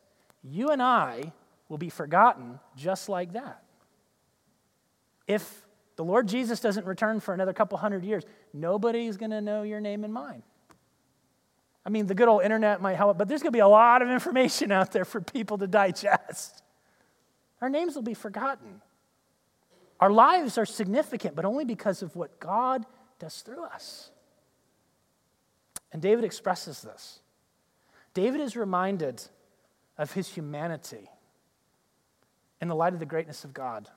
you 0.43 0.71
and 0.71 0.83
I 0.83 1.33
will 1.69 1.79
be 1.79 1.91
forgotten 1.91 2.59
just 2.75 3.11
like 3.11 3.35
that. 3.35 3.63
If 5.27 5.65
the 5.97 6.05
Lord 6.05 6.27
Jesus 6.29 6.61
doesn't 6.61 6.87
return 6.87 7.21
for 7.21 7.35
another 7.35 7.53
couple 7.53 7.79
hundred 7.79 8.05
years, 8.05 8.25
nobody's 8.53 9.17
going 9.17 9.31
to 9.31 9.41
know 9.41 9.63
your 9.63 9.81
name 9.81 10.05
and 10.05 10.13
mine. 10.13 10.43
I 11.87 11.91
mean, 11.91 12.07
the 12.07 12.15
good 12.15 12.29
old 12.29 12.43
internet 12.43 12.81
might 12.81 12.97
help, 12.97 13.19
but 13.19 13.29
there's 13.29 13.43
going 13.43 13.53
to 13.53 13.57
be 13.57 13.61
a 13.61 13.69
lot 13.69 14.03
of 14.03 14.09
information 14.09 14.73
out 14.73 14.93
there 14.93 15.05
for 15.05 15.21
people 15.21 15.59
to 15.59 15.67
digest. 15.67 16.63
Our 17.61 17.69
names 17.69 17.95
will 17.95 18.03
be 18.03 18.15
forgotten. 18.15 18.81
Our 20.01 20.11
lives 20.11 20.59
are 20.59 20.67
significant, 20.67 21.37
but 21.37 21.45
only 21.45 21.65
because 21.65 22.03
of 22.03 22.17
what 22.17 22.41
God 22.41 22.85
does 23.19 23.43
through 23.43 23.65
us. 23.65 24.11
And 25.93 26.03
David 26.03 26.25
expresses 26.25 26.83
this. 26.83 27.21
David 28.15 28.41
is 28.41 28.57
reminded 28.57 29.23
of 29.97 30.13
his 30.13 30.29
humanity 30.29 31.09
in 32.61 32.69
the 32.69 32.75
light 32.75 32.95
of 32.95 32.99
the 32.99 33.07
greatness 33.07 33.45
of 33.45 33.55
God. 33.55 33.89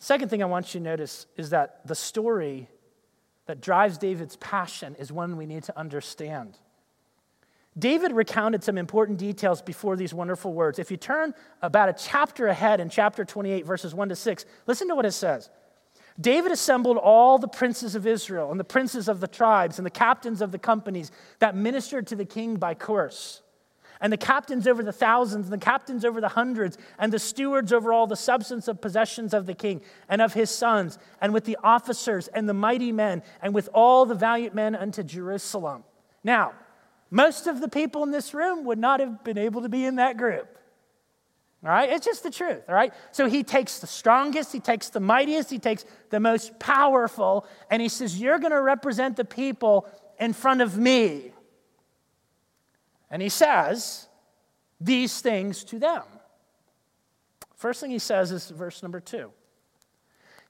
Second 0.00 0.30
thing 0.30 0.42
I 0.42 0.46
want 0.46 0.74
you 0.74 0.80
to 0.80 0.84
notice 0.84 1.26
is 1.36 1.50
that 1.50 1.86
the 1.86 1.94
story 1.94 2.68
that 3.44 3.60
drives 3.60 3.98
David's 3.98 4.36
passion 4.36 4.96
is 4.98 5.12
one 5.12 5.36
we 5.36 5.44
need 5.44 5.62
to 5.64 5.78
understand. 5.78 6.58
David 7.78 8.12
recounted 8.12 8.64
some 8.64 8.78
important 8.78 9.18
details 9.18 9.60
before 9.60 9.96
these 9.96 10.14
wonderful 10.14 10.54
words. 10.54 10.78
If 10.78 10.90
you 10.90 10.96
turn 10.96 11.34
about 11.60 11.90
a 11.90 11.92
chapter 11.92 12.48
ahead 12.48 12.80
in 12.80 12.88
chapter 12.88 13.26
28, 13.26 13.66
verses 13.66 13.94
1 13.94 14.08
to 14.08 14.16
6, 14.16 14.46
listen 14.66 14.88
to 14.88 14.94
what 14.94 15.04
it 15.04 15.12
says. 15.12 15.50
David 16.18 16.50
assembled 16.50 16.96
all 16.96 17.38
the 17.38 17.46
princes 17.46 17.94
of 17.94 18.06
Israel 18.06 18.50
and 18.50 18.58
the 18.58 18.64
princes 18.64 19.06
of 19.06 19.20
the 19.20 19.28
tribes 19.28 19.78
and 19.78 19.84
the 19.84 19.90
captains 19.90 20.40
of 20.40 20.50
the 20.50 20.58
companies 20.58 21.12
that 21.40 21.54
ministered 21.54 22.06
to 22.06 22.16
the 22.16 22.24
king 22.24 22.56
by 22.56 22.72
course. 22.72 23.42
And 24.00 24.12
the 24.12 24.16
captains 24.16 24.66
over 24.66 24.82
the 24.82 24.92
thousands, 24.92 25.46
and 25.46 25.52
the 25.52 25.64
captains 25.64 26.04
over 26.04 26.20
the 26.20 26.28
hundreds, 26.28 26.78
and 26.98 27.12
the 27.12 27.18
stewards 27.18 27.72
over 27.72 27.92
all 27.92 28.06
the 28.06 28.16
substance 28.16 28.68
of 28.68 28.80
possessions 28.80 29.34
of 29.34 29.46
the 29.46 29.54
king 29.54 29.82
and 30.08 30.22
of 30.22 30.32
his 30.32 30.50
sons, 30.50 30.98
and 31.20 31.34
with 31.34 31.44
the 31.44 31.58
officers 31.62 32.28
and 32.28 32.48
the 32.48 32.54
mighty 32.54 32.92
men, 32.92 33.22
and 33.42 33.54
with 33.54 33.68
all 33.74 34.06
the 34.06 34.14
valiant 34.14 34.54
men 34.54 34.74
unto 34.74 35.02
Jerusalem. 35.02 35.84
Now, 36.24 36.52
most 37.10 37.46
of 37.46 37.60
the 37.60 37.68
people 37.68 38.02
in 38.04 38.10
this 38.10 38.32
room 38.32 38.64
would 38.64 38.78
not 38.78 39.00
have 39.00 39.24
been 39.24 39.38
able 39.38 39.62
to 39.62 39.68
be 39.68 39.84
in 39.84 39.96
that 39.96 40.16
group. 40.16 40.58
All 41.62 41.70
right? 41.70 41.90
It's 41.90 42.06
just 42.06 42.22
the 42.22 42.30
truth, 42.30 42.62
all 42.68 42.74
right? 42.74 42.94
So 43.10 43.28
he 43.28 43.42
takes 43.42 43.80
the 43.80 43.86
strongest, 43.86 44.52
he 44.52 44.60
takes 44.60 44.88
the 44.88 45.00
mightiest, 45.00 45.50
he 45.50 45.58
takes 45.58 45.84
the 46.08 46.20
most 46.20 46.58
powerful, 46.58 47.46
and 47.70 47.82
he 47.82 47.88
says, 47.88 48.18
You're 48.18 48.38
going 48.38 48.52
to 48.52 48.62
represent 48.62 49.16
the 49.16 49.26
people 49.26 49.86
in 50.18 50.32
front 50.32 50.62
of 50.62 50.78
me. 50.78 51.32
And 53.10 53.20
he 53.20 53.28
says 53.28 54.08
these 54.80 55.20
things 55.20 55.64
to 55.64 55.78
them. 55.78 56.02
First 57.56 57.80
thing 57.80 57.90
he 57.90 57.98
says 57.98 58.32
is 58.32 58.48
verse 58.50 58.82
number 58.82 59.00
two. 59.00 59.32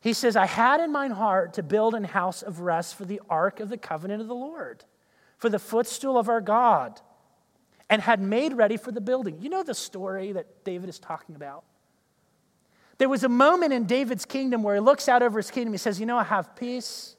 He 0.01 0.13
says, 0.13 0.37
I 0.37 0.47
had 0.47 0.81
in 0.81 0.93
mine 0.93 1.11
heart 1.11 1.55
to 1.55 1.63
build 1.63 1.95
an 1.95 2.05
house 2.05 2.43
of 2.43 2.61
rest 2.61 2.95
for 2.95 3.05
the 3.05 3.21
ark 3.29 3.61
of 3.61 3.69
the 3.69 3.77
covenant 3.77 4.23
of 4.23 4.29
the 4.29 4.35
Lord, 4.35 4.85
for 5.37 5.51
the 5.51 5.59
footstool 5.59 6.17
of 6.17 6.29
our 6.29 6.41
God, 6.41 7.01
and 7.91 8.01
had 8.01 8.21
made 8.21 8.55
ready 8.55 8.77
for 8.77 8.93
the 8.93 9.01
building. 9.01 9.39
You 9.41 9.51
know 9.51 9.63
the 9.63 9.75
story 9.75 10.33
that 10.33 10.65
David 10.65 10.89
is 10.89 10.99
talking 10.99 11.35
about? 11.35 11.65
There 12.97 13.09
was 13.09 13.25
a 13.25 13.29
moment 13.29 13.73
in 13.73 13.85
David's 13.85 14.25
kingdom 14.25 14.63
where 14.63 14.75
he 14.75 14.81
looks 14.81 15.09
out 15.09 15.23
over 15.23 15.39
his 15.39 15.51
kingdom. 15.51 15.73
He 15.73 15.79
says, 15.79 15.99
You 15.99 16.07
know, 16.07 16.19
I 16.19 16.25
have 16.25 16.55
peace, 16.55 17.17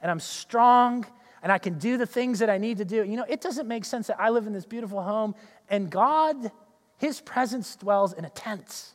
and 0.00 0.10
I'm 0.10 0.20
strong, 0.20 1.04
and 1.42 1.50
I 1.50 1.58
can 1.58 1.78
do 1.78 1.96
the 1.96 2.06
things 2.06 2.38
that 2.38 2.48
I 2.48 2.58
need 2.58 2.78
to 2.78 2.84
do. 2.84 3.04
You 3.04 3.16
know, 3.16 3.26
it 3.28 3.40
doesn't 3.40 3.66
make 3.66 3.84
sense 3.84 4.06
that 4.06 4.20
I 4.20 4.30
live 4.30 4.46
in 4.46 4.52
this 4.52 4.64
beautiful 4.64 5.02
home 5.02 5.34
and 5.68 5.90
God, 5.90 6.50
His 6.98 7.20
presence 7.20 7.76
dwells 7.76 8.12
in 8.12 8.24
a 8.24 8.30
tent. 8.30 8.92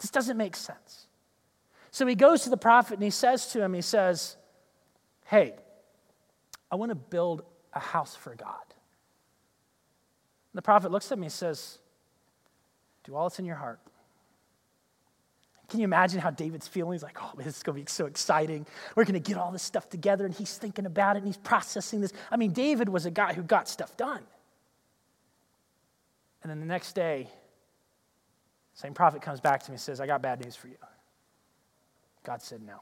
This 0.00 0.10
doesn't 0.10 0.36
make 0.36 0.56
sense. 0.56 1.06
So 1.90 2.06
he 2.06 2.14
goes 2.14 2.42
to 2.42 2.50
the 2.50 2.58
prophet 2.58 2.94
and 2.94 3.02
he 3.02 3.10
says 3.10 3.46
to 3.52 3.62
him, 3.62 3.72
He 3.72 3.80
says, 3.80 4.36
Hey, 5.24 5.54
I 6.70 6.76
want 6.76 6.90
to 6.90 6.94
build 6.94 7.42
a 7.72 7.80
house 7.80 8.14
for 8.14 8.34
God. 8.34 8.64
And 10.52 10.58
the 10.58 10.62
prophet 10.62 10.90
looks 10.90 11.10
at 11.12 11.18
me 11.18 11.26
and 11.26 11.32
says, 11.32 11.78
Do 13.04 13.14
all 13.14 13.28
that's 13.28 13.38
in 13.38 13.44
your 13.44 13.56
heart. 13.56 13.80
Can 15.68 15.80
you 15.80 15.84
imagine 15.84 16.20
how 16.20 16.30
David's 16.30 16.68
feeling? 16.68 16.92
He's 16.92 17.02
like, 17.02 17.18
oh, 17.20 17.32
this 17.36 17.56
is 17.56 17.62
going 17.62 17.76
to 17.76 17.84
be 17.84 17.90
so 17.90 18.06
exciting. 18.06 18.66
We're 18.94 19.04
going 19.04 19.14
to 19.14 19.20
get 19.20 19.36
all 19.36 19.50
this 19.50 19.62
stuff 19.62 19.88
together. 19.88 20.24
And 20.24 20.32
he's 20.32 20.56
thinking 20.56 20.86
about 20.86 21.16
it 21.16 21.20
and 21.20 21.26
he's 21.26 21.36
processing 21.36 22.00
this. 22.00 22.12
I 22.30 22.36
mean, 22.36 22.52
David 22.52 22.88
was 22.88 23.04
a 23.04 23.10
guy 23.10 23.32
who 23.32 23.42
got 23.42 23.68
stuff 23.68 23.96
done. 23.96 24.22
And 26.42 26.50
then 26.50 26.60
the 26.60 26.66
next 26.66 26.92
day, 26.92 27.28
same 28.74 28.94
prophet 28.94 29.22
comes 29.22 29.40
back 29.40 29.64
to 29.64 29.70
me 29.70 29.74
and 29.74 29.80
says, 29.80 30.00
I 30.00 30.06
got 30.06 30.22
bad 30.22 30.44
news 30.44 30.54
for 30.54 30.68
you. 30.68 30.76
God 32.22 32.42
said 32.42 32.62
no. 32.62 32.80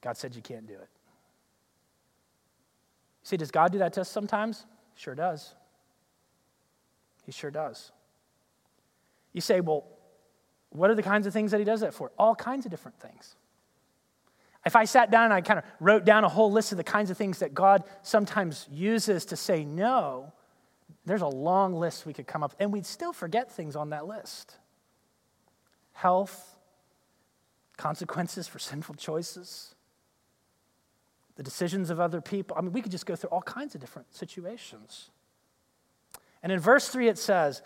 God 0.00 0.16
said 0.16 0.34
you 0.34 0.42
can't 0.42 0.66
do 0.66 0.74
it. 0.74 0.88
See, 3.22 3.36
does 3.36 3.50
God 3.50 3.72
do 3.72 3.78
that 3.78 3.92
to 3.94 4.00
us 4.00 4.08
sometimes? 4.08 4.64
Sure 4.94 5.14
does. 5.14 5.54
He 7.24 7.32
sure 7.32 7.50
does. 7.50 7.92
You 9.32 9.40
say, 9.40 9.60
well, 9.60 9.84
what 10.72 10.90
are 10.90 10.94
the 10.94 11.02
kinds 11.02 11.26
of 11.26 11.32
things 11.32 11.50
that 11.50 11.58
he 11.58 11.64
does 11.64 11.80
that 11.80 11.94
for? 11.94 12.12
All 12.18 12.34
kinds 12.34 12.64
of 12.64 12.70
different 12.70 12.98
things. 12.98 13.36
If 14.64 14.76
I 14.76 14.84
sat 14.84 15.10
down 15.10 15.24
and 15.24 15.34
I 15.34 15.40
kind 15.40 15.58
of 15.58 15.64
wrote 15.80 16.04
down 16.04 16.24
a 16.24 16.28
whole 16.28 16.50
list 16.50 16.72
of 16.72 16.78
the 16.78 16.84
kinds 16.84 17.10
of 17.10 17.16
things 17.16 17.40
that 17.40 17.52
God 17.52 17.82
sometimes 18.02 18.68
uses 18.70 19.24
to 19.26 19.36
say 19.36 19.64
no, 19.64 20.32
there's 21.04 21.22
a 21.22 21.26
long 21.26 21.74
list 21.74 22.06
we 22.06 22.12
could 22.12 22.26
come 22.26 22.42
up, 22.42 22.54
and 22.60 22.72
we'd 22.72 22.86
still 22.86 23.12
forget 23.12 23.50
things 23.50 23.76
on 23.76 23.90
that 23.90 24.06
list 24.06 24.58
health, 25.94 26.56
consequences 27.76 28.48
for 28.48 28.58
sinful 28.58 28.94
choices, 28.94 29.74
the 31.36 31.42
decisions 31.42 31.90
of 31.90 32.00
other 32.00 32.20
people. 32.20 32.56
I 32.56 32.60
mean, 32.60 32.72
we 32.72 32.80
could 32.80 32.92
just 32.92 33.06
go 33.06 33.14
through 33.14 33.30
all 33.30 33.42
kinds 33.42 33.74
of 33.74 33.80
different 33.80 34.14
situations. 34.14 35.10
And 36.42 36.50
in 36.50 36.58
verse 36.58 36.88
3, 36.88 37.08
it 37.08 37.18
says, 37.18 37.62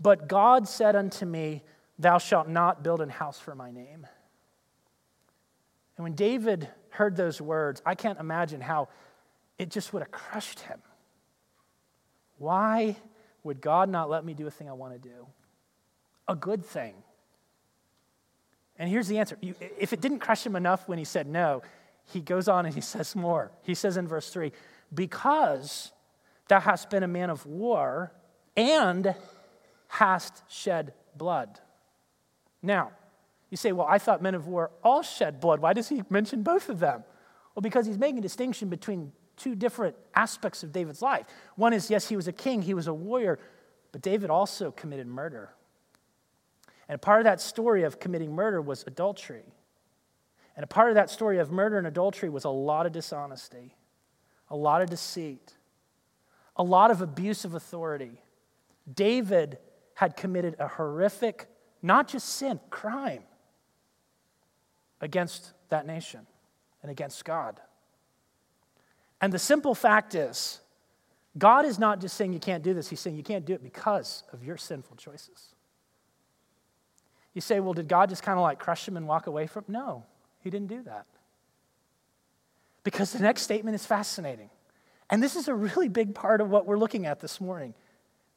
But 0.00 0.28
God 0.28 0.68
said 0.68 0.96
unto 0.96 1.26
me, 1.26 1.62
Thou 1.98 2.18
shalt 2.18 2.48
not 2.48 2.82
build 2.82 3.00
an 3.00 3.08
house 3.08 3.38
for 3.38 3.54
my 3.54 3.70
name. 3.70 4.06
And 5.96 6.02
when 6.04 6.14
David 6.14 6.68
heard 6.90 7.16
those 7.16 7.40
words, 7.40 7.82
I 7.86 7.94
can't 7.94 8.18
imagine 8.18 8.60
how 8.60 8.88
it 9.58 9.70
just 9.70 9.92
would 9.92 10.02
have 10.02 10.10
crushed 10.10 10.60
him. 10.60 10.80
Why 12.38 12.96
would 13.44 13.60
God 13.60 13.88
not 13.88 14.10
let 14.10 14.24
me 14.24 14.34
do 14.34 14.46
a 14.46 14.50
thing 14.50 14.68
I 14.68 14.72
want 14.72 14.94
to 14.94 15.08
do? 15.08 15.26
A 16.26 16.34
good 16.34 16.64
thing. 16.64 16.94
And 18.76 18.90
here's 18.90 19.06
the 19.06 19.18
answer. 19.18 19.38
if 19.40 19.92
it 19.92 20.00
didn't 20.00 20.18
crush 20.18 20.44
him 20.44 20.56
enough 20.56 20.88
when 20.88 20.98
he 20.98 21.04
said 21.04 21.28
no, 21.28 21.62
he 22.06 22.20
goes 22.20 22.48
on 22.48 22.66
and 22.66 22.74
he 22.74 22.80
says 22.80 23.14
more. 23.14 23.52
He 23.62 23.74
says 23.74 23.96
in 23.96 24.08
verse 24.08 24.30
3 24.30 24.52
Because 24.92 25.92
thou 26.48 26.60
hast 26.60 26.90
been 26.90 27.02
a 27.02 27.08
man 27.08 27.30
of 27.30 27.46
war 27.46 28.12
and 28.56 29.14
hast 29.88 30.42
shed 30.48 30.92
blood. 31.16 31.60
Now, 32.64 32.92
you 33.50 33.56
say, 33.56 33.72
well, 33.72 33.86
I 33.88 33.98
thought 33.98 34.22
men 34.22 34.34
of 34.34 34.46
war 34.46 34.70
all 34.82 35.02
shed 35.02 35.38
blood. 35.38 35.60
Why 35.60 35.74
does 35.74 35.88
he 35.88 36.02
mention 36.08 36.42
both 36.42 36.68
of 36.68 36.80
them? 36.80 37.04
Well, 37.54 37.60
because 37.60 37.86
he's 37.86 37.98
making 37.98 38.18
a 38.18 38.22
distinction 38.22 38.68
between 38.68 39.12
two 39.36 39.54
different 39.54 39.96
aspects 40.14 40.62
of 40.62 40.72
David's 40.72 41.02
life. 41.02 41.26
One 41.56 41.72
is, 41.72 41.90
yes, 41.90 42.08
he 42.08 42.16
was 42.16 42.26
a 42.26 42.32
king, 42.32 42.62
he 42.62 42.74
was 42.74 42.86
a 42.86 42.94
warrior, 42.94 43.38
but 43.92 44.00
David 44.00 44.30
also 44.30 44.70
committed 44.70 45.06
murder. 45.06 45.50
And 46.88 47.00
part 47.00 47.20
of 47.20 47.24
that 47.24 47.40
story 47.40 47.82
of 47.82 48.00
committing 48.00 48.32
murder 48.32 48.60
was 48.60 48.82
adultery. 48.86 49.44
And 50.56 50.64
a 50.64 50.66
part 50.66 50.88
of 50.88 50.94
that 50.94 51.10
story 51.10 51.38
of 51.38 51.50
murder 51.50 51.78
and 51.78 51.86
adultery 51.86 52.30
was 52.30 52.44
a 52.44 52.50
lot 52.50 52.86
of 52.86 52.92
dishonesty, 52.92 53.74
a 54.48 54.56
lot 54.56 54.82
of 54.82 54.88
deceit, 54.88 55.54
a 56.56 56.62
lot 56.62 56.90
of 56.90 57.02
abuse 57.02 57.44
of 57.44 57.54
authority. 57.54 58.22
David 58.92 59.58
had 59.94 60.16
committed 60.16 60.56
a 60.58 60.68
horrific 60.68 61.48
not 61.84 62.08
just 62.08 62.26
sin, 62.26 62.58
crime 62.70 63.22
against 65.02 65.52
that 65.68 65.86
nation 65.86 66.26
and 66.82 66.90
against 66.90 67.24
God. 67.26 67.60
And 69.20 69.30
the 69.30 69.38
simple 69.38 69.74
fact 69.74 70.14
is, 70.14 70.60
God 71.36 71.66
is 71.66 71.78
not 71.78 72.00
just 72.00 72.16
saying 72.16 72.32
you 72.32 72.40
can't 72.40 72.62
do 72.62 72.72
this, 72.72 72.88
He's 72.88 73.00
saying 73.00 73.16
you 73.16 73.22
can't 73.22 73.44
do 73.44 73.52
it 73.52 73.62
because 73.62 74.22
of 74.32 74.42
your 74.42 74.56
sinful 74.56 74.96
choices. 74.96 75.54
You 77.34 77.42
say, 77.42 77.60
well, 77.60 77.74
did 77.74 77.86
God 77.86 78.08
just 78.08 78.22
kind 78.22 78.38
of 78.38 78.42
like 78.42 78.58
crush 78.58 78.88
him 78.88 78.96
and 78.96 79.06
walk 79.06 79.26
away 79.26 79.46
from? 79.46 79.64
him? 79.64 79.72
No, 79.72 80.04
He 80.40 80.48
didn't 80.48 80.68
do 80.68 80.82
that. 80.84 81.04
Because 82.82 83.12
the 83.12 83.18
next 83.18 83.42
statement 83.42 83.74
is 83.74 83.84
fascinating. 83.84 84.48
And 85.10 85.22
this 85.22 85.36
is 85.36 85.48
a 85.48 85.54
really 85.54 85.88
big 85.88 86.14
part 86.14 86.40
of 86.40 86.48
what 86.48 86.64
we're 86.64 86.78
looking 86.78 87.04
at 87.04 87.20
this 87.20 87.42
morning. 87.42 87.74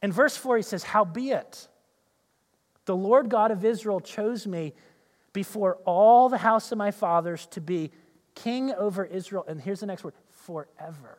In 0.01 0.11
verse 0.11 0.35
4, 0.35 0.57
he 0.57 0.63
says, 0.63 0.83
Howbeit, 0.83 1.67
the 2.87 2.95
Lord 2.95 3.29
God 3.29 3.51
of 3.51 3.63
Israel 3.63 3.99
chose 3.99 4.47
me 4.47 4.73
before 5.33 5.77
all 5.85 6.29
the 6.29 6.37
house 6.37 6.71
of 6.71 6.77
my 6.77 6.89
fathers 6.89 7.45
to 7.51 7.61
be 7.61 7.91
king 8.33 8.71
over 8.73 9.05
Israel. 9.05 9.45
And 9.47 9.61
here's 9.61 9.81
the 9.81 9.85
next 9.85 10.03
word 10.03 10.13
forever. 10.31 11.17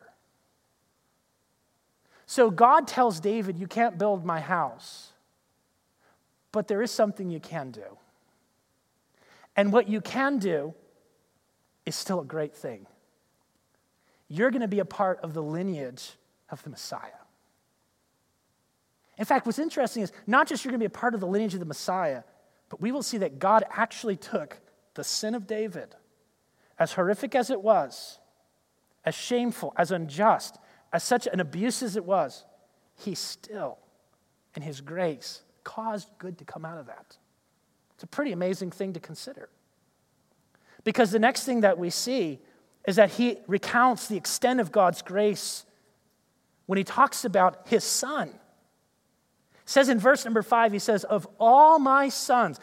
So 2.25 2.49
God 2.51 2.87
tells 2.87 3.19
David, 3.19 3.57
You 3.57 3.67
can't 3.67 3.97
build 3.97 4.25
my 4.25 4.39
house, 4.39 5.13
but 6.51 6.67
there 6.67 6.81
is 6.81 6.91
something 6.91 7.29
you 7.29 7.39
can 7.39 7.71
do. 7.71 7.97
And 9.55 9.71
what 9.71 9.87
you 9.87 10.01
can 10.01 10.39
do 10.39 10.73
is 11.85 11.95
still 11.95 12.19
a 12.19 12.25
great 12.25 12.55
thing. 12.55 12.87
You're 14.27 14.51
going 14.51 14.61
to 14.61 14.67
be 14.67 14.79
a 14.79 14.85
part 14.85 15.19
of 15.21 15.33
the 15.33 15.43
lineage 15.43 16.13
of 16.49 16.63
the 16.63 16.69
Messiah. 16.71 17.19
In 19.19 19.25
fact, 19.25 19.45
what's 19.45 19.59
interesting 19.59 20.01
is 20.01 20.13
not 20.25 20.47
just 20.47 20.63
you're 20.63 20.71
going 20.71 20.79
to 20.79 20.83
be 20.83 20.93
a 20.93 20.97
part 20.97 21.13
of 21.13 21.19
the 21.19 21.27
lineage 21.27 21.53
of 21.53 21.59
the 21.59 21.65
Messiah, 21.65 22.23
but 22.69 22.79
we 22.79 22.93
will 22.93 23.03
see 23.03 23.17
that 23.17 23.37
God 23.37 23.65
actually 23.69 24.15
took 24.15 24.57
the 24.93 25.03
sin 25.03 25.35
of 25.35 25.45
David, 25.45 25.93
as 26.79 26.93
horrific 26.93 27.35
as 27.35 27.49
it 27.49 27.61
was, 27.61 28.19
as 29.03 29.13
shameful, 29.13 29.73
as 29.77 29.91
unjust, 29.91 30.57
as 30.93 31.03
such 31.03 31.27
an 31.27 31.41
abuse 31.41 31.83
as 31.83 31.97
it 31.97 32.05
was, 32.05 32.45
he 32.95 33.13
still, 33.13 33.77
in 34.55 34.61
his 34.61 34.79
grace, 34.79 35.41
caused 35.65 36.09
good 36.17 36.37
to 36.37 36.45
come 36.45 36.63
out 36.63 36.77
of 36.77 36.87
that. 36.87 37.17
It's 37.95 38.03
a 38.03 38.07
pretty 38.07 38.31
amazing 38.31 38.71
thing 38.71 38.93
to 38.93 38.99
consider. 39.01 39.49
Because 40.85 41.11
the 41.11 41.19
next 41.19 41.43
thing 41.43 41.61
that 41.61 41.77
we 41.77 41.89
see 41.89 42.39
is 42.87 42.95
that 42.95 43.11
he 43.11 43.37
recounts 43.47 44.07
the 44.07 44.15
extent 44.15 44.61
of 44.61 44.71
God's 44.71 45.01
grace 45.01 45.65
when 46.67 46.77
he 46.77 46.85
talks 46.85 47.25
about 47.25 47.67
his 47.67 47.83
son 47.83 48.31
says 49.69 49.87
in 49.87 49.99
verse 49.99 50.25
number 50.25 50.41
five, 50.41 50.73
he 50.73 50.79
says, 50.79 51.03
Of 51.03 51.27
all 51.39 51.77
my 51.77 52.09
sons, 52.09 52.59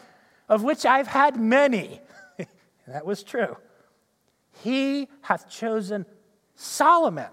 of 0.49 0.63
which 0.63 0.85
I've 0.85 1.07
had 1.07 1.39
many, 1.39 2.01
that 2.87 3.05
was 3.05 3.23
true, 3.23 3.55
he 4.63 5.07
hath 5.21 5.49
chosen 5.49 6.05
Solomon, 6.55 7.29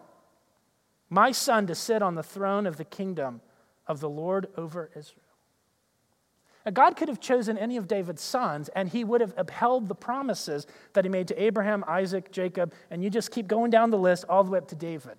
my 1.11 1.33
son 1.33 1.67
to 1.67 1.75
sit 1.75 2.03
on 2.03 2.15
the 2.15 2.23
throne 2.23 2.67
of 2.67 2.77
the 2.77 2.85
kingdom 2.85 3.41
of 3.87 3.99
the 3.99 4.09
Lord 4.09 4.47
over 4.57 4.91
Israel. 4.95 5.23
Now, 6.65 6.71
God 6.71 6.97
could 6.97 7.09
have 7.09 7.21
chosen 7.21 7.59
any 7.59 7.77
of 7.77 7.89
David's 7.89 8.23
sons, 8.23 8.71
and 8.77 8.89
he 8.89 9.03
would 9.03 9.21
have 9.21 9.35
upheld 9.37 9.89
the 9.89 9.95
promises 9.95 10.67
that 10.93 11.05
he 11.05 11.09
made 11.09 11.29
to 11.29 11.43
Abraham, 11.43 11.85
Isaac, 11.89 12.31
Jacob, 12.31 12.73
and 12.91 13.03
you 13.03 13.11
just 13.11 13.33
keep 13.33 13.49
going 13.49 13.71
down 13.71 13.91
the 13.91 13.99
list 13.99 14.25
all 14.29 14.45
the 14.45 14.53
way 14.53 14.59
up 14.59 14.69
to 14.69 14.77
David. 14.77 15.19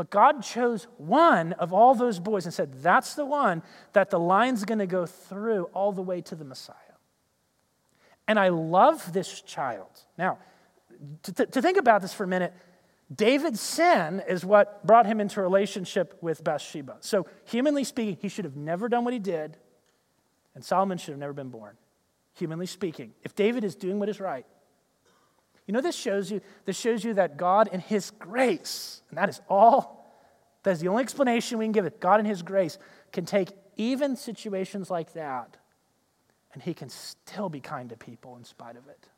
But 0.00 0.08
God 0.08 0.42
chose 0.42 0.86
one 0.96 1.52
of 1.52 1.74
all 1.74 1.94
those 1.94 2.18
boys 2.18 2.46
and 2.46 2.54
said, 2.54 2.82
That's 2.82 3.16
the 3.16 3.26
one 3.26 3.62
that 3.92 4.08
the 4.08 4.18
line's 4.18 4.64
going 4.64 4.78
to 4.78 4.86
go 4.86 5.04
through 5.04 5.64
all 5.74 5.92
the 5.92 6.00
way 6.00 6.22
to 6.22 6.34
the 6.34 6.42
Messiah. 6.42 6.74
And 8.26 8.38
I 8.38 8.48
love 8.48 9.12
this 9.12 9.42
child. 9.42 9.90
Now, 10.16 10.38
to, 11.24 11.44
to 11.44 11.60
think 11.60 11.76
about 11.76 12.00
this 12.00 12.14
for 12.14 12.24
a 12.24 12.26
minute, 12.26 12.54
David's 13.14 13.60
sin 13.60 14.22
is 14.26 14.42
what 14.42 14.86
brought 14.86 15.04
him 15.04 15.20
into 15.20 15.42
relationship 15.42 16.16
with 16.22 16.42
Bathsheba. 16.42 16.96
So, 17.00 17.26
humanly 17.44 17.84
speaking, 17.84 18.16
he 18.22 18.30
should 18.30 18.46
have 18.46 18.56
never 18.56 18.88
done 18.88 19.04
what 19.04 19.12
he 19.12 19.18
did, 19.20 19.58
and 20.54 20.64
Solomon 20.64 20.96
should 20.96 21.10
have 21.10 21.20
never 21.20 21.34
been 21.34 21.50
born. 21.50 21.76
Humanly 22.36 22.64
speaking, 22.64 23.12
if 23.22 23.34
David 23.34 23.64
is 23.64 23.74
doing 23.74 23.98
what 23.98 24.08
is 24.08 24.18
right, 24.18 24.46
you 25.66 25.72
know, 25.72 25.80
this 25.80 25.94
shows 25.94 26.30
you, 26.30 26.40
this 26.64 26.78
shows 26.78 27.04
you 27.04 27.14
that 27.14 27.36
God 27.36 27.68
in 27.72 27.80
His 27.80 28.10
grace, 28.10 29.02
and 29.08 29.18
that 29.18 29.28
is 29.28 29.40
all, 29.48 30.12
that 30.62 30.72
is 30.72 30.80
the 30.80 30.88
only 30.88 31.02
explanation 31.02 31.58
we 31.58 31.64
can 31.64 31.72
give 31.72 31.86
it. 31.86 32.00
God 32.00 32.20
in 32.20 32.26
His 32.26 32.42
grace 32.42 32.78
can 33.12 33.24
take 33.24 33.50
even 33.76 34.16
situations 34.16 34.90
like 34.90 35.12
that, 35.14 35.56
and 36.52 36.62
He 36.62 36.74
can 36.74 36.88
still 36.88 37.48
be 37.48 37.60
kind 37.60 37.88
to 37.90 37.96
people 37.96 38.36
in 38.36 38.44
spite 38.44 38.76
of 38.76 38.88
it. 38.88 39.08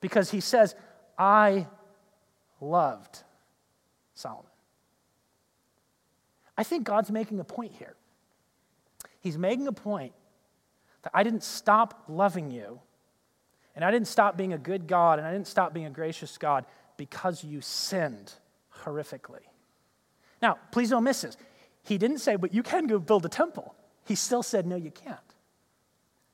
Because 0.00 0.30
He 0.30 0.40
says, 0.40 0.74
I 1.18 1.66
loved 2.60 3.22
Solomon. 4.14 4.50
I 6.58 6.62
think 6.64 6.84
God's 6.84 7.10
making 7.10 7.38
a 7.38 7.44
point 7.44 7.72
here. 7.78 7.94
He's 9.20 9.36
making 9.36 9.66
a 9.66 9.72
point 9.72 10.12
that 11.02 11.10
I 11.14 11.22
didn't 11.22 11.42
stop 11.42 12.04
loving 12.08 12.50
you 12.50 12.80
and 13.76 13.84
I 13.84 13.90
didn't 13.90 14.08
stop 14.08 14.36
being 14.36 14.54
a 14.54 14.58
good 14.58 14.88
God 14.88 15.18
and 15.18 15.28
I 15.28 15.32
didn't 15.32 15.46
stop 15.46 15.72
being 15.72 15.86
a 15.86 15.90
gracious 15.90 16.38
God 16.38 16.64
because 16.96 17.44
you 17.44 17.60
sinned 17.60 18.32
horrifically. 18.82 19.44
Now, 20.42 20.58
please 20.72 20.90
don't 20.90 21.04
miss 21.04 21.20
this. 21.20 21.36
He 21.82 21.98
didn't 21.98 22.18
say, 22.18 22.36
but 22.36 22.52
you 22.52 22.62
can 22.62 22.86
go 22.86 22.98
build 22.98 23.24
a 23.26 23.28
temple. 23.28 23.74
He 24.04 24.14
still 24.14 24.42
said, 24.42 24.66
no, 24.66 24.76
you 24.76 24.90
can't. 24.90 25.18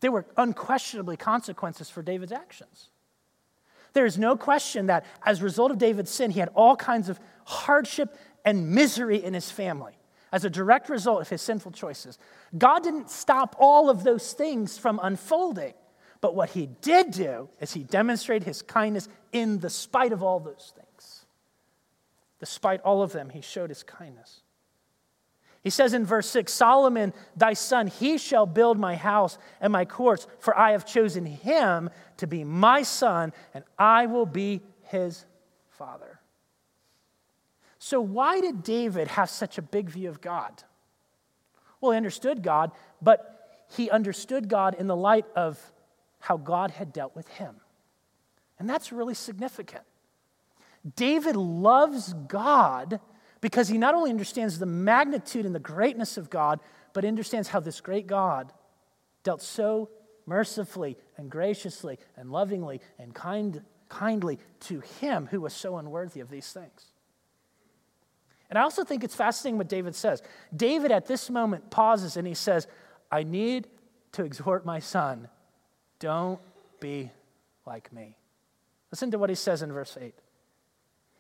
There 0.01 0.13
were 0.13 0.25
unquestionably 0.37 1.17
consequences 1.17 1.91
for 1.91 2.03
David's 2.03 2.33
actions. 2.33 2.89
There 3.93 4.07
is 4.07 4.19
no 4.19 4.37
question 4.37 4.87
that 4.87 5.05
as 5.25 5.41
a 5.41 5.45
result 5.45 5.71
of 5.71 5.79
David's 5.79 6.11
sin, 6.11 6.31
he 6.31 6.41
had 6.41 6.49
all 6.55 6.77
kinds 6.77 7.09
of 7.09 7.21
hardship 7.45 8.17
and 8.45 8.71
misery 8.71 9.23
in 9.23 9.35
his 9.35 9.51
family 9.51 9.93
as 10.33 10.45
a 10.45 10.51
direct 10.51 10.89
result 10.89 11.21
of 11.21 11.29
his 11.29 11.43
sinful 11.43 11.73
choices. 11.73 12.19
God 12.57 12.83
didn't 12.83 13.11
stop 13.11 13.55
all 13.59 13.91
of 13.91 14.03
those 14.03 14.33
things 14.33 14.79
from 14.79 14.99
unfolding. 15.03 15.75
But 16.23 16.37
what 16.37 16.51
he 16.51 16.69
did 16.81 17.11
do 17.11 17.51
is 17.61 17.73
he 17.73 17.83
demonstrated 17.83 18.47
his 18.47 18.63
kindness 18.63 19.09
in 19.33 19.59
the 19.59 19.69
spite 19.69 20.13
of 20.13 20.23
all 20.23 20.39
those 20.41 20.73
things. 20.75 21.27
Despite 22.39 22.81
all 22.83 23.03
of 23.03 23.13
them, 23.13 23.29
he 23.29 23.41
showed 23.41 23.69
his 23.69 23.83
kindness. 23.83 24.41
He 25.65 25.71
says 25.71 25.95
in 25.95 26.07
verse 26.07 26.29
6 26.31 26.53
Solomon, 26.53 27.13
thy 27.37 27.53
son, 27.55 27.89
he 27.89 28.19
shall 28.19 28.47
build 28.47 28.79
my 28.79 28.95
house 28.95 29.37
and 29.61 29.73
my 29.73 29.85
courts, 29.85 30.29
for 30.39 30.57
I 30.57 30.73
have 30.73 30.87
chosen 30.87 31.27
him 31.27 31.91
to 32.19 32.27
be 32.29 32.45
my 32.45 32.83
son, 32.83 33.33
and 33.53 33.65
I 33.77 34.07
will 34.07 34.27
be 34.27 34.63
his 34.85 35.25
father. 35.71 36.21
So, 37.79 38.01
why 38.01 38.41
did 38.41 38.63
David 38.63 39.09
have 39.09 39.29
such 39.29 39.59
a 39.59 39.63
big 39.63 39.91
view 39.91 40.09
of 40.09 40.21
God? 40.21 40.63
Well, 41.81 41.93
he 41.93 41.97
understood 41.97 42.43
God, 42.43 42.71
but 43.01 43.67
he 43.77 43.91
understood 43.91 44.49
God 44.49 44.75
in 44.75 44.87
the 44.87 44.97
light 44.97 45.27
of 45.35 45.61
how 46.23 46.37
God 46.37 46.71
had 46.71 46.93
dealt 46.93 47.17
with 47.17 47.27
him. 47.27 47.57
And 48.57 48.71
that's 48.71 48.93
really 48.93 49.15
significant. 49.15 49.83
David 50.95 51.35
loves 51.35 52.13
God 52.13 53.01
because 53.41 53.67
he 53.67 53.77
not 53.77 53.97
only 53.97 54.11
understands 54.11 54.61
the 54.61 54.67
magnitude 54.67 55.45
and 55.45 55.53
the 55.55 55.59
greatness 55.59 56.17
of 56.17 56.31
God, 56.31 56.61
but 56.93 57.05
understands 57.05 57.49
how 57.49 57.59
this 57.59 57.81
great 57.81 58.07
God 58.07 58.53
dealt 59.25 59.43
so 59.43 59.91
mercifully 60.25 60.97
and 61.17 61.29
graciously 61.29 61.99
and 62.17 62.31
lovingly 62.31 62.81
and 63.01 63.13
kind, 63.13 63.61
kindly 63.89 64.39
to 64.61 64.79
him 65.01 65.27
who 65.29 65.41
was 65.41 65.53
so 65.53 65.77
unworthy 65.77 66.21
of 66.21 66.31
these 66.31 66.53
things. 66.53 66.87
And 68.49 68.57
I 68.57 68.63
also 68.63 68.85
think 68.85 69.03
it's 69.03 69.17
fascinating 69.17 69.59
what 69.59 69.69
David 69.69 69.97
says. 69.97 70.23
David 70.55 70.93
at 70.93 71.07
this 71.07 71.29
moment 71.31 71.69
pauses 71.69 72.17
and 72.17 72.29
he 72.29 72.35
says, 72.35 72.69
I 73.11 73.25
need 73.25 73.67
to 74.13 74.23
exhort 74.23 74.65
my 74.65 74.79
son 74.79 75.27
don't 76.03 76.41
be 76.81 77.13
like 77.65 77.93
me. 77.93 78.17
Listen 78.91 79.13
to 79.13 79.19
what 79.19 79.31
he 79.31 79.37
says 79.37 79.63
in 79.63 79.73
verse 79.73 79.97
8. 79.99 80.13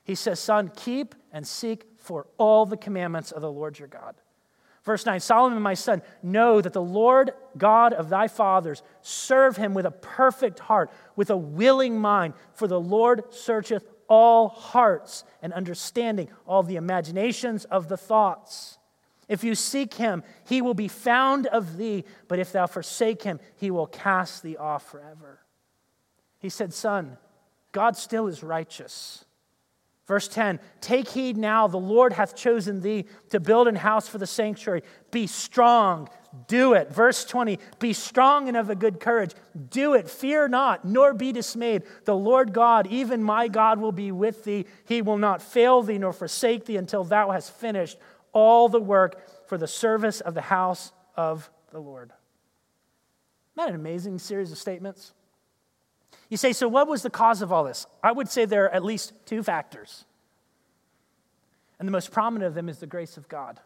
He 0.02 0.16
says, 0.16 0.40
Son, 0.40 0.72
keep 0.74 1.14
and 1.32 1.46
seek 1.46 1.84
for 1.96 2.26
all 2.36 2.66
the 2.66 2.76
commandments 2.76 3.30
of 3.30 3.42
the 3.42 3.50
Lord 3.50 3.78
your 3.78 3.86
God. 3.86 4.16
Verse 4.82 5.06
9 5.06 5.20
Solomon, 5.20 5.62
my 5.62 5.74
son, 5.74 6.02
know 6.20 6.60
that 6.60 6.72
the 6.72 6.82
Lord 6.82 7.30
God 7.56 7.92
of 7.92 8.08
thy 8.08 8.26
fathers, 8.26 8.82
serve 9.02 9.56
him 9.56 9.72
with 9.72 9.86
a 9.86 9.92
perfect 9.92 10.58
heart, 10.58 10.90
with 11.14 11.30
a 11.30 11.36
willing 11.36 12.00
mind, 12.00 12.34
for 12.52 12.66
the 12.66 12.80
Lord 12.80 13.32
searcheth 13.32 13.86
all 14.08 14.48
hearts 14.48 15.22
and 15.40 15.52
understanding 15.52 16.28
all 16.44 16.64
the 16.64 16.74
imaginations 16.74 17.64
of 17.66 17.86
the 17.86 17.96
thoughts. 17.96 18.78
If 19.32 19.42
you 19.42 19.54
seek 19.54 19.94
him, 19.94 20.24
he 20.44 20.60
will 20.60 20.74
be 20.74 20.88
found 20.88 21.46
of 21.46 21.78
thee, 21.78 22.04
but 22.28 22.38
if 22.38 22.52
thou 22.52 22.66
forsake 22.66 23.22
him, 23.22 23.40
he 23.56 23.70
will 23.70 23.86
cast 23.86 24.42
thee 24.42 24.58
off 24.58 24.90
forever. 24.90 25.40
He 26.38 26.50
said, 26.50 26.74
Son, 26.74 27.16
God 27.72 27.96
still 27.96 28.26
is 28.26 28.42
righteous. 28.42 29.24
Verse 30.06 30.28
10 30.28 30.60
Take 30.82 31.08
heed 31.08 31.38
now, 31.38 31.66
the 31.66 31.78
Lord 31.78 32.12
hath 32.12 32.36
chosen 32.36 32.82
thee 32.82 33.06
to 33.30 33.40
build 33.40 33.68
an 33.68 33.76
house 33.76 34.06
for 34.06 34.18
the 34.18 34.26
sanctuary. 34.26 34.82
Be 35.10 35.26
strong, 35.26 36.10
do 36.46 36.74
it. 36.74 36.92
Verse 36.92 37.24
20 37.24 37.58
Be 37.78 37.94
strong 37.94 38.48
and 38.48 38.56
of 38.58 38.68
a 38.68 38.74
good 38.74 39.00
courage. 39.00 39.32
Do 39.70 39.94
it. 39.94 40.10
Fear 40.10 40.48
not, 40.48 40.84
nor 40.84 41.14
be 41.14 41.32
dismayed. 41.32 41.84
The 42.04 42.14
Lord 42.14 42.52
God, 42.52 42.86
even 42.88 43.22
my 43.22 43.48
God, 43.48 43.80
will 43.80 43.92
be 43.92 44.12
with 44.12 44.44
thee. 44.44 44.66
He 44.84 45.00
will 45.00 45.16
not 45.16 45.40
fail 45.40 45.80
thee 45.80 45.96
nor 45.96 46.12
forsake 46.12 46.66
thee 46.66 46.76
until 46.76 47.04
thou 47.04 47.30
hast 47.30 47.54
finished 47.56 47.96
all 48.32 48.68
the 48.68 48.80
work 48.80 49.48
for 49.48 49.58
the 49.58 49.66
service 49.68 50.20
of 50.20 50.34
the 50.34 50.42
house 50.42 50.92
of 51.16 51.50
the 51.70 51.78
Lord. 51.80 52.12
Isn't 53.54 53.66
that 53.66 53.68
an 53.68 53.74
amazing 53.74 54.18
series 54.18 54.50
of 54.50 54.58
statements? 54.58 55.12
You 56.28 56.36
say, 56.36 56.52
so 56.52 56.68
what 56.68 56.88
was 56.88 57.02
the 57.02 57.10
cause 57.10 57.42
of 57.42 57.52
all 57.52 57.64
this? 57.64 57.86
I 58.02 58.12
would 58.12 58.28
say 58.28 58.44
there 58.44 58.64
are 58.64 58.70
at 58.70 58.84
least 58.84 59.12
two 59.26 59.42
factors. 59.42 60.04
And 61.78 61.86
the 61.86 61.92
most 61.92 62.10
prominent 62.10 62.48
of 62.48 62.54
them 62.54 62.68
is 62.68 62.78
the 62.78 62.86
grace 62.86 63.16
of 63.16 63.28
God. 63.28 63.60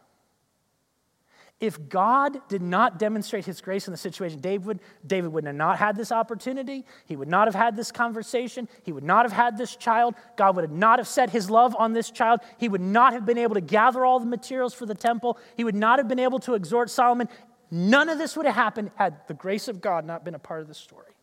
If 1.59 1.89
God 1.89 2.39
did 2.49 2.61
not 2.61 2.99
demonstrate 2.99 3.45
his 3.45 3.61
grace 3.61 3.87
in 3.87 3.91
the 3.91 3.97
situation, 3.97 4.39
David 4.39 4.67
would, 4.67 4.79
David 5.05 5.33
would 5.33 5.45
have 5.45 5.55
not 5.55 5.79
had 5.79 5.95
this 5.95 6.11
opportunity. 6.11 6.85
He 7.05 7.15
would 7.15 7.27
not 7.27 7.47
have 7.47 7.55
had 7.55 7.75
this 7.75 7.91
conversation. 7.91 8.69
He 8.83 8.91
would 8.91 9.03
not 9.03 9.25
have 9.25 9.31
had 9.31 9.57
this 9.57 9.75
child. 9.75 10.13
God 10.35 10.55
would 10.55 10.63
have 10.63 10.71
not 10.71 10.99
have 10.99 11.07
set 11.07 11.31
his 11.31 11.49
love 11.49 11.75
on 11.79 11.93
this 11.93 12.11
child. 12.11 12.41
He 12.59 12.69
would 12.69 12.81
not 12.81 13.13
have 13.13 13.25
been 13.25 13.39
able 13.39 13.55
to 13.55 13.61
gather 13.61 14.05
all 14.05 14.19
the 14.19 14.27
materials 14.27 14.75
for 14.75 14.85
the 14.85 14.93
temple. 14.93 15.39
He 15.55 15.63
would 15.63 15.75
not 15.75 15.97
have 15.97 16.07
been 16.07 16.19
able 16.19 16.37
to 16.39 16.53
exhort 16.53 16.91
Solomon. 16.91 17.27
None 17.71 18.07
of 18.07 18.19
this 18.19 18.37
would 18.37 18.45
have 18.45 18.55
happened 18.55 18.91
had 18.95 19.27
the 19.27 19.33
grace 19.33 19.67
of 19.67 19.81
God 19.81 20.05
not 20.05 20.23
been 20.23 20.35
a 20.35 20.39
part 20.39 20.61
of 20.61 20.67
the 20.67 20.75
story. 20.75 21.13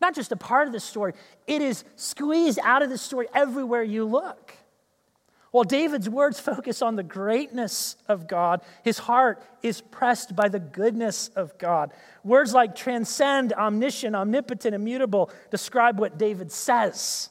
Not 0.00 0.14
just 0.14 0.30
a 0.30 0.36
part 0.36 0.68
of 0.68 0.72
the 0.72 0.78
story, 0.78 1.14
it 1.48 1.62
is 1.62 1.82
squeezed 1.96 2.60
out 2.62 2.82
of 2.82 2.90
the 2.90 2.98
story 2.98 3.26
everywhere 3.34 3.82
you 3.82 4.04
look. 4.04 4.54
While 5.50 5.64
David's 5.64 6.08
words 6.08 6.38
focus 6.38 6.82
on 6.82 6.96
the 6.96 7.02
greatness 7.02 7.96
of 8.06 8.28
God, 8.28 8.60
his 8.82 8.98
heart 8.98 9.42
is 9.62 9.80
pressed 9.80 10.36
by 10.36 10.48
the 10.48 10.60
goodness 10.60 11.28
of 11.28 11.56
God. 11.58 11.92
Words 12.22 12.52
like 12.52 12.74
transcend, 12.74 13.52
omniscient, 13.54 14.14
omnipotent, 14.14 14.74
immutable 14.74 15.30
describe 15.50 15.98
what 15.98 16.18
David 16.18 16.52
says. 16.52 17.30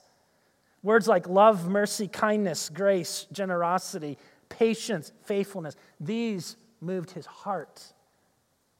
Words 0.82 1.08
like 1.08 1.28
love, 1.28 1.70
mercy, 1.70 2.08
kindness, 2.08 2.70
grace, 2.70 3.28
generosity, 3.32 4.18
patience, 4.50 5.12
faithfulness, 5.26 5.76
these 6.00 6.56
moved 6.82 7.12
his 7.12 7.26
heart 7.26 7.94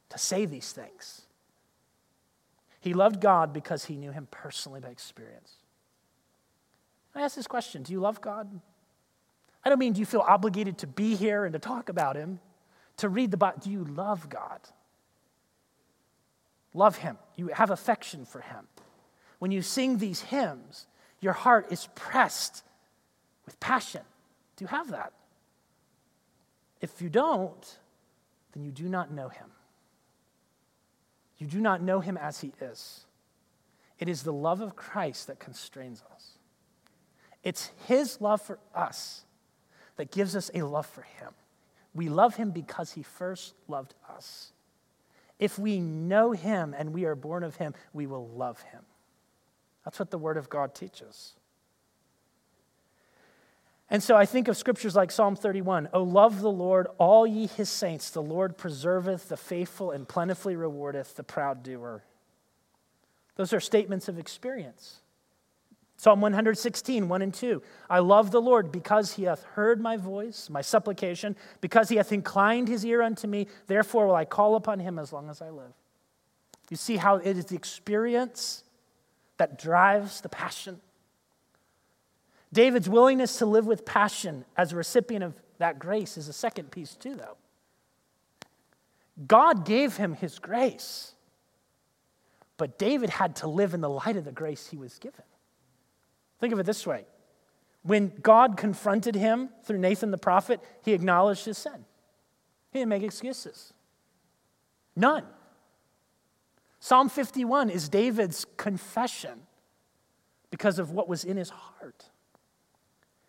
to 0.10 0.18
say 0.18 0.46
these 0.46 0.72
things. 0.72 1.24
He 2.80 2.94
loved 2.94 3.22
God 3.22 3.54
because 3.54 3.86
he 3.86 3.96
knew 3.96 4.12
him 4.12 4.28
personally 4.32 4.80
by 4.80 4.90
experience. 4.90 5.54
I 7.14 7.22
ask 7.22 7.36
this 7.36 7.48
question 7.48 7.84
Do 7.84 7.92
you 7.92 8.00
love 8.00 8.22
God? 8.22 8.62
I 9.68 9.70
don't 9.70 9.80
mean 9.80 9.92
do 9.92 10.00
you 10.00 10.06
feel 10.06 10.22
obligated 10.22 10.78
to 10.78 10.88
be 10.88 11.14
here 11.18 11.44
and 11.44 11.52
to 11.52 11.60
talk 11.60 11.90
about 11.90 12.16
him, 12.16 12.40
to 12.96 13.10
read 13.10 13.32
the 13.32 13.38
Bible. 13.38 13.60
Do 13.62 13.70
you 13.70 13.84
love 13.84 14.30
God? 14.30 14.62
Love 16.74 16.96
him. 16.96 17.18
You 17.36 17.50
have 17.50 17.70
affection 17.70 18.24
for 18.24 18.40
him. 18.40 18.66
When 19.40 19.52
you 19.52 19.62
sing 19.62 19.98
these 19.98 20.22
hymns, 20.22 20.88
your 21.20 21.34
heart 21.34 21.68
is 21.70 21.90
pressed 21.96 22.64
with 23.46 23.60
passion. 23.60 24.04
Do 24.56 24.64
you 24.64 24.70
have 24.70 24.92
that? 24.92 25.12
If 26.80 27.02
you 27.02 27.10
don't, 27.10 27.78
then 28.54 28.64
you 28.64 28.72
do 28.72 28.88
not 28.88 29.12
know 29.12 29.28
him. 29.28 29.48
You 31.40 31.48
do 31.48 31.60
not 31.60 31.82
know 31.82 32.00
him 32.00 32.16
as 32.16 32.40
he 32.40 32.54
is. 32.62 33.06
It 34.00 34.08
is 34.08 34.24
the 34.24 34.32
love 34.32 34.62
of 34.62 34.78
Christ 34.78 35.28
that 35.28 35.40
constrains 35.40 36.02
us. 36.16 36.38
It's 37.44 37.70
his 37.86 38.22
love 38.22 38.42
for 38.42 38.60
us 38.74 39.26
that 39.98 40.12
gives 40.12 40.36
us 40.36 40.50
a 40.54 40.62
love 40.62 40.86
for 40.86 41.02
him. 41.02 41.34
We 41.94 42.10
love 42.10 42.36
him 42.36 42.52
because 42.52 42.92
he 42.94 43.04
first 43.04 43.54
loved 43.68 43.94
us. 44.10 44.54
If 45.40 45.60
we 45.60 45.80
know 45.80 46.32
him 46.32 46.76
and 46.78 46.94
we 46.94 47.06
are 47.06 47.16
born 47.16 47.44
of 47.44 47.58
him, 47.58 47.74
we 47.94 48.08
will 48.08 48.28
love 48.28 48.62
him. 48.62 48.82
That's 49.84 50.00
what 50.00 50.12
the 50.12 50.18
word 50.18 50.38
of 50.38 50.50
God 50.50 50.74
teaches. 50.74 51.34
And 53.90 54.04
so 54.04 54.16
I 54.16 54.26
think 54.26 54.48
of 54.48 54.58
scriptures 54.58 54.96
like 54.96 55.12
Psalm 55.12 55.36
31 55.36 55.90
Oh, 55.94 56.04
love 56.04 56.42
the 56.42 56.52
Lord, 56.52 56.88
all 56.98 57.26
ye 57.26 57.48
his 57.48 57.70
saints. 57.70 58.10
The 58.10 58.22
Lord 58.22 58.58
preserveth 58.58 59.28
the 59.28 59.38
faithful 59.38 59.92
and 59.92 60.08
plentifully 60.08 60.56
rewardeth 60.56 61.16
the 61.16 61.24
proud 61.24 61.64
doer. 61.64 62.04
Those 63.36 63.54
are 63.54 63.60
statements 63.60 64.08
of 64.08 64.20
experience. 64.20 65.02
Psalm 66.00 66.22
116, 66.22 67.10
1 67.10 67.22
and 67.24 67.34
2. 67.34 67.62
I 67.90 68.00
love 68.00 68.30
the 68.30 68.42
Lord 68.42 68.72
because 68.72 69.14
he 69.14 69.24
hath 69.24 69.44
heard 69.44 69.82
my 69.82 69.98
voice, 69.98 70.48
my 70.48 70.62
supplication, 70.62 71.36
because 71.60 71.90
he 71.90 71.96
hath 71.96 72.12
inclined 72.12 72.68
his 72.68 72.86
ear 72.86 73.02
unto 73.02 73.28
me. 73.28 73.48
Therefore 73.66 74.06
will 74.06 74.16
I 74.16 74.26
call 74.26 74.56
upon 74.56 74.80
him 74.80 75.00
as 75.00 75.12
long 75.12 75.28
as 75.28 75.42
I 75.42 75.50
live. 75.50 75.74
You 76.70 76.78
see 76.78 76.98
how 76.98 77.16
it 77.16 77.36
is 77.36 77.46
the 77.46 77.56
experience 77.56 78.64
that 79.38 79.58
drives 79.58 80.22
the 80.22 80.30
passion. 80.30 80.82
David's 82.54 82.88
willingness 82.88 83.40
to 83.40 83.48
live 83.48 83.66
with 83.66 83.84
passion 83.84 84.46
as 84.56 84.74
a 84.74 84.76
recipient 84.76 85.24
of 85.24 85.34
that 85.58 85.80
grace 85.80 86.16
is 86.16 86.28
a 86.28 86.34
second 86.34 86.70
piece, 86.70 86.96
too, 86.96 87.16
though. 87.16 87.38
God 89.26 89.66
gave 89.66 89.98
him 89.98 90.14
his 90.14 90.38
grace, 90.38 91.14
but 92.58 92.78
David 92.78 93.10
had 93.10 93.38
to 93.38 93.48
live 93.48 93.74
in 93.74 93.82
the 93.82 93.90
light 93.90 94.16
of 94.16 94.26
the 94.26 94.32
grace 94.32 94.68
he 94.68 94.78
was 94.78 95.00
given. 95.00 95.24
Think 96.40 96.54
of 96.54 96.60
it 96.60 96.66
this 96.66 96.86
way 96.86 97.06
when 97.84 98.12
God 98.22 98.58
confronted 98.58 99.16
him 99.16 99.50
through 99.64 99.78
Nathan 99.78 100.12
the 100.12 100.18
prophet, 100.18 100.60
he 100.84 100.94
acknowledged 100.94 101.46
his 101.46 101.58
sin. 101.58 101.86
He 102.72 102.80
didn't 102.80 102.90
make 102.90 103.04
excuses. 103.04 103.74
None. 104.96 105.24
Psalm 106.80 107.08
51 107.08 107.70
is 107.70 107.88
David's 107.88 108.46
confession 108.58 109.44
because 110.52 110.80
of 110.80 110.92
what 110.92 111.08
was 111.08 111.24
in 111.24 111.38
his 111.38 111.50
heart. 111.50 112.10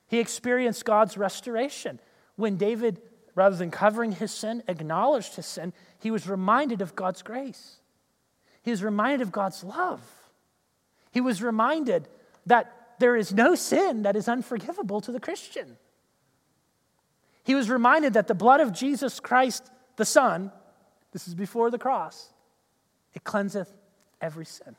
He 0.08 0.18
experienced 0.18 0.84
God's 0.84 1.16
restoration. 1.16 2.00
When 2.36 2.56
David, 2.56 3.00
rather 3.34 3.54
than 3.54 3.70
covering 3.70 4.12
his 4.12 4.32
sin, 4.32 4.62
acknowledged 4.66 5.36
his 5.36 5.46
sin, 5.46 5.72
he 6.00 6.10
was 6.10 6.28
reminded 6.28 6.82
of 6.82 6.96
God's 6.96 7.22
grace. 7.22 7.76
He 8.62 8.70
was 8.70 8.82
reminded 8.82 9.20
of 9.20 9.30
God's 9.30 9.62
love. 9.62 10.02
He 11.12 11.20
was 11.20 11.42
reminded 11.42 12.08
that 12.46 12.72
there 12.98 13.16
is 13.16 13.32
no 13.32 13.54
sin 13.54 14.02
that 14.02 14.16
is 14.16 14.28
unforgivable 14.28 15.00
to 15.00 15.12
the 15.12 15.20
Christian. 15.20 15.76
He 17.44 17.54
was 17.54 17.70
reminded 17.70 18.12
that 18.14 18.28
the 18.28 18.34
blood 18.34 18.60
of 18.60 18.72
Jesus 18.72 19.20
Christ, 19.20 19.70
the 19.96 20.04
Son, 20.04 20.52
this 21.12 21.26
is 21.26 21.34
before 21.34 21.70
the 21.70 21.78
cross, 21.78 22.32
it 23.14 23.24
cleanseth 23.24 23.72
every 24.20 24.44
sin. 24.44 24.76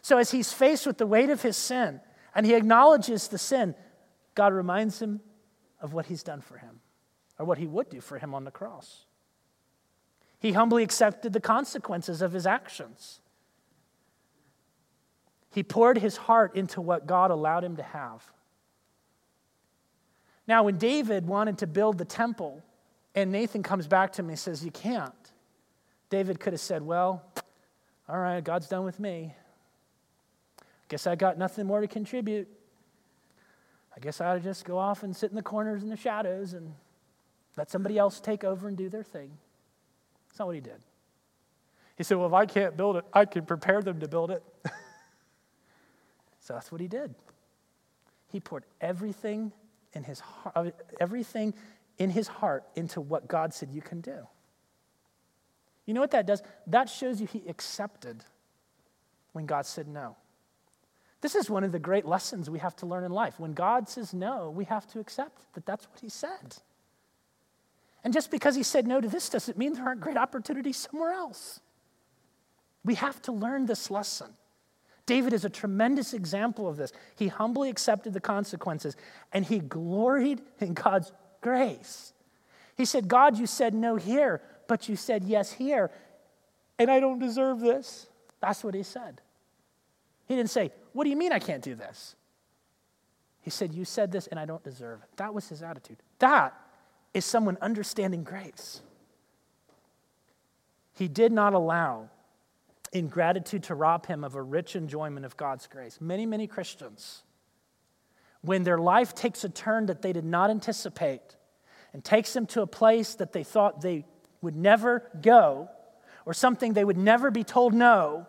So, 0.00 0.18
as 0.18 0.30
he's 0.30 0.52
faced 0.52 0.86
with 0.86 0.98
the 0.98 1.06
weight 1.06 1.30
of 1.30 1.42
his 1.42 1.56
sin 1.56 2.00
and 2.34 2.46
he 2.46 2.54
acknowledges 2.54 3.28
the 3.28 3.38
sin, 3.38 3.74
God 4.34 4.52
reminds 4.52 5.02
him 5.02 5.20
of 5.80 5.92
what 5.92 6.06
he's 6.06 6.22
done 6.22 6.40
for 6.40 6.58
him 6.58 6.80
or 7.38 7.46
what 7.46 7.58
he 7.58 7.66
would 7.66 7.90
do 7.90 8.00
for 8.00 8.18
him 8.18 8.34
on 8.34 8.44
the 8.44 8.50
cross. 8.50 9.06
He 10.38 10.52
humbly 10.52 10.84
accepted 10.84 11.32
the 11.32 11.40
consequences 11.40 12.22
of 12.22 12.32
his 12.32 12.46
actions. 12.46 13.20
He 15.50 15.62
poured 15.62 15.98
his 15.98 16.16
heart 16.16 16.54
into 16.56 16.80
what 16.80 17.06
God 17.06 17.30
allowed 17.30 17.64
him 17.64 17.76
to 17.76 17.82
have. 17.82 18.22
Now, 20.46 20.62
when 20.62 20.78
David 20.78 21.26
wanted 21.26 21.58
to 21.58 21.66
build 21.66 21.98
the 21.98 22.04
temple, 22.04 22.62
and 23.14 23.32
Nathan 23.32 23.62
comes 23.62 23.86
back 23.86 24.12
to 24.14 24.22
him 24.22 24.28
and 24.28 24.38
says, 24.38 24.64
You 24.64 24.70
can't, 24.70 25.12
David 26.10 26.40
could 26.40 26.52
have 26.52 26.60
said, 26.60 26.82
Well, 26.82 27.22
all 28.08 28.18
right, 28.18 28.42
God's 28.42 28.68
done 28.68 28.84
with 28.84 28.98
me. 28.98 29.34
Guess 30.88 31.06
I 31.06 31.16
got 31.16 31.36
nothing 31.36 31.66
more 31.66 31.82
to 31.82 31.86
contribute. 31.86 32.48
I 33.94 34.00
guess 34.00 34.20
I 34.20 34.28
ought 34.30 34.34
to 34.34 34.40
just 34.40 34.64
go 34.64 34.78
off 34.78 35.02
and 35.02 35.14
sit 35.14 35.30
in 35.30 35.36
the 35.36 35.42
corners 35.42 35.82
in 35.82 35.90
the 35.90 35.96
shadows 35.96 36.54
and 36.54 36.72
let 37.56 37.70
somebody 37.70 37.98
else 37.98 38.20
take 38.20 38.44
over 38.44 38.68
and 38.68 38.76
do 38.76 38.88
their 38.88 39.02
thing. 39.02 39.30
That's 40.28 40.38
not 40.38 40.46
what 40.46 40.54
he 40.54 40.60
did. 40.60 40.80
He 41.96 42.04
said, 42.04 42.16
Well, 42.16 42.28
if 42.28 42.32
I 42.32 42.46
can't 42.46 42.76
build 42.76 42.96
it, 42.96 43.04
I 43.12 43.24
can 43.24 43.44
prepare 43.44 43.82
them 43.82 44.00
to 44.00 44.08
build 44.08 44.30
it. 44.30 44.42
So 46.48 46.54
that's 46.54 46.72
what 46.72 46.80
he 46.80 46.88
did. 46.88 47.14
He 48.32 48.40
poured 48.40 48.64
everything 48.80 49.52
in 49.92 50.02
his 50.02 50.18
heart, 50.20 50.56
uh, 50.56 50.70
everything 50.98 51.52
in 51.98 52.08
his 52.08 52.26
heart 52.26 52.64
into 52.74 53.02
what 53.02 53.28
God 53.28 53.52
said 53.52 53.68
you 53.70 53.82
can 53.82 54.00
do. 54.00 54.26
You 55.84 55.92
know 55.92 56.00
what 56.00 56.12
that 56.12 56.26
does? 56.26 56.42
That 56.66 56.88
shows 56.88 57.20
you 57.20 57.26
he 57.26 57.46
accepted 57.48 58.24
when 59.32 59.44
God 59.44 59.66
said 59.66 59.88
no. 59.88 60.16
This 61.20 61.34
is 61.34 61.50
one 61.50 61.64
of 61.64 61.72
the 61.72 61.78
great 61.78 62.06
lessons 62.06 62.48
we 62.48 62.60
have 62.60 62.76
to 62.76 62.86
learn 62.86 63.04
in 63.04 63.12
life. 63.12 63.38
When 63.38 63.52
God 63.52 63.86
says 63.86 64.14
no, 64.14 64.48
we 64.48 64.64
have 64.64 64.86
to 64.92 65.00
accept 65.00 65.52
that 65.52 65.66
that's 65.66 65.86
what 65.90 66.00
he 66.00 66.08
said. 66.08 66.56
And 68.02 68.14
just 68.14 68.30
because 68.30 68.54
he 68.56 68.62
said 68.62 68.86
no 68.86 69.02
to 69.02 69.08
this 69.08 69.28
doesn't 69.28 69.58
mean 69.58 69.74
there 69.74 69.84
aren't 69.84 70.00
great 70.00 70.16
opportunities 70.16 70.78
somewhere 70.78 71.12
else. 71.12 71.60
We 72.86 72.94
have 72.94 73.20
to 73.22 73.32
learn 73.32 73.66
this 73.66 73.90
lesson. 73.90 74.37
David 75.08 75.32
is 75.32 75.46
a 75.46 75.48
tremendous 75.48 76.12
example 76.12 76.68
of 76.68 76.76
this. 76.76 76.92
He 77.16 77.28
humbly 77.28 77.70
accepted 77.70 78.12
the 78.12 78.20
consequences 78.20 78.94
and 79.32 79.42
he 79.42 79.58
gloried 79.58 80.42
in 80.60 80.74
God's 80.74 81.12
grace. 81.40 82.12
He 82.76 82.84
said, 82.84 83.08
God, 83.08 83.38
you 83.38 83.46
said 83.46 83.72
no 83.72 83.96
here, 83.96 84.42
but 84.66 84.86
you 84.86 84.96
said 84.96 85.24
yes 85.24 85.50
here, 85.50 85.90
and 86.78 86.90
I 86.90 87.00
don't 87.00 87.18
deserve 87.18 87.58
this. 87.58 88.06
That's 88.40 88.62
what 88.62 88.74
he 88.74 88.82
said. 88.82 89.22
He 90.26 90.36
didn't 90.36 90.50
say, 90.50 90.72
What 90.92 91.04
do 91.04 91.10
you 91.10 91.16
mean 91.16 91.32
I 91.32 91.38
can't 91.38 91.62
do 91.62 91.74
this? 91.74 92.14
He 93.40 93.48
said, 93.48 93.72
You 93.72 93.86
said 93.86 94.12
this 94.12 94.26
and 94.26 94.38
I 94.38 94.44
don't 94.44 94.62
deserve 94.62 95.00
it. 95.02 95.08
That 95.16 95.32
was 95.32 95.48
his 95.48 95.62
attitude. 95.62 95.96
That 96.18 96.52
is 97.14 97.24
someone 97.24 97.56
understanding 97.62 98.24
grace. 98.24 98.82
He 100.92 101.08
did 101.08 101.32
not 101.32 101.54
allow 101.54 102.10
in 102.92 103.08
gratitude 103.08 103.64
to 103.64 103.74
rob 103.74 104.06
him 104.06 104.24
of 104.24 104.34
a 104.34 104.42
rich 104.42 104.76
enjoyment 104.76 105.26
of 105.26 105.36
God's 105.36 105.66
grace. 105.66 106.00
Many, 106.00 106.26
many 106.26 106.46
Christians, 106.46 107.22
when 108.40 108.64
their 108.64 108.78
life 108.78 109.14
takes 109.14 109.44
a 109.44 109.48
turn 109.48 109.86
that 109.86 110.02
they 110.02 110.12
did 110.12 110.24
not 110.24 110.50
anticipate 110.50 111.36
and 111.92 112.04
takes 112.04 112.32
them 112.32 112.46
to 112.46 112.62
a 112.62 112.66
place 112.66 113.14
that 113.16 113.32
they 113.32 113.44
thought 113.44 113.80
they 113.80 114.04
would 114.40 114.56
never 114.56 115.02
go 115.20 115.68
or 116.24 116.34
something 116.34 116.72
they 116.72 116.84
would 116.84 116.98
never 116.98 117.30
be 117.30 117.44
told 117.44 117.74
no, 117.74 118.26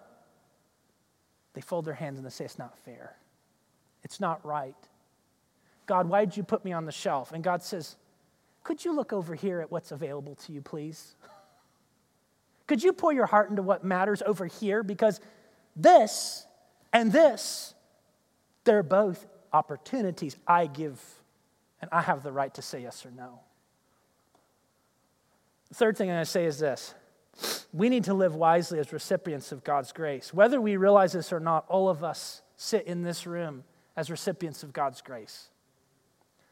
they 1.54 1.62
fold 1.62 1.86
their 1.86 1.94
hands 1.94 2.18
and 2.18 2.26
they 2.26 2.32
say, 2.32 2.46
It's 2.46 2.58
not 2.58 2.78
fair. 2.80 3.16
It's 4.04 4.20
not 4.20 4.46
right. 4.46 4.76
God, 5.86 6.08
why 6.08 6.24
did 6.24 6.38
you 6.38 6.44
put 6.44 6.64
me 6.64 6.72
on 6.72 6.86
the 6.86 6.92
shelf? 6.92 7.32
And 7.34 7.44
God 7.44 7.62
says, 7.62 7.98
Could 8.64 8.86
you 8.86 8.96
look 8.96 9.12
over 9.12 9.36
here 9.36 9.60
at 9.60 9.72
what's 9.72 9.92
available 9.92 10.36
to 10.36 10.54
you, 10.54 10.62
please? 10.62 11.16
Could 12.70 12.84
you 12.84 12.94
pour 12.94 13.12
your 13.12 13.26
heart 13.26 13.50
into 13.50 13.64
what 13.64 13.84
matters 13.84 14.22
over 14.24 14.46
here? 14.46 14.84
Because 14.84 15.20
this 15.76 16.46
and 16.94 17.12
this, 17.12 17.74
they're 18.64 18.84
both 18.84 19.26
opportunities 19.52 20.36
I 20.46 20.68
give, 20.68 21.02
and 21.82 21.90
I 21.92 22.04
have 22.04 22.22
the 22.22 22.32
right 22.32 22.54
to 22.54 22.62
say 22.62 22.84
yes 22.84 23.08
or 23.08 23.10
no. 23.10 23.40
The 25.70 25.74
third 25.74 25.98
thing 25.98 26.12
I'm 26.12 26.18
going 26.18 26.26
to 26.26 26.30
say 26.30 26.46
is 26.46 26.60
this 26.60 26.94
we 27.74 27.90
need 27.90 28.04
to 28.04 28.14
live 28.14 28.36
wisely 28.36 28.78
as 28.78 28.94
recipients 28.94 29.52
of 29.52 29.64
God's 29.64 29.92
grace. 29.92 30.32
Whether 30.32 30.62
we 30.62 30.78
realize 30.78 31.14
this 31.14 31.34
or 31.34 31.40
not, 31.40 31.66
all 31.70 31.90
of 31.90 32.04
us 32.04 32.44
sit 32.56 32.86
in 32.86 33.02
this 33.02 33.26
room 33.26 33.64
as 33.98 34.12
recipients 34.12 34.62
of 34.62 34.74
God's 34.74 35.02
grace. 35.02 35.48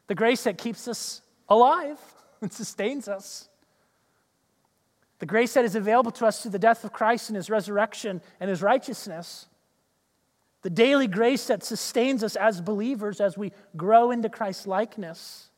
The 0.08 0.16
grace 0.16 0.46
that 0.46 0.58
keeps 0.58 0.88
us 0.88 1.22
alive 1.48 2.00
and 2.42 2.52
sustains 2.52 3.08
us. 3.08 3.50
The 5.20 5.26
grace 5.26 5.54
that 5.56 5.66
is 5.66 5.76
available 5.76 6.12
to 6.12 6.26
us 6.26 6.42
through 6.42 6.52
the 6.52 6.60
death 6.60 6.84
of 6.84 6.94
Christ 6.94 7.30
and 7.30 7.36
his 7.36 7.50
resurrection 7.50 8.22
and 8.40 8.50
his 8.50 8.62
righteousness. 8.62 9.48
The 10.62 10.70
daily 10.70 11.08
grace 11.08 11.48
that 11.48 11.64
sustains 11.64 12.24
us 12.24 12.36
as 12.36 12.62
believers 12.62 13.20
as 13.20 13.38
we 13.38 13.52
grow 13.76 14.12
into 14.12 14.30
Christ's 14.30 14.68
likeness. 14.68 15.50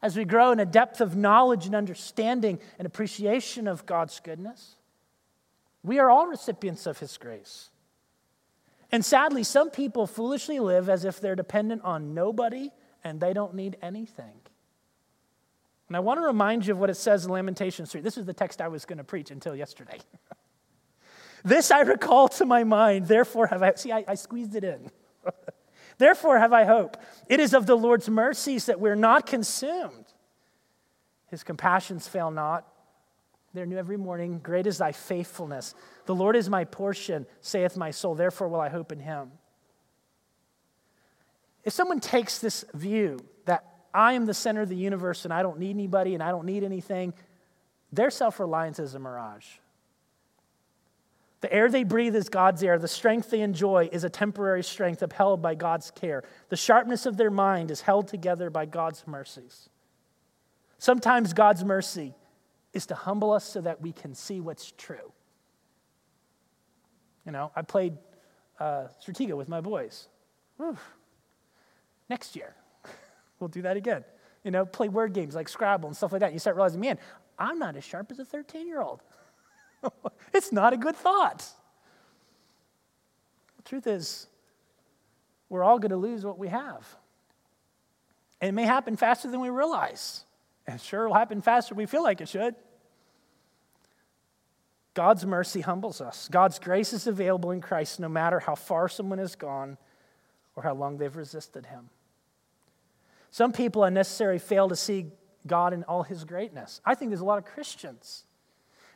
As 0.00 0.16
we 0.16 0.24
grow 0.24 0.52
in 0.52 0.60
a 0.60 0.66
depth 0.66 1.00
of 1.00 1.16
knowledge 1.16 1.66
and 1.66 1.74
understanding 1.74 2.58
and 2.78 2.86
appreciation 2.86 3.68
of 3.68 3.86
God's 3.86 4.20
goodness. 4.20 4.76
We 5.82 5.98
are 5.98 6.10
all 6.10 6.26
recipients 6.26 6.86
of 6.86 6.98
his 6.98 7.16
grace. 7.18 7.70
And 8.90 9.04
sadly, 9.04 9.42
some 9.42 9.70
people 9.70 10.06
foolishly 10.06 10.60
live 10.60 10.88
as 10.88 11.04
if 11.04 11.20
they're 11.20 11.34
dependent 11.34 11.82
on 11.82 12.14
nobody 12.14 12.70
and 13.02 13.20
they 13.20 13.32
don't 13.32 13.54
need 13.54 13.76
anything. 13.82 14.41
And 15.92 15.96
I 15.98 16.00
want 16.00 16.18
to 16.20 16.24
remind 16.24 16.64
you 16.64 16.72
of 16.72 16.78
what 16.78 16.88
it 16.88 16.96
says 16.96 17.26
in 17.26 17.30
Lamentations 17.30 17.92
3. 17.92 18.00
This 18.00 18.16
is 18.16 18.24
the 18.24 18.32
text 18.32 18.62
I 18.62 18.68
was 18.68 18.86
going 18.86 18.96
to 18.96 19.04
preach 19.04 19.30
until 19.30 19.54
yesterday. 19.54 19.98
this 21.44 21.70
I 21.70 21.80
recall 21.80 22.28
to 22.28 22.46
my 22.46 22.64
mind, 22.64 23.08
therefore 23.08 23.48
have 23.48 23.62
I. 23.62 23.74
See, 23.74 23.92
I, 23.92 24.02
I 24.08 24.14
squeezed 24.14 24.54
it 24.54 24.64
in. 24.64 24.90
therefore 25.98 26.38
have 26.38 26.54
I 26.54 26.64
hope. 26.64 26.96
It 27.28 27.40
is 27.40 27.52
of 27.52 27.66
the 27.66 27.76
Lord's 27.76 28.08
mercies 28.08 28.64
that 28.64 28.80
we're 28.80 28.94
not 28.94 29.26
consumed. 29.26 30.06
His 31.26 31.44
compassions 31.44 32.08
fail 32.08 32.30
not. 32.30 32.66
They're 33.52 33.66
new 33.66 33.76
every 33.76 33.98
morning. 33.98 34.40
Great 34.42 34.66
is 34.66 34.78
thy 34.78 34.92
faithfulness. 34.92 35.74
The 36.06 36.14
Lord 36.14 36.36
is 36.36 36.48
my 36.48 36.64
portion, 36.64 37.26
saith 37.42 37.76
my 37.76 37.90
soul. 37.90 38.14
Therefore 38.14 38.48
will 38.48 38.62
I 38.62 38.70
hope 38.70 38.92
in 38.92 39.00
him. 39.00 39.32
If 41.64 41.74
someone 41.74 42.00
takes 42.00 42.38
this 42.38 42.64
view 42.72 43.18
I 43.94 44.14
am 44.14 44.26
the 44.26 44.34
center 44.34 44.62
of 44.62 44.68
the 44.68 44.76
universe 44.76 45.24
and 45.24 45.32
I 45.32 45.42
don't 45.42 45.58
need 45.58 45.70
anybody 45.70 46.14
and 46.14 46.22
I 46.22 46.30
don't 46.30 46.46
need 46.46 46.64
anything, 46.64 47.12
their 47.92 48.10
self 48.10 48.40
reliance 48.40 48.78
is 48.78 48.94
a 48.94 48.98
mirage. 48.98 49.46
The 51.42 51.52
air 51.52 51.68
they 51.68 51.82
breathe 51.82 52.14
is 52.14 52.28
God's 52.28 52.62
air. 52.62 52.78
The 52.78 52.86
strength 52.86 53.30
they 53.30 53.40
enjoy 53.40 53.88
is 53.90 54.04
a 54.04 54.08
temporary 54.08 54.62
strength 54.62 55.02
upheld 55.02 55.42
by 55.42 55.56
God's 55.56 55.90
care. 55.90 56.22
The 56.50 56.56
sharpness 56.56 57.04
of 57.04 57.16
their 57.16 57.32
mind 57.32 57.72
is 57.72 57.80
held 57.80 58.06
together 58.06 58.48
by 58.48 58.64
God's 58.64 59.04
mercies. 59.08 59.68
Sometimes 60.78 61.32
God's 61.32 61.64
mercy 61.64 62.14
is 62.72 62.86
to 62.86 62.94
humble 62.94 63.32
us 63.32 63.44
so 63.44 63.60
that 63.60 63.80
we 63.80 63.92
can 63.92 64.14
see 64.14 64.40
what's 64.40 64.72
true. 64.78 65.12
You 67.26 67.32
know, 67.32 67.50
I 67.54 67.62
played 67.62 67.98
uh, 68.58 68.86
Stratego 69.04 69.36
with 69.36 69.48
my 69.48 69.60
boys. 69.60 70.08
Whew. 70.56 70.76
Next 72.08 72.36
year, 72.36 72.54
we'll 73.42 73.48
do 73.48 73.62
that 73.62 73.76
again. 73.76 74.04
You 74.44 74.50
know, 74.50 74.64
play 74.64 74.88
word 74.88 75.12
games 75.12 75.34
like 75.34 75.48
Scrabble 75.48 75.88
and 75.88 75.96
stuff 75.96 76.12
like 76.12 76.20
that. 76.20 76.32
You 76.32 76.38
start 76.38 76.56
realizing, 76.56 76.80
man, 76.80 76.98
I'm 77.38 77.58
not 77.58 77.76
as 77.76 77.84
sharp 77.84 78.10
as 78.10 78.18
a 78.18 78.24
13 78.24 78.66
year 78.66 78.80
old. 78.80 79.02
it's 80.32 80.52
not 80.52 80.72
a 80.72 80.76
good 80.76 80.96
thought. 80.96 81.46
The 83.56 83.62
truth 83.64 83.86
is, 83.86 84.26
we're 85.48 85.62
all 85.62 85.78
going 85.78 85.90
to 85.90 85.96
lose 85.96 86.24
what 86.24 86.38
we 86.38 86.48
have. 86.48 86.86
And 88.40 88.48
it 88.48 88.52
may 88.52 88.64
happen 88.64 88.96
faster 88.96 89.30
than 89.30 89.40
we 89.40 89.50
realize. 89.50 90.24
And 90.66 90.80
sure, 90.80 91.04
it'll 91.04 91.14
happen 91.14 91.42
faster 91.42 91.74
than 91.74 91.78
we 91.78 91.86
feel 91.86 92.02
like 92.02 92.20
it 92.20 92.28
should. 92.28 92.54
God's 94.94 95.24
mercy 95.24 95.60
humbles 95.60 96.00
us. 96.00 96.28
God's 96.30 96.58
grace 96.58 96.92
is 96.92 97.06
available 97.06 97.50
in 97.50 97.60
Christ 97.60 97.98
no 98.00 98.08
matter 98.08 98.40
how 98.40 98.54
far 98.54 98.88
someone 98.88 99.18
has 99.18 99.36
gone 99.36 99.78
or 100.54 100.62
how 100.62 100.74
long 100.74 100.98
they've 100.98 101.14
resisted 101.14 101.66
Him. 101.66 101.88
Some 103.32 103.50
people 103.50 103.82
unnecessarily 103.82 104.38
fail 104.38 104.68
to 104.68 104.76
see 104.76 105.06
God 105.46 105.72
in 105.72 105.82
all 105.84 106.02
His 106.02 106.24
greatness. 106.24 106.82
I 106.84 106.94
think 106.94 107.10
there's 107.10 107.22
a 107.22 107.24
lot 107.24 107.38
of 107.38 107.46
Christians. 107.46 108.24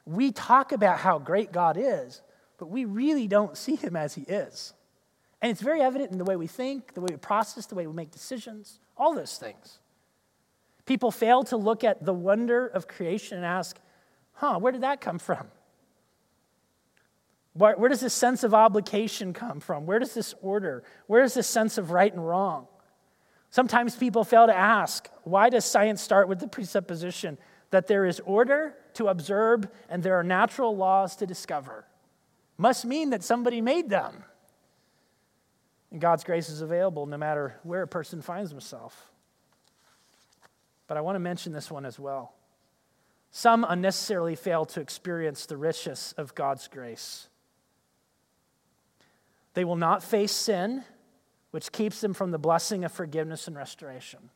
We 0.05 0.31
talk 0.31 0.73
about 0.73 0.99
how 0.99 1.19
great 1.19 1.53
God 1.53 1.77
is, 1.79 2.21
but 2.59 2.67
we 2.67 2.85
really 2.85 3.27
don't 3.27 3.57
see 3.57 3.77
Him 3.77 3.97
as 3.97 4.15
He 4.15 4.23
is. 4.23 4.75
And 5.41 5.51
it's 5.51 5.63
very 5.63 5.81
evident 5.81 6.13
in 6.13 6.19
the 6.19 6.25
way 6.25 6.37
we 6.37 6.47
think, 6.47 6.93
the 6.93 7.01
way 7.01 7.09
we 7.11 7.17
process, 7.17 7.65
the 7.65 7.75
way 7.75 7.87
we 7.87 7.95
make 7.95 8.11
decisions, 8.11 8.79
all 8.97 9.15
those 9.15 9.39
things. 9.39 9.79
People 10.85 11.11
fail 11.11 11.43
to 11.45 11.57
look 11.57 11.83
at 11.83 12.05
the 12.05 12.13
wonder 12.13 12.67
of 12.67 12.87
creation 12.87 13.39
and 13.39 13.47
ask, 13.47 13.79
huh, 14.35 14.59
where 14.59 14.71
did 14.71 14.83
that 14.83 15.01
come 15.01 15.19
from? 15.19 15.49
Where, 17.55 17.75
where 17.77 17.89
does 17.89 18.01
this 18.01 18.13
sense 18.13 18.45
of 18.45 18.53
obligation 18.53 19.33
come 19.33 19.61
from? 19.61 19.87
Where 19.87 19.99
does 19.99 20.13
this 20.13 20.35
order? 20.43 20.85
Where 21.07 21.23
is 21.23 21.33
this 21.33 21.47
sense 21.47 21.79
of 21.79 21.91
right 21.91 22.13
and 22.13 22.27
wrong? 22.27 22.67
Sometimes 23.57 23.97
people 23.97 24.23
fail 24.23 24.47
to 24.47 24.55
ask 24.55 25.09
why 25.25 25.49
does 25.49 25.65
science 25.65 26.03
start 26.03 26.29
with 26.29 26.41
the 26.41 26.47
presupposition 26.47 27.39
that 27.71 27.87
there 27.87 28.05
is 28.05 28.21
order 28.27 28.75
to 28.93 29.09
observe 29.09 29.67
and 29.89 30.03
there 30.03 30.17
are 30.17 30.23
natural 30.23 30.77
laws 30.77 31.17
to 31.17 31.27
discover? 31.27 31.87
Must 32.59 32.85
mean 32.85 33.09
that 33.09 33.25
somebody 33.25 33.63
made 33.63 33.89
them. 33.89 34.25
And 35.91 36.03
God's 36.03 36.23
grace 36.23 36.51
is 36.51 36.61
available 36.61 37.07
no 37.07 37.17
matter 37.17 37.59
where 37.63 37.81
a 37.81 37.89
person 37.89 38.21
finds 38.21 38.51
himself. 38.51 39.11
But 40.87 40.99
I 40.99 41.01
want 41.01 41.17
to 41.17 41.21
mention 41.21 41.55
this 41.55 41.71
one 41.71 41.87
as 41.87 41.99
well. 41.99 42.35
Some 43.31 43.65
unnecessarily 43.67 44.35
fail 44.35 44.67
to 44.67 44.83
experience 44.83 45.47
the 45.47 45.57
riches 45.57 46.13
of 46.19 46.35
God's 46.35 46.69
grace. 46.69 47.31
They 49.55 49.65
will 49.65 49.77
not 49.77 50.03
face 50.03 50.33
sin, 50.33 50.85
which 51.57 51.73
keeps 51.73 52.03
them 52.03 52.13
from 52.13 52.33
the 52.33 52.39
blessing 52.39 52.85
of 52.85 52.93
forgiveness 52.93 53.49
and 53.49 53.57
restoration. 53.57 54.29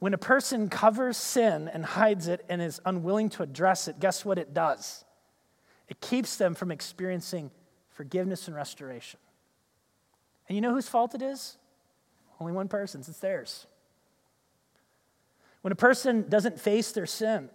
When 0.00 0.14
a 0.14 0.18
person 0.18 0.68
covers 0.68 1.16
sin 1.16 1.70
and 1.72 1.84
hides 1.84 2.26
it 2.26 2.44
and 2.48 2.60
is 2.60 2.80
unwilling 2.84 3.28
to 3.28 3.44
address 3.44 3.86
it, 3.86 4.00
guess 4.00 4.24
what 4.24 4.36
it 4.36 4.52
does? 4.52 5.04
It 5.86 6.00
keeps 6.00 6.34
them 6.38 6.56
from 6.56 6.72
experiencing 6.72 7.52
forgiveness 7.90 8.48
and 8.48 8.56
restoration. 8.56 9.20
And 10.48 10.56
you 10.56 10.60
know 10.60 10.74
whose 10.74 10.88
fault 10.88 11.14
it 11.14 11.22
is? 11.22 11.56
Only 12.40 12.52
one 12.52 12.66
person's, 12.66 13.08
it's 13.08 13.20
theirs. 13.20 13.68
When 15.60 15.70
a 15.70 15.76
person 15.76 16.28
doesn't 16.28 16.58
face 16.58 16.90
their 16.90 17.06
sin, 17.06 17.48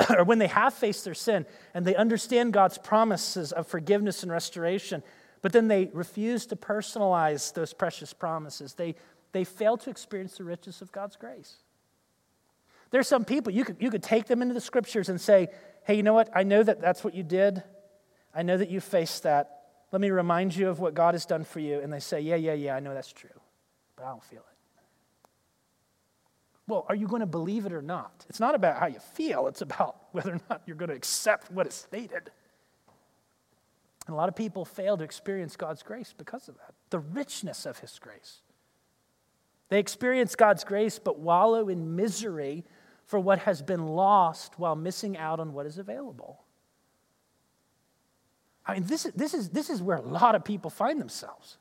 or 0.10 0.24
when 0.24 0.38
they 0.38 0.46
have 0.46 0.72
faced 0.72 1.04
their 1.04 1.12
sin 1.12 1.44
and 1.74 1.84
they 1.84 1.94
understand 1.94 2.54
God's 2.54 2.78
promises 2.78 3.52
of 3.52 3.66
forgiveness 3.66 4.22
and 4.22 4.32
restoration, 4.32 5.02
but 5.42 5.52
then 5.52 5.68
they 5.68 5.90
refuse 5.92 6.46
to 6.46 6.56
personalize 6.56 7.52
those 7.54 7.72
precious 7.72 8.12
promises, 8.12 8.74
they, 8.74 8.94
they 9.32 9.44
fail 9.44 9.76
to 9.78 9.90
experience 9.90 10.38
the 10.38 10.44
riches 10.44 10.82
of 10.82 10.92
God's 10.92 11.16
grace. 11.16 11.56
There's 12.90 13.08
some 13.08 13.24
people, 13.24 13.52
you 13.52 13.64
could, 13.64 13.76
you 13.80 13.90
could 13.90 14.02
take 14.02 14.26
them 14.26 14.42
into 14.42 14.54
the 14.54 14.60
scriptures 14.60 15.08
and 15.08 15.20
say, 15.20 15.48
hey, 15.84 15.94
you 15.94 16.02
know 16.02 16.14
what? 16.14 16.30
I 16.34 16.42
know 16.42 16.62
that 16.62 16.80
that's 16.80 17.02
what 17.02 17.14
you 17.14 17.22
did. 17.22 17.62
I 18.34 18.42
know 18.42 18.56
that 18.56 18.70
you 18.70 18.80
faced 18.80 19.24
that. 19.24 19.62
Let 19.92 20.00
me 20.00 20.10
remind 20.10 20.54
you 20.54 20.68
of 20.68 20.80
what 20.80 20.94
God 20.94 21.14
has 21.14 21.26
done 21.26 21.44
for 21.44 21.60
you. 21.60 21.80
And 21.80 21.92
they 21.92 22.00
say, 22.00 22.20
yeah, 22.20 22.36
yeah, 22.36 22.52
yeah, 22.52 22.76
I 22.76 22.80
know 22.80 22.94
that's 22.94 23.12
true, 23.12 23.30
but 23.96 24.04
I 24.04 24.08
don't 24.10 24.22
feel 24.22 24.40
it. 24.40 24.56
Well, 26.68 26.84
are 26.88 26.96
you 26.96 27.06
going 27.06 27.20
to 27.20 27.26
believe 27.26 27.64
it 27.66 27.72
or 27.72 27.82
not? 27.82 28.26
It's 28.28 28.40
not 28.40 28.54
about 28.56 28.78
how 28.80 28.86
you 28.86 28.98
feel, 28.98 29.46
it's 29.46 29.62
about 29.62 29.96
whether 30.12 30.34
or 30.34 30.40
not 30.50 30.62
you're 30.66 30.76
going 30.76 30.90
to 30.90 30.96
accept 30.96 31.50
what 31.50 31.66
is 31.66 31.74
stated. 31.74 32.30
And 34.06 34.14
a 34.14 34.16
lot 34.16 34.28
of 34.28 34.36
people 34.36 34.64
fail 34.64 34.96
to 34.96 35.04
experience 35.04 35.56
God's 35.56 35.82
grace 35.82 36.14
because 36.16 36.48
of 36.48 36.56
that, 36.56 36.74
the 36.90 37.00
richness 37.00 37.66
of 37.66 37.78
His 37.78 37.98
grace. 37.98 38.40
They 39.68 39.80
experience 39.80 40.36
God's 40.36 40.62
grace 40.62 40.98
but 40.98 41.18
wallow 41.18 41.68
in 41.68 41.96
misery 41.96 42.64
for 43.04 43.18
what 43.18 43.40
has 43.40 43.62
been 43.62 43.86
lost 43.86 44.58
while 44.58 44.76
missing 44.76 45.16
out 45.16 45.40
on 45.40 45.52
what 45.52 45.66
is 45.66 45.78
available. 45.78 46.42
I 48.64 48.74
mean, 48.74 48.84
this 48.84 49.06
is, 49.06 49.12
this 49.12 49.34
is, 49.34 49.50
this 49.50 49.70
is 49.70 49.80
where 49.80 49.96
a 49.96 50.02
lot 50.02 50.34
of 50.34 50.44
people 50.44 50.70
find 50.70 51.00
themselves. 51.00 51.58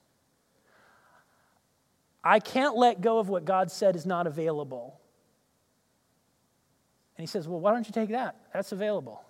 I 2.23 2.39
can't 2.39 2.75
let 2.75 3.01
go 3.01 3.19
of 3.19 3.29
what 3.29 3.45
God 3.45 3.69
said 3.71 3.95
is 3.95 4.05
not 4.05 4.25
available. 4.25 4.99
And 7.17 7.21
he 7.23 7.27
says, 7.27 7.47
Well, 7.47 7.59
why 7.59 7.71
don't 7.71 7.87
you 7.87 7.93
take 7.93 8.09
that? 8.09 8.35
That's 8.53 8.71
available. 8.71 9.23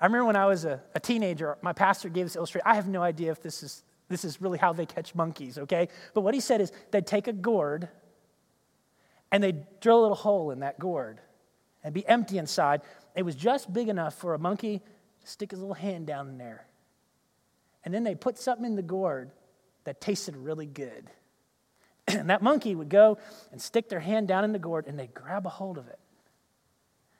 I 0.00 0.06
remember 0.06 0.26
when 0.26 0.36
I 0.36 0.46
was 0.46 0.64
a, 0.64 0.80
a 0.94 1.00
teenager, 1.00 1.58
my 1.60 1.72
pastor 1.72 2.08
gave 2.08 2.24
this 2.24 2.36
illustration. 2.36 2.66
I 2.66 2.74
have 2.74 2.88
no 2.88 3.02
idea 3.02 3.30
if 3.30 3.42
this 3.42 3.62
is, 3.62 3.82
this 4.08 4.24
is 4.24 4.40
really 4.40 4.58
how 4.58 4.72
they 4.72 4.86
catch 4.86 5.14
monkeys, 5.14 5.58
okay? 5.58 5.88
But 6.14 6.22
what 6.22 6.32
he 6.32 6.40
said 6.40 6.60
is 6.60 6.72
they'd 6.90 7.06
take 7.06 7.28
a 7.28 7.32
gourd 7.32 7.88
and 9.30 9.42
they'd 9.42 9.64
drill 9.80 10.00
a 10.00 10.02
little 10.02 10.16
hole 10.16 10.50
in 10.50 10.60
that 10.60 10.78
gourd 10.78 11.20
and 11.84 11.92
be 11.92 12.06
empty 12.08 12.38
inside. 12.38 12.80
It 13.14 13.24
was 13.24 13.34
just 13.34 13.72
big 13.72 13.88
enough 13.88 14.14
for 14.14 14.34
a 14.34 14.38
monkey 14.38 14.80
to 15.20 15.26
stick 15.26 15.50
his 15.50 15.60
little 15.60 15.74
hand 15.74 16.06
down 16.06 16.28
in 16.28 16.38
there. 16.38 16.66
And 17.84 17.92
then 17.92 18.04
they 18.04 18.14
put 18.14 18.38
something 18.38 18.64
in 18.64 18.76
the 18.76 18.82
gourd 18.82 19.30
that 19.84 20.00
tasted 20.00 20.36
really 20.36 20.66
good. 20.66 21.10
and 22.08 22.30
that 22.30 22.42
monkey 22.42 22.74
would 22.74 22.88
go 22.88 23.18
and 23.52 23.60
stick 23.60 23.90
their 23.90 24.00
hand 24.00 24.28
down 24.28 24.44
in 24.44 24.52
the 24.52 24.58
gourd 24.58 24.86
and 24.86 24.98
they'd 24.98 25.12
grab 25.12 25.46
a 25.46 25.50
hold 25.50 25.76
of 25.76 25.88
it. 25.88 25.98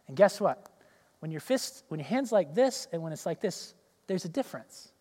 And 0.08 0.16
guess 0.16 0.40
what? 0.40 0.69
When 1.20 1.30
your 1.30 1.40
fist, 1.40 1.84
when 1.88 2.00
your 2.00 2.06
hand's 2.06 2.32
like 2.32 2.54
this 2.54 2.88
and 2.92 3.02
when 3.02 3.12
it's 3.12 3.26
like 3.26 3.40
this, 3.40 3.74
there's 4.06 4.24
a 4.24 4.28
difference. 4.28 4.92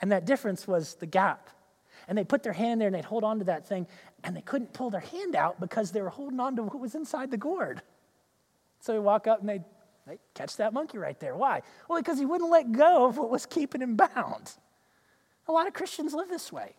And 0.00 0.12
that 0.12 0.24
difference 0.24 0.66
was 0.66 0.94
the 0.94 1.06
gap. 1.06 1.50
And 2.08 2.16
they 2.16 2.24
put 2.24 2.42
their 2.42 2.52
hand 2.52 2.80
there 2.80 2.88
and 2.88 2.94
they'd 2.94 3.04
hold 3.04 3.24
on 3.24 3.38
to 3.40 3.44
that 3.44 3.66
thing 3.66 3.86
and 4.24 4.36
they 4.36 4.40
couldn't 4.40 4.72
pull 4.72 4.90
their 4.90 5.00
hand 5.00 5.36
out 5.36 5.60
because 5.60 5.92
they 5.92 6.00
were 6.00 6.08
holding 6.08 6.40
on 6.40 6.56
to 6.56 6.62
what 6.62 6.80
was 6.80 6.94
inside 6.94 7.30
the 7.30 7.36
gourd. 7.36 7.82
So 8.80 8.92
they 8.92 8.98
walk 8.98 9.26
up 9.26 9.40
and 9.40 9.48
they 9.48 9.60
they 10.06 10.18
catch 10.34 10.56
that 10.56 10.72
monkey 10.72 10.98
right 10.98 11.18
there. 11.20 11.36
Why? 11.36 11.62
Well, 11.88 12.00
because 12.00 12.18
he 12.18 12.24
wouldn't 12.26 12.50
let 12.50 12.72
go 12.72 13.06
of 13.06 13.16
what 13.16 13.30
was 13.30 13.46
keeping 13.46 13.80
him 13.80 13.96
bound. 13.96 14.52
A 15.46 15.52
lot 15.52 15.66
of 15.66 15.72
Christians 15.72 16.14
live 16.14 16.28
this 16.28 16.52
way. 16.52 16.74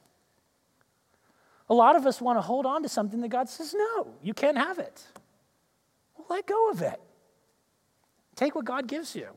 A 1.69 1.73
lot 1.73 1.95
of 1.95 2.06
us 2.06 2.19
want 2.19 2.38
to 2.38 2.41
hold 2.41 2.65
on 2.65 2.84
to 2.84 2.89
something 2.89 3.22
that 3.22 3.30
God 3.30 3.48
says, 3.48 3.73
no, 3.73 4.15
you 4.22 4.34
can't 4.34 4.57
have 4.57 4.80
it. 4.80 5.02
Well, 6.18 6.27
let 6.30 6.45
go 6.45 6.72
of 6.72 6.81
it. 6.81 6.99
Take 8.42 8.56
what 8.56 8.66
God 8.66 8.88
gives 8.88 9.16
you. 9.16 9.28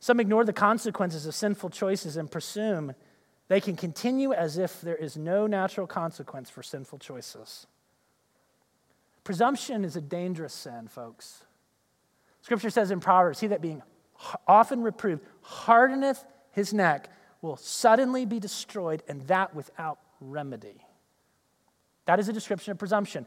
Some 0.00 0.18
ignore 0.18 0.46
the 0.46 0.52
consequences 0.54 1.26
of 1.26 1.34
sinful 1.34 1.68
choices 1.68 2.16
and 2.16 2.30
presume 2.30 2.94
they 3.48 3.60
can 3.60 3.76
continue 3.76 4.32
as 4.32 4.56
if 4.56 4.80
there 4.80 4.96
is 4.96 5.14
no 5.14 5.46
natural 5.46 5.86
consequence 5.86 6.48
for 6.48 6.62
sinful 6.62 7.00
choices. 7.00 7.66
Presumption 9.24 9.84
is 9.84 9.94
a 9.94 10.00
dangerous 10.00 10.54
sin, 10.54 10.88
folks. 10.88 11.44
Scripture 12.40 12.70
says 12.70 12.90
in 12.90 12.98
Proverbs, 12.98 13.40
He 13.40 13.48
that 13.48 13.60
being 13.60 13.82
often 14.48 14.82
reproved 14.82 15.22
hardeneth 15.42 16.24
his 16.52 16.72
neck 16.72 17.10
will 17.42 17.58
suddenly 17.58 18.24
be 18.24 18.40
destroyed, 18.40 19.02
and 19.06 19.20
that 19.26 19.54
without 19.54 19.98
remedy. 20.18 20.86
That 22.06 22.20
is 22.20 22.30
a 22.30 22.32
description 22.32 22.72
of 22.72 22.78
presumption. 22.78 23.26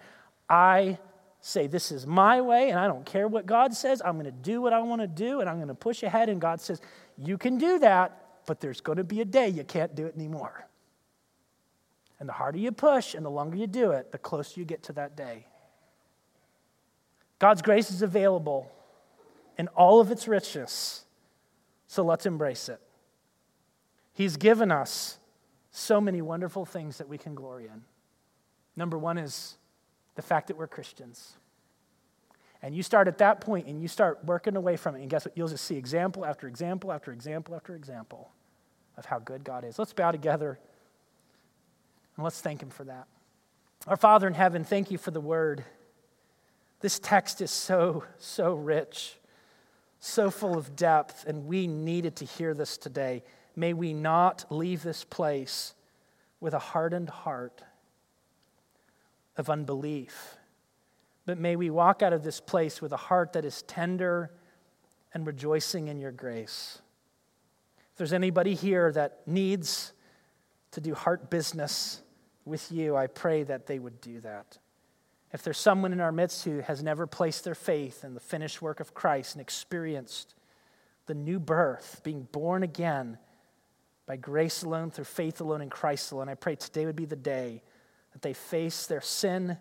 I 0.49 0.97
say, 1.41 1.67
This 1.67 1.91
is 1.91 2.05
my 2.05 2.41
way, 2.41 2.69
and 2.69 2.79
I 2.79 2.87
don't 2.87 3.05
care 3.05 3.27
what 3.27 3.45
God 3.45 3.73
says. 3.73 4.01
I'm 4.03 4.13
going 4.13 4.25
to 4.25 4.31
do 4.31 4.61
what 4.61 4.73
I 4.73 4.81
want 4.81 5.01
to 5.01 5.07
do, 5.07 5.39
and 5.41 5.49
I'm 5.49 5.57
going 5.57 5.67
to 5.67 5.75
push 5.75 6.03
ahead. 6.03 6.29
And 6.29 6.41
God 6.41 6.61
says, 6.61 6.81
You 7.17 7.37
can 7.37 7.57
do 7.57 7.79
that, 7.79 8.45
but 8.45 8.59
there's 8.59 8.81
going 8.81 8.97
to 8.97 9.03
be 9.03 9.21
a 9.21 9.25
day 9.25 9.49
you 9.49 9.63
can't 9.63 9.95
do 9.95 10.05
it 10.05 10.15
anymore. 10.15 10.67
And 12.19 12.27
the 12.27 12.33
harder 12.33 12.57
you 12.57 12.71
push 12.71 13.13
and 13.13 13.25
the 13.25 13.29
longer 13.29 13.57
you 13.57 13.67
do 13.67 13.91
it, 13.91 14.11
the 14.11 14.17
closer 14.17 14.59
you 14.59 14.65
get 14.65 14.83
to 14.83 14.93
that 14.93 15.15
day. 15.15 15.45
God's 17.39 17.61
grace 17.61 17.91
is 17.91 18.01
available 18.01 18.71
in 19.57 19.67
all 19.69 19.99
of 19.99 20.11
its 20.11 20.27
richness, 20.27 21.05
so 21.87 22.03
let's 22.03 22.25
embrace 22.25 22.69
it. 22.69 22.81
He's 24.13 24.37
given 24.37 24.71
us 24.71 25.19
so 25.69 26.01
many 26.01 26.23
wonderful 26.23 26.65
things 26.65 26.97
that 26.97 27.07
we 27.07 27.19
can 27.19 27.35
glory 27.35 27.65
in. 27.65 27.83
Number 28.75 28.97
one 28.97 29.19
is 29.19 29.57
the 30.17 30.21
fact 30.23 30.47
that 30.47 30.57
we're 30.57 30.67
Christians. 30.67 31.37
And 32.63 32.75
you 32.75 32.81
start 32.81 33.07
at 33.07 33.19
that 33.19 33.39
point 33.39 33.67
and 33.67 33.79
you 33.81 33.87
start 33.87 34.25
working 34.25 34.55
away 34.55 34.75
from 34.75 34.95
it. 34.95 35.01
And 35.01 35.09
guess 35.09 35.25
what? 35.25 35.37
You'll 35.37 35.47
just 35.47 35.63
see 35.63 35.77
example 35.77 36.25
after 36.25 36.47
example 36.47 36.91
after 36.91 37.13
example 37.13 37.55
after 37.55 37.75
example 37.75 38.31
of 38.97 39.05
how 39.05 39.19
good 39.19 39.43
God 39.43 39.63
is. 39.63 39.77
Let's 39.77 39.93
bow 39.93 40.11
together 40.11 40.59
and 42.15 42.23
let's 42.23 42.41
thank 42.41 42.63
Him 42.63 42.71
for 42.71 42.83
that. 42.85 43.07
Our 43.85 43.95
Father 43.95 44.27
in 44.27 44.33
heaven, 44.33 44.63
thank 44.63 44.89
you 44.89 44.97
for 44.97 45.11
the 45.11 45.21
word. 45.21 45.63
This 46.81 46.97
text 46.97 47.41
is 47.41 47.51
so, 47.51 48.03
so 48.17 48.55
rich, 48.55 49.17
so 49.99 50.31
full 50.31 50.57
of 50.57 50.75
depth, 50.75 51.25
and 51.27 51.45
we 51.45 51.67
needed 51.67 52.15
to 52.17 52.25
hear 52.25 52.55
this 52.55 52.77
today. 52.77 53.23
May 53.55 53.73
we 53.73 53.93
not 53.93 54.45
leave 54.49 54.81
this 54.81 55.03
place 55.03 55.75
with 56.39 56.55
a 56.55 56.59
hardened 56.59 57.09
heart 57.09 57.61
of 59.37 59.49
unbelief, 59.49 60.37
but 61.25 61.37
may 61.37 61.55
we 61.55 61.69
walk 61.69 62.01
out 62.01 62.13
of 62.13 62.23
this 62.23 62.39
place 62.39 62.81
with 62.81 62.91
a 62.91 62.97
heart 62.97 63.33
that 63.33 63.45
is 63.45 63.61
tender 63.63 64.31
and 65.13 65.25
rejoicing 65.25 65.87
in 65.87 65.99
your 65.99 66.11
grace. 66.11 66.79
If 67.91 67.97
there's 67.97 68.13
anybody 68.13 68.55
here 68.55 68.91
that 68.91 69.21
needs 69.25 69.93
to 70.71 70.81
do 70.81 70.93
heart 70.93 71.29
business 71.29 72.01
with 72.45 72.71
you, 72.71 72.95
I 72.95 73.07
pray 73.07 73.43
that 73.43 73.67
they 73.67 73.79
would 73.79 74.01
do 74.01 74.19
that. 74.21 74.57
If 75.33 75.43
there's 75.43 75.57
someone 75.57 75.91
in 75.91 75.99
our 75.99 76.11
midst 76.11 76.45
who 76.45 76.59
has 76.59 76.81
never 76.81 77.05
placed 77.05 77.43
their 77.43 77.55
faith 77.55 78.03
in 78.03 78.13
the 78.13 78.19
finished 78.19 78.61
work 78.61 78.79
of 78.79 78.93
Christ 78.93 79.35
and 79.35 79.41
experienced 79.41 80.35
the 81.05 81.13
new 81.13 81.39
birth, 81.39 82.01
being 82.03 82.27
born 82.31 82.63
again, 82.63 83.17
by 84.05 84.15
grace 84.15 84.63
alone, 84.63 84.89
through 84.89 85.03
faith 85.05 85.41
alone, 85.41 85.61
in 85.61 85.69
Christ 85.69 86.11
alone. 86.11 86.29
I 86.29 86.35
pray 86.35 86.55
today 86.55 86.85
would 86.85 86.95
be 86.95 87.05
the 87.05 87.15
day 87.15 87.61
that 88.17 88.23
they 88.23 88.33
face 88.33 88.87
their 88.87 88.99
sin, 88.99 89.59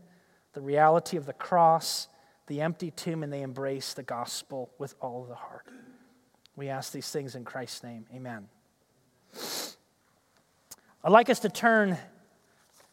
the 0.54 0.62
reality 0.62 1.18
of 1.18 1.26
the 1.26 1.34
cross, 1.34 2.08
the 2.46 2.62
empty 2.62 2.90
tomb, 2.90 3.22
and 3.22 3.30
they 3.30 3.42
embrace 3.42 3.92
the 3.92 4.02
gospel 4.02 4.70
with 4.78 4.94
all 4.98 5.24
the 5.24 5.34
heart. 5.34 5.66
We 6.56 6.70
ask 6.70 6.90
these 6.90 7.10
things 7.10 7.34
in 7.34 7.44
Christ's 7.44 7.82
name. 7.84 8.06
Amen. 8.14 8.48
I'd 11.04 11.12
like 11.12 11.28
us 11.28 11.40
to 11.40 11.50
turn 11.50 11.90
in 11.90 11.98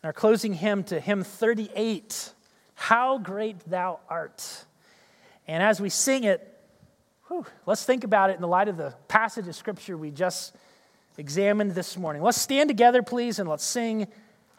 our 0.04 0.12
closing 0.12 0.52
hymn 0.52 0.84
to 0.84 1.00
hymn 1.00 1.24
38 1.24 2.34
How 2.74 3.18
Great 3.18 3.60
Thou 3.60 4.02
Art. 4.10 4.66
And 5.48 5.64
as 5.64 5.80
we 5.80 5.88
sing 5.88 6.26
it, 6.26 6.60
whew, 7.30 7.46
let's 7.66 7.86
think 7.86 8.04
about 8.04 8.32
it 8.32 8.36
in 8.36 8.42
the 8.42 8.50
light 8.50 8.68
of 8.68 8.76
the 8.76 8.94
passage 9.08 9.48
of 9.48 9.56
scripture 9.56 9.96
we 9.96 10.12
just 10.12 10.58
examined 11.18 11.72
this 11.72 11.96
morning. 11.96 12.22
Let's 12.22 12.42
stand 12.42 12.68
together, 12.68 13.02
please, 13.02 13.40
and 13.40 13.48
let's 13.48 13.64
sing, 13.64 14.10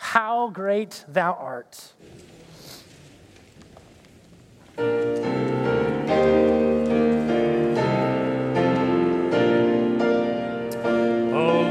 How 0.04 0.48
Great 0.48 1.04
Thou 1.08 1.32
Art. 1.32 1.94
O 4.78 4.82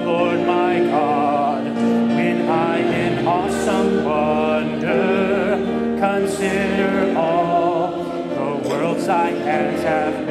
Lord 0.04 0.40
my 0.48 0.80
God, 0.80 1.64
when 1.64 2.50
I'm 2.50 3.28
awesome 3.28 4.04
wonder, 4.04 5.58
consider 6.00 7.16
all 7.16 8.04
the 8.04 8.68
worlds 8.68 9.06
thy 9.06 9.30
hands 9.30 9.84
have 9.84 10.23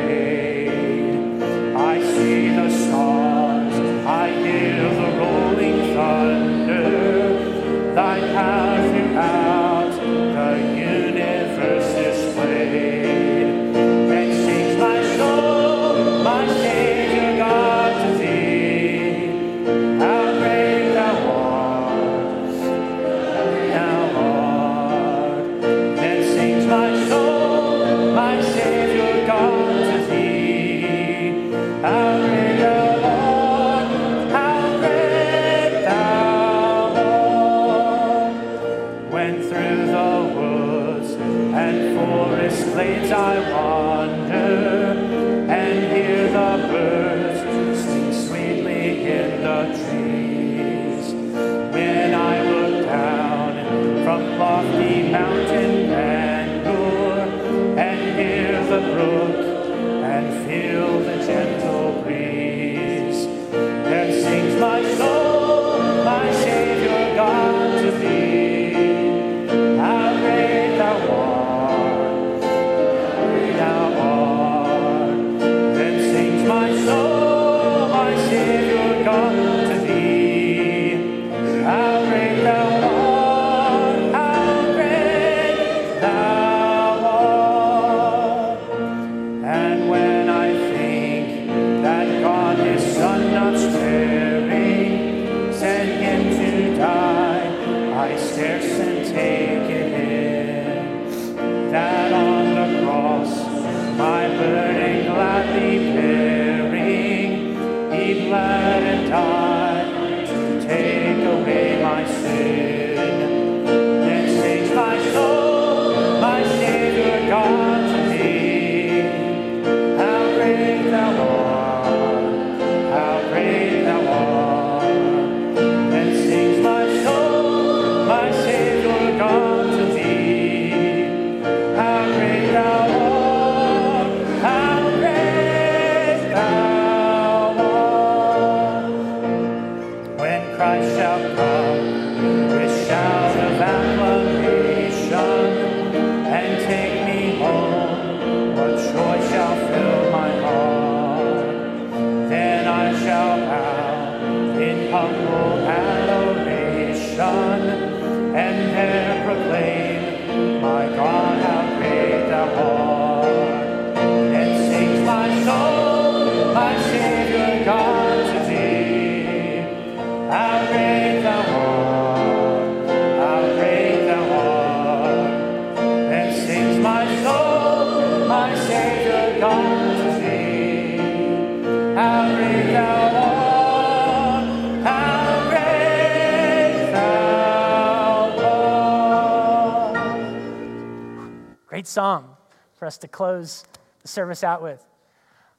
to 193.02 193.08
close 193.08 193.64
the 194.00 194.08
service 194.08 194.42
out 194.42 194.62
with. 194.62 194.84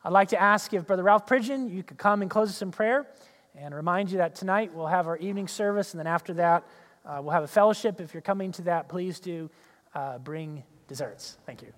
I'd 0.04 0.12
like 0.12 0.30
to 0.30 0.42
ask 0.42 0.74
if 0.74 0.86
Brother 0.86 1.04
Ralph 1.04 1.26
Pridgeon, 1.26 1.70
you 1.70 1.84
could 1.84 1.98
come 1.98 2.22
and 2.22 2.30
close 2.30 2.50
us 2.50 2.62
in 2.62 2.72
prayer 2.72 3.08
and 3.56 3.74
remind 3.74 4.12
you 4.12 4.18
that 4.18 4.36
tonight 4.36 4.74
we'll 4.74 4.88
have 4.88 5.08
our 5.08 5.18
evening 5.18 5.48
service, 5.48 5.94
and 5.94 6.00
then 6.00 6.08
after 6.08 6.34
that, 6.34 6.64
uh, 7.06 7.20
we'll 7.22 7.32
have 7.32 7.44
a 7.44 7.48
fellowship. 7.48 8.02
If 8.02 8.14
you're 8.14 8.22
coming 8.22 8.52
to 8.54 8.64
that, 8.64 8.90
please 8.90 9.20
do 9.20 9.50
uh, 9.94 10.18
bring 10.18 10.64
desserts. 10.88 11.38
Thank 11.46 11.62
you. 11.62 11.72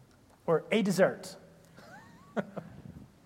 Or 0.48 0.64
a 0.72 0.82
dessert. 0.82 1.36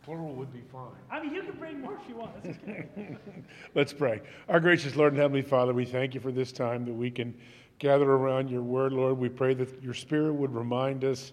Plural 0.03 0.33
would 0.33 0.51
be 0.51 0.61
fine. 0.71 0.89
I 1.11 1.21
mean, 1.21 1.33
you 1.33 1.43
can 1.43 1.57
bring 1.57 1.81
more 1.81 1.97
if 2.01 2.09
you 2.09 2.15
want. 2.15 3.19
Let's 3.75 3.93
pray. 3.93 4.21
Our 4.47 4.59
gracious 4.59 4.95
Lord 4.95 5.13
and 5.13 5.21
Heavenly 5.21 5.43
Father, 5.43 5.73
we 5.73 5.85
thank 5.85 6.15
you 6.15 6.19
for 6.19 6.31
this 6.31 6.51
time 6.51 6.85
that 6.85 6.93
we 6.93 7.11
can 7.11 7.35
gather 7.77 8.09
around 8.09 8.49
your 8.49 8.63
word, 8.63 8.91
Lord. 8.91 9.17
We 9.17 9.29
pray 9.29 9.53
that 9.53 9.83
your 9.83 9.93
spirit 9.93 10.33
would 10.33 10.53
remind 10.53 11.03
us 11.03 11.31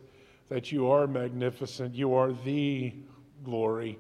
that 0.49 0.71
you 0.73 0.91
are 0.91 1.07
magnificent, 1.07 1.95
you 1.95 2.15
are 2.15 2.33
the 2.33 2.95
glory. 3.45 3.99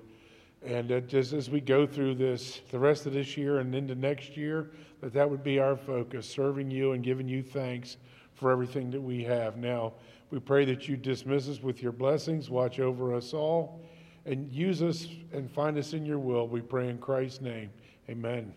And 0.64 1.08
just 1.08 1.32
as 1.32 1.48
we 1.48 1.60
go 1.60 1.86
through 1.86 2.16
this, 2.16 2.60
the 2.70 2.78
rest 2.78 3.06
of 3.06 3.12
this 3.12 3.36
year 3.36 3.58
and 3.58 3.74
into 3.74 3.94
next 3.94 4.36
year, 4.36 4.70
that 5.00 5.12
that 5.12 5.28
would 5.28 5.44
be 5.44 5.58
our 5.58 5.76
focus, 5.76 6.28
serving 6.28 6.70
you 6.70 6.92
and 6.92 7.04
giving 7.04 7.28
you 7.28 7.42
thanks 7.42 7.98
for 8.34 8.50
everything 8.50 8.90
that 8.90 9.00
we 9.00 9.22
have. 9.24 9.56
Now, 9.56 9.92
we 10.30 10.40
pray 10.40 10.64
that 10.64 10.88
you 10.88 10.96
dismiss 10.96 11.48
us 11.48 11.62
with 11.62 11.82
your 11.82 11.92
blessings, 11.92 12.50
watch 12.50 12.80
over 12.80 13.14
us 13.14 13.32
all, 13.32 13.80
and 14.24 14.50
use 14.50 14.82
us 14.82 15.06
and 15.32 15.48
find 15.48 15.78
us 15.78 15.92
in 15.92 16.04
your 16.04 16.18
will. 16.18 16.48
We 16.48 16.60
pray 16.60 16.88
in 16.88 16.98
Christ's 16.98 17.40
name. 17.40 17.70
Amen. 18.08 18.56